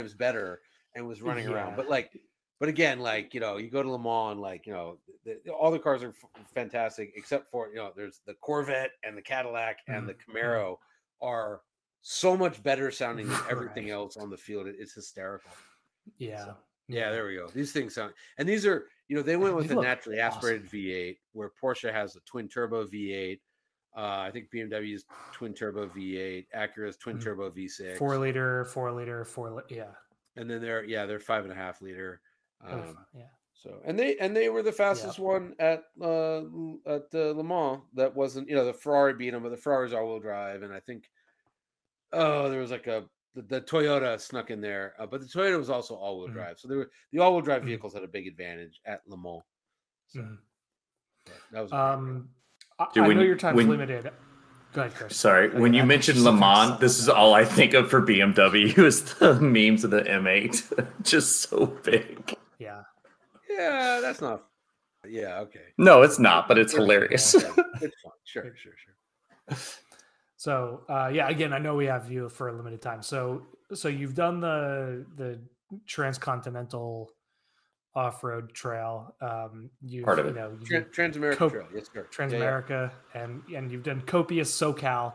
was 0.00 0.14
better 0.14 0.60
and 0.94 1.06
was 1.06 1.22
running 1.22 1.48
around. 1.48 1.74
But 1.76 1.88
like, 1.88 2.18
but 2.60 2.68
again, 2.68 3.00
like 3.00 3.34
you 3.34 3.40
know, 3.40 3.56
you 3.56 3.70
go 3.70 3.82
to 3.82 3.90
Le 3.90 3.98
Mans, 3.98 4.38
like 4.38 4.66
you 4.66 4.72
know, 4.72 4.98
the, 5.24 5.38
the- 5.44 5.50
all 5.52 5.70
the 5.70 5.78
cars 5.78 6.02
are 6.02 6.10
f- 6.10 6.42
fantastic 6.54 7.12
except 7.16 7.50
for 7.50 7.68
you 7.68 7.76
know, 7.76 7.92
there's 7.96 8.20
the 8.26 8.34
Corvette 8.34 8.90
and 9.04 9.16
the 9.16 9.22
Cadillac 9.22 9.78
and 9.88 10.08
the 10.08 10.14
Mhm, 10.14 10.18
mhm. 10.30 10.34
Camaro 10.42 10.76
are 11.22 11.60
so 12.02 12.36
much 12.36 12.62
better 12.62 12.90
sounding 12.90 13.26
than 13.28 13.40
everything 13.50 13.84
Right. 13.86 13.92
else 13.92 14.16
on 14.16 14.30
the 14.30 14.36
field. 14.36 14.66
It- 14.68 14.76
It's 14.78 14.94
hysterical. 14.94 15.50
Yeah. 16.18 16.52
Yeah, 16.88 17.10
there 17.10 17.26
we 17.26 17.34
go. 17.34 17.48
These 17.48 17.72
things 17.72 17.94
sound, 17.94 18.12
and 18.38 18.48
these 18.48 18.64
are, 18.64 18.86
you 19.08 19.16
know, 19.16 19.22
they 19.22 19.36
went 19.36 19.54
They 19.54 19.62
with 19.62 19.70
a 19.70 19.74
naturally 19.80 20.20
awesome. 20.20 20.36
aspirated 20.38 20.68
V8, 20.70 21.16
where 21.32 21.50
Porsche 21.62 21.92
has 21.92 22.16
a 22.16 22.20
twin 22.20 22.48
turbo 22.48 22.86
V8. 22.86 23.40
Uh, 23.96 24.00
I 24.26 24.30
think 24.30 24.50
BMW's 24.54 25.04
twin 25.32 25.54
turbo 25.54 25.86
V8, 25.86 26.46
Acura's 26.54 26.96
twin 26.98 27.16
Mm. 27.18 27.22
turbo 27.24 27.50
V6, 27.50 27.96
Four 27.96 28.18
liter, 28.18 28.64
four 28.66 28.92
liter, 28.92 29.24
four. 29.24 29.50
Li- 29.50 29.62
yeah. 29.70 29.92
and 30.36 30.50
then 30.50 30.60
they're 30.60 30.84
yeah 30.84 31.06
they're 31.06 31.18
five 31.20 31.44
and 31.44 31.52
a 31.52 31.56
half 31.56 31.80
liter. 31.80 32.20
Oh, 32.66 32.72
Um, 32.80 32.98
yeah. 33.14 33.22
so 33.54 33.80
and 33.86 33.98
they 33.98 34.16
and 34.18 34.36
they 34.36 34.50
were 34.50 34.62
the 34.62 34.70
fastest 34.72 35.18
one 35.18 35.54
at 35.58 35.84
uh 36.00 36.40
at 36.86 37.06
uh, 37.14 37.30
Le 37.32 37.42
Mans. 37.42 37.80
That 37.94 38.14
wasn't 38.14 38.48
you 38.50 38.54
know 38.54 38.66
the 38.66 38.74
Ferrari 38.74 39.14
beat 39.14 39.30
them, 39.30 39.42
but 39.42 39.48
the 39.50 39.56
Ferrari's 39.56 39.94
all 39.94 40.06
wheel 40.06 40.20
drive, 40.20 40.62
and 40.62 40.74
I 40.74 40.80
think 40.80 41.08
oh 42.12 42.50
there 42.50 42.60
was 42.60 42.70
like 42.70 42.86
a 42.88 43.04
the, 43.36 43.42
the 43.42 43.60
Toyota 43.60 44.18
snuck 44.20 44.50
in 44.50 44.60
there, 44.60 44.94
uh, 44.98 45.06
but 45.06 45.20
the 45.20 45.26
Toyota 45.26 45.58
was 45.58 45.70
also 45.70 45.94
all 45.94 46.18
wheel 46.18 46.28
Mhm. 46.28 46.32
drive. 46.32 46.58
So 46.58 46.66
there 46.68 46.78
were 46.78 46.90
the 47.12 47.18
all 47.20 47.32
wheel 47.34 47.42
drive 47.42 47.62
Mhm. 47.62 47.66
vehicles 47.66 47.94
had 47.94 48.02
a 48.02 48.08
big 48.08 48.26
advantage 48.26 48.80
at 48.86 49.02
Le 49.06 49.16
Mans. 49.16 49.42
So 50.08 50.20
Mhm. 50.20 50.38
yeah, 51.26 51.32
that 51.52 51.60
was 51.62 51.70
a 51.70 51.74
great 51.74 51.80
race. 51.82 51.94
Um, 51.94 52.28
I, 52.78 52.86
Dude, 52.94 53.04
I 53.04 53.08
when 53.08 53.16
know 53.18 53.22
your 53.22 53.36
time's 53.36 53.56
when- 53.56 53.68
limited. 53.68 54.10
Go 54.72 54.82
ahead, 54.82 54.94
Chris. 54.94 55.16
Sorry, 55.16 55.48
Okay, 55.48 55.58
when 55.58 55.72
you 55.72 55.82
I 55.82 55.84
mentioned 55.86 56.22
Le 56.22 56.32
Mans, 56.32 56.78
this 56.80 56.98
is 56.98 57.08
all 57.08 57.32
I 57.34 57.44
think 57.46 57.72
of 57.72 57.88
for 57.88 58.02
BMW 58.02 58.76
is 58.84 59.14
the 59.18 59.34
memes 59.40 59.84
of 59.84 59.90
the 59.90 60.02
M8, 60.02 60.62
just 61.02 61.40
so 61.42 61.66
big. 61.66 62.34
Yeah. 62.58 62.82
yeah, 63.48 64.00
that's 64.02 64.20
not. 64.20 64.44
Yeah, 65.06 65.40
okay. 65.40 65.72
No, 65.78 66.02
it's 66.02 66.18
not, 66.18 66.48
but 66.48 66.58
it's 66.58 66.72
It's 66.72 66.78
hilarious. 66.78 67.34
It's 67.34 67.44
fun. 67.44 68.12
Sure, 68.24 68.52
sure, 68.56 68.72
sure. 68.76 69.56
So 70.36 70.82
uh, 70.88 71.10
yeah, 71.12 71.28
again, 71.28 71.52
I 71.52 71.58
know 71.58 71.74
we 71.74 71.86
have 71.86 72.10
you 72.10 72.28
for 72.28 72.48
a 72.48 72.52
limited 72.52 72.82
time. 72.82 73.02
So 73.02 73.42
so 73.74 73.88
you've 73.88 74.14
done 74.14 74.40
the 74.40 75.04
the 75.16 75.40
transcontinental 75.86 77.10
off 77.94 78.22
road 78.22 78.52
trail. 78.52 79.14
Um, 79.22 79.70
you've 79.80 80.04
Part 80.04 80.18
of 80.18 80.26
you 80.26 80.30
it. 80.32 80.34
know 80.34 80.58
you 80.60 80.66
Tran- 80.66 80.92
Transamerica 80.94 81.36
Cope- 81.36 81.52
Trail, 81.52 81.66
yes, 81.74 81.86
sir. 81.92 82.06
Yeah, 82.18 82.26
yeah. 82.26 82.28
Transamerica 82.28 82.90
and 83.14 83.42
and 83.54 83.72
you've 83.72 83.82
done 83.82 84.02
copious 84.02 84.54
SoCal 84.54 85.14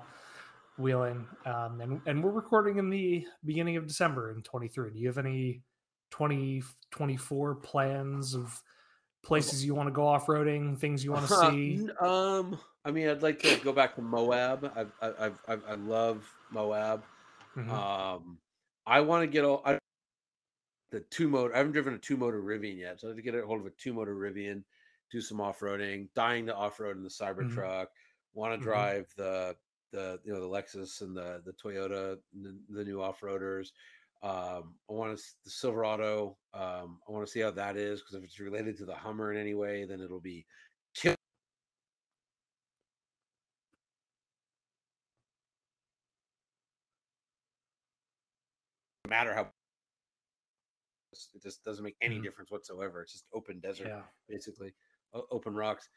wheeling. 0.79 1.27
Um, 1.45 1.79
and 1.81 2.01
and 2.07 2.23
we're 2.23 2.31
recording 2.31 2.77
in 2.77 2.89
the 2.89 3.25
beginning 3.45 3.77
of 3.77 3.85
December 3.87 4.31
in 4.31 4.41
23. 4.41 4.91
Do 4.91 4.99
you 4.99 5.07
have 5.07 5.19
any 5.19 5.61
2024 6.09 7.55
plans 7.55 8.33
of 8.33 8.61
places 9.23 9.63
you 9.63 9.75
want 9.75 9.87
to 9.87 9.93
go 9.93 10.07
off 10.07 10.25
roading, 10.25 10.77
things 10.77 11.03
you 11.03 11.11
want 11.11 11.27
to 11.27 11.33
Uh, 11.35 11.51
see? 11.51 11.75
n- 11.79 11.91
Um, 12.01 12.59
I 12.83 12.91
mean, 12.91 13.07
I'd 13.07 13.21
like 13.21 13.39
to 13.41 13.57
go 13.57 13.71
back 13.71 13.95
to 13.95 14.01
Moab. 14.01 14.71
I 14.75 14.85
I 15.05 15.27
I, 15.47 15.57
I, 15.69 15.75
love 15.75 16.27
Moab. 16.51 17.03
Mhm. 17.55 17.69
Um, 17.69 18.39
I 18.87 19.01
want 19.01 19.23
to 19.23 19.27
get 19.27 19.45
all 19.45 19.61
I, 19.65 19.77
the 20.91 21.01
two 21.01 21.27
motor. 21.27 21.53
I 21.53 21.57
haven't 21.57 21.73
driven 21.73 21.93
a 21.93 21.99
two 21.99 22.17
motor 22.17 22.41
Rivian 22.41 22.77
yet, 22.77 22.99
so 22.99 23.07
I 23.07 23.09
have 23.09 23.17
to 23.17 23.21
get 23.21 23.35
a 23.35 23.45
hold 23.45 23.59
of 23.61 23.67
a 23.67 23.71
two 23.71 23.93
motor 23.93 24.15
Rivian, 24.15 24.63
do 25.11 25.21
some 25.21 25.39
off 25.39 25.59
roading. 25.59 26.07
Dying 26.15 26.47
to 26.47 26.55
off 26.55 26.79
road 26.79 26.97
in 26.97 27.03
the 27.03 27.09
Cybertruck. 27.09 27.85
Mhm. 27.85 27.87
Want 28.33 28.53
to 28.53 28.59
Mhm. 28.59 28.63
drive 28.63 29.13
the 29.15 29.55
the 29.91 30.19
you 30.23 30.33
know 30.33 30.39
the 30.39 30.47
Lexus 30.47 31.01
and 31.01 31.15
the 31.15 31.41
the 31.45 31.53
Toyota, 31.53 32.19
the, 32.33 32.57
the 32.69 32.83
new 32.83 33.01
off 33.01 33.21
roaders. 33.21 33.71
Um, 34.23 34.75
I 34.89 34.93
want 34.93 35.17
to 35.17 35.23
the 35.43 35.49
Silverado. 35.51 36.37
Um, 36.53 36.99
I 37.07 37.11
want 37.11 37.25
to 37.25 37.31
see 37.31 37.41
how 37.41 37.51
that 37.51 37.75
is 37.77 38.01
because 38.01 38.15
if 38.15 38.23
it's 38.23 38.39
related 38.39 38.77
to 38.77 38.85
the 38.85 38.95
Hummer 38.95 39.31
in 39.31 39.39
any 39.39 39.53
way, 39.53 39.85
then 39.85 39.99
it'll 40.01 40.19
be 40.19 40.45
kill. 40.95 41.15
No 49.00 49.00
matter 49.11 49.33
how 49.35 49.51
it 51.33 51.43
just 51.43 51.63
doesn't 51.63 51.83
make 51.83 51.97
any 52.01 52.17
Mhm. 52.19 52.23
difference 52.23 52.49
whatsoever. 52.51 53.01
It's 53.01 53.11
just 53.11 53.27
open 53.33 53.59
desert, 53.59 53.87
yeah. 53.87 54.03
basically, 54.27 54.73
o- 55.13 55.27
open 55.29 55.53
rocks. 55.53 55.89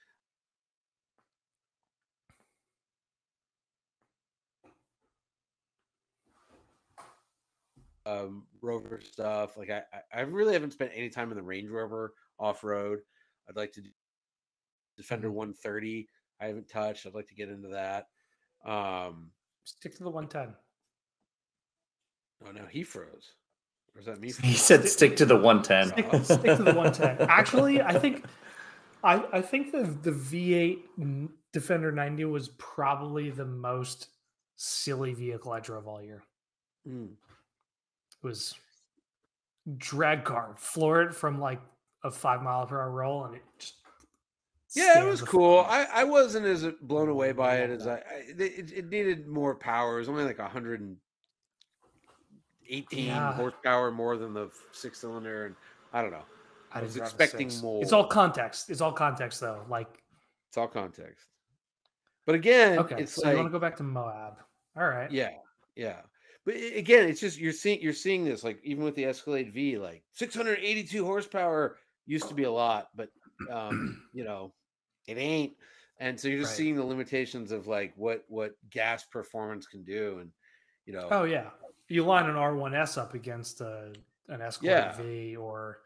um 8.06 8.46
rover 8.60 9.00
stuff 9.00 9.56
like 9.56 9.70
I, 9.70 9.82
I 10.12 10.20
really 10.22 10.52
haven't 10.52 10.72
spent 10.72 10.90
any 10.94 11.08
time 11.08 11.30
in 11.30 11.36
the 11.36 11.42
range 11.42 11.70
rover 11.70 12.12
off-road 12.38 13.00
i'd 13.48 13.56
like 13.56 13.72
to 13.72 13.80
do 13.80 13.90
defender 14.96 15.28
Mhm. 15.30 15.34
130 15.34 16.08
i 16.40 16.46
haven't 16.46 16.68
touched 16.68 17.06
i'd 17.06 17.14
like 17.14 17.28
to 17.28 17.34
get 17.34 17.48
into 17.48 17.68
that 17.68 18.08
um 18.64 19.32
Stick 19.66 19.96
to 19.96 20.04
the 20.04 20.10
110. 20.10 20.54
Oh 22.46 22.52
no 22.52 22.66
he 22.70 22.82
froze 22.82 23.32
or 23.94 24.00
is 24.00 24.06
that 24.06 24.20
me 24.20 24.32
he 24.42 24.54
said 24.54 24.88
stick 24.88 25.16
to 25.16 25.24
the 25.24 25.36
110. 25.36 25.88
stick, 25.88 26.24
stick 26.24 26.56
to 26.56 26.62
the 26.62 26.74
110. 26.74 27.28
Actually, 27.30 27.80
I 27.80 27.98
think 27.98 28.24
I 29.02 29.22
I 29.32 29.40
think 29.40 29.72
the 29.72 29.82
the 30.02 30.10
V8 30.10 31.28
Defender 31.52 31.92
90 31.92 32.24
was 32.24 32.48
probably 32.58 33.30
the 33.30 33.44
most 33.44 34.08
silly 34.56 35.14
vehicle 35.14 35.52
I 35.52 35.60
drove 35.60 35.86
all 35.86 36.02
year. 36.02 36.24
Mm. 36.88 37.10
It 37.12 38.26
was 38.26 38.54
drag 39.78 40.24
car, 40.24 40.54
floor 40.58 41.02
it 41.02 41.14
from 41.14 41.40
like 41.40 41.60
a 42.02 42.10
five 42.10 42.42
mile 42.42 42.66
per 42.66 42.80
hour 42.80 42.90
roll, 42.90 43.24
and 43.26 43.36
it 43.36 43.42
just 43.58 43.74
yeah 44.74 45.00
it 45.00 45.08
was 45.08 45.22
cool 45.22 45.64
i 45.68 45.86
i 45.94 46.02
wasn't 46.02 46.44
as 46.44 46.66
blown 46.82 47.08
away 47.08 47.30
by 47.30 47.58
it 47.58 47.70
as 47.70 47.86
i, 47.86 47.94
I 47.94 48.24
it, 48.36 48.72
it 48.72 48.88
needed 48.88 49.28
more 49.28 49.54
power 49.54 49.96
it 49.96 49.98
was 50.00 50.08
only 50.08 50.24
like 50.24 50.40
118 52.68 53.06
Yeah. 53.06 53.32
horsepower 53.34 53.90
more 53.90 54.16
than 54.16 54.32
the 54.34 54.50
six 54.72 55.00
cylinder 55.00 55.46
and 55.46 55.56
i 55.92 56.02
don't 56.02 56.10
know 56.10 56.24
I 56.72 56.80
didn't 56.80 56.94
was 56.94 56.96
expecting 56.96 57.60
more. 57.60 57.82
It's 57.82 57.92
all 57.92 58.06
context. 58.06 58.68
It's 58.68 58.80
all 58.80 58.92
context 58.92 59.40
though. 59.40 59.64
Like 59.68 60.02
it's 60.48 60.56
all 60.56 60.66
context 60.66 61.28
but 62.26 62.34
again 62.34 62.80
okay, 62.80 62.96
it's 62.98 63.14
so 63.14 63.22
like 63.22 63.32
you 63.32 63.36
want 63.36 63.46
to 63.48 63.52
go 63.52 63.60
back 63.60 63.76
to 63.76 63.82
Moab? 63.84 64.38
All 64.76 64.88
right. 64.88 65.10
Yeah, 65.10 65.30
yeah. 65.76 66.00
But 66.44 66.56
again, 66.56 67.08
it's 67.08 67.20
just 67.20 67.38
you're 67.38 67.52
seeing 67.52 67.80
you're 67.80 67.92
seeing 67.92 68.24
this 68.24 68.42
like 68.44 68.60
even 68.64 68.82
with 68.84 68.94
the 68.96 69.04
Escalade 69.04 69.52
V, 69.52 69.78
like 69.78 70.02
682 70.12 71.04
horsepower 71.04 71.78
used 72.06 72.28
to 72.28 72.34
be 72.34 72.42
a 72.42 72.50
lot, 72.50 72.88
but 72.94 73.08
um, 73.50 74.02
you 74.12 74.24
know, 74.24 74.52
it 75.06 75.16
ain't. 75.16 75.54
And 76.00 76.18
so 76.18 76.28
you're 76.28 76.40
just 76.40 76.52
Right. 76.52 76.56
seeing 76.56 76.76
the 76.76 76.84
limitations 76.84 77.52
of 77.52 77.66
like 77.66 77.92
what 77.96 78.24
what 78.28 78.52
gas 78.68 79.04
performance 79.04 79.66
can 79.66 79.84
do, 79.84 80.18
and 80.18 80.30
you 80.86 80.92
know, 80.92 81.08
Oh 81.10 81.24
yeah. 81.24 81.50
You 81.94 82.04
line 82.04 82.28
an 82.28 82.36
R1S 82.36 82.98
up 82.98 83.14
against 83.14 83.60
a 83.60 83.92
an 84.28 84.40
Escalade 84.40 84.76
Yeah. 84.76 84.96
V 84.96 85.36
or 85.36 85.78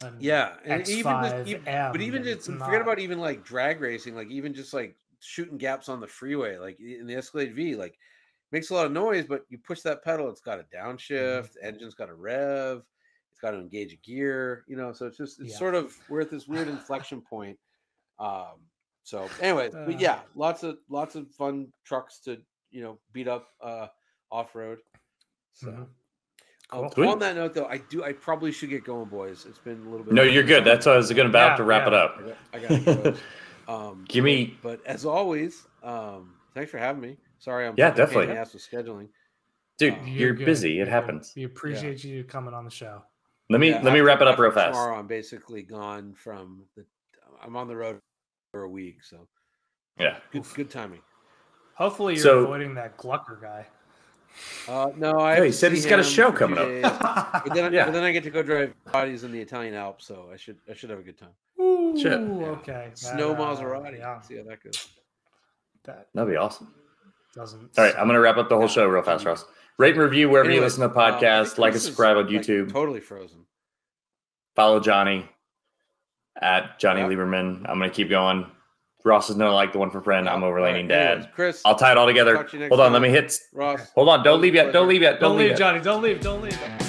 an 0.00 0.16
yeah. 0.20 0.56
And 0.64 0.82
X5 0.82 0.88
even 0.88 1.46
even, 1.46 1.68
M, 1.68 1.92
but 1.92 2.00
even 2.00 2.22
and 2.22 2.24
just 2.24 2.48
it's 2.48 2.64
forget 2.64 2.82
about 2.82 2.98
even 2.98 3.18
like 3.20 3.44
drag 3.44 3.80
racing, 3.80 4.14
like 4.16 4.28
even 4.28 4.52
just 4.54 4.74
like 4.74 4.96
shooting 5.20 5.56
gaps 5.58 5.88
on 5.88 6.00
the 6.00 6.06
freeway, 6.06 6.56
like 6.58 6.80
in 6.80 7.06
the 7.06 7.14
Escalade 7.14 7.54
V, 7.54 7.76
like 7.76 7.98
makes 8.52 8.70
a 8.70 8.74
lot 8.74 8.86
of 8.86 8.92
noise, 8.92 9.26
but 9.26 9.44
you 9.48 9.58
push 9.58 9.82
that 9.82 10.02
pedal, 10.02 10.28
it's 10.30 10.40
got 10.40 10.58
a 10.58 10.64
Mm-hmm. 11.20 11.44
downshift, 11.44 11.50
engine's 11.62 11.94
got 11.94 12.08
a 12.08 12.14
rev, 12.14 12.82
it's 13.30 13.40
got 13.40 13.52
to 13.52 13.58
engage 13.58 13.92
a 13.92 13.96
gear, 13.96 14.64
you 14.66 14.76
know. 14.76 14.92
So 14.92 15.06
it's 15.06 15.16
just 15.16 15.40
it's 15.40 15.52
Yeah. 15.52 15.58
sort 15.58 15.74
of 15.74 15.94
we're 16.08 16.22
at 16.22 16.30
this 16.30 16.48
weird 16.48 16.68
inflection 16.68 17.20
point. 17.20 17.58
Um, 18.18 18.68
so 19.04 19.28
anyways, 19.40 19.74
Uh. 19.74 19.84
but 19.84 20.00
yeah, 20.00 20.22
lots 20.34 20.62
of 20.62 20.78
lots 20.88 21.14
of 21.14 21.30
fun 21.30 21.72
trucks 21.84 22.20
to 22.20 22.42
you 22.70 22.82
know 22.82 22.98
beat 23.12 23.28
up 23.28 23.50
uh 23.60 23.88
off 24.30 24.54
road. 24.54 24.80
So 25.56 25.68
Mhm. 25.68 25.86
um, 26.70 26.90
Cool. 26.90 27.08
on 27.08 27.18
that 27.20 27.34
note, 27.34 27.54
though, 27.54 27.66
I 27.66 27.78
do 27.78 28.04
I 28.04 28.12
probably 28.12 28.52
should 28.52 28.68
get 28.70 28.84
going, 28.84 29.08
boys. 29.08 29.46
It's 29.46 29.58
been 29.58 29.80
a 29.86 29.88
little 29.88 30.04
bit. 30.04 30.12
No, 30.14 30.22
you're 30.22 30.42
good. 30.42 30.58
summer. 30.64 30.64
That's 30.74 30.86
what 30.86 30.94
I 30.94 30.98
was 30.98 31.10
going 31.12 31.24
to 31.26 31.30
about 31.30 31.52
Yeah, 31.52 31.56
to 31.56 31.64
wrap 31.64 31.86
it 31.86 31.94
up. 31.94 32.20
I 32.52 32.58
got, 32.58 32.70
I 32.70 32.78
got 32.84 33.04
go. 33.04 33.14
Um, 33.68 34.04
Give 34.08 34.22
me 34.22 34.56
but 34.62 34.84
as 34.86 35.04
always, 35.04 35.66
um, 35.82 36.36
thanks 36.54 36.70
for 36.70 36.78
having 36.78 37.02
me. 37.02 37.16
Sorry, 37.38 37.66
I'm 37.66 37.74
Yeah, 37.76 37.88
fucking 37.90 38.04
a 38.04 38.06
pain 38.06 38.12
in 38.14 38.28
definitely. 38.28 38.34
the 38.34 38.40
ass 38.40 38.52
with 38.54 38.62
scheduling. 38.62 39.08
Dude, 39.78 39.94
Uh, 39.94 40.02
you're, 40.04 40.34
busy. 40.34 40.72
You're 40.74 40.86
It 40.86 40.88
happens. 40.88 41.32
We 41.34 41.42
appreciate 41.44 42.04
you 42.04 42.22
coming 42.22 42.54
on 42.54 42.64
the 42.64 42.70
show. 42.70 43.02
Let 43.50 43.58
me 43.60 43.70
Yeah, 43.70 43.82
let 43.82 43.92
me 43.92 44.00
wrap 44.00 44.20
it 44.20 44.28
up 44.28 44.38
real 44.38 44.52
fast. 44.52 44.68
Tomorrow, 44.74 44.96
I'm 44.98 45.06
basically 45.08 45.62
gone 45.64 46.14
from 46.14 46.62
the. 46.76 46.84
I'm 47.42 47.56
on 47.56 47.66
the 47.66 47.74
road 47.76 48.00
for 48.52 48.62
a 48.62 48.68
week, 48.68 49.02
so 49.02 49.26
Yeah. 49.98 50.20
good 50.30 50.40
Oof. 50.42 50.54
good 50.54 50.70
timing. 50.70 51.02
Hopefully 51.74 52.14
you're 52.14 52.22
So- 52.22 52.44
avoiding 52.44 52.74
that 52.74 52.96
Glucker 52.98 53.40
guy. 53.42 53.66
Uh, 54.68 54.90
no, 54.96 55.18
I. 55.20 55.30
Yeah, 55.30 55.34
have 55.36 55.44
he 55.44 55.52
said 55.52 55.72
he's 55.72 55.86
got 55.86 55.98
a 55.98 56.04
show 56.04 56.30
for 56.30 56.38
two 56.46 56.54
coming 56.54 56.84
up. 56.84 57.44
But 57.44 57.54
then, 57.54 57.72
Yeah. 57.72 57.84
but 57.86 57.92
then 57.92 58.02
I 58.04 58.12
get 58.12 58.24
to 58.24 58.30
go 58.30 58.42
drive 58.42 58.74
bodies 58.92 59.24
in 59.24 59.32
the 59.32 59.40
Italian 59.40 59.74
Alps, 59.74 60.06
so 60.06 60.28
I 60.32 60.36
should 60.36 60.58
I 60.70 60.74
should 60.74 60.90
have 60.90 60.98
a 60.98 61.02
good 61.02 61.18
time. 61.18 61.30
Ooh, 61.60 61.92
Yeah. 61.96 62.16
okay. 62.16 62.90
Snow 62.94 63.34
That, 63.34 63.40
uh, 63.40 63.56
Maserati. 63.56 63.98
Yeah, 63.98 64.20
See 64.20 64.36
how 64.36 64.44
that 64.44 64.62
goes. 64.62 64.88
that 65.84 66.08
That'd 66.14 66.30
be 66.30 66.36
awesome. 66.36 66.74
doesn't. 67.34 67.70
All 67.78 67.84
right, 67.84 67.94
I'm 67.94 68.04
going 68.06 68.14
to 68.14 68.20
wrap 68.20 68.36
up 68.36 68.48
the 68.48 68.56
whole 68.56 68.68
show 68.68 68.86
real 68.86 69.02
fast, 69.02 69.24
Ross. 69.24 69.44
Rate 69.78 69.94
and 69.94 70.02
review 70.02 70.28
wherever 70.30 70.50
you 70.50 70.60
listen 70.60 70.88
to 70.88 70.98
I 70.98 71.12
podcasts. 71.12 71.58
like 71.58 71.72
and 71.74 71.82
subscribe 71.82 72.16
on 72.16 72.26
like, 72.26 72.34
YouTube. 72.34 72.72
totally 72.72 73.00
frozen. 73.00 73.44
Follow 74.54 74.80
Jonny 74.80 75.28
at 76.40 76.78
Jonny 76.78 77.00
Yeah. 77.02 77.08
Lieberman. 77.08 77.68
I'm 77.68 77.78
going 77.78 77.90
to 77.90 77.94
keep 77.94 78.08
going. 78.08 78.46
Ross 79.06 79.30
is 79.30 79.36
no 79.36 79.54
like 79.54 79.72
the 79.72 79.78
one 79.78 79.90
for 79.90 80.02
friend. 80.02 80.28
I'm 80.28 80.42
All 80.42 80.50
overlanding 80.50 80.90
right, 80.90 80.98
anyways, 80.98 81.24
dad. 81.24 81.32
Chris, 81.32 81.62
I'll 81.64 81.76
tie 81.76 81.92
it 81.92 81.96
all 81.96 82.06
together. 82.06 82.42
To 82.42 82.68
Hold 82.68 82.80
on, 82.80 82.92
let 82.92 83.00
me 83.00 83.08
hit. 83.08 83.38
Ross. 83.52 83.90
Hold 83.94 84.08
on, 84.08 84.24
don't 84.24 84.40
leave 84.40 84.54
yet. 84.54 84.72
Don't 84.72 84.88
leave 84.88 85.00
yet. 85.00 85.20
Don't, 85.20 85.30
Don't, 85.30 85.38
leave, 85.38 85.42
leave 85.44 85.50
yet. 85.50 85.58
Jonny. 85.58 85.80
Don't 85.80 86.02
leave. 86.02 86.20
Don't 86.20 86.42
leave. 86.42 86.85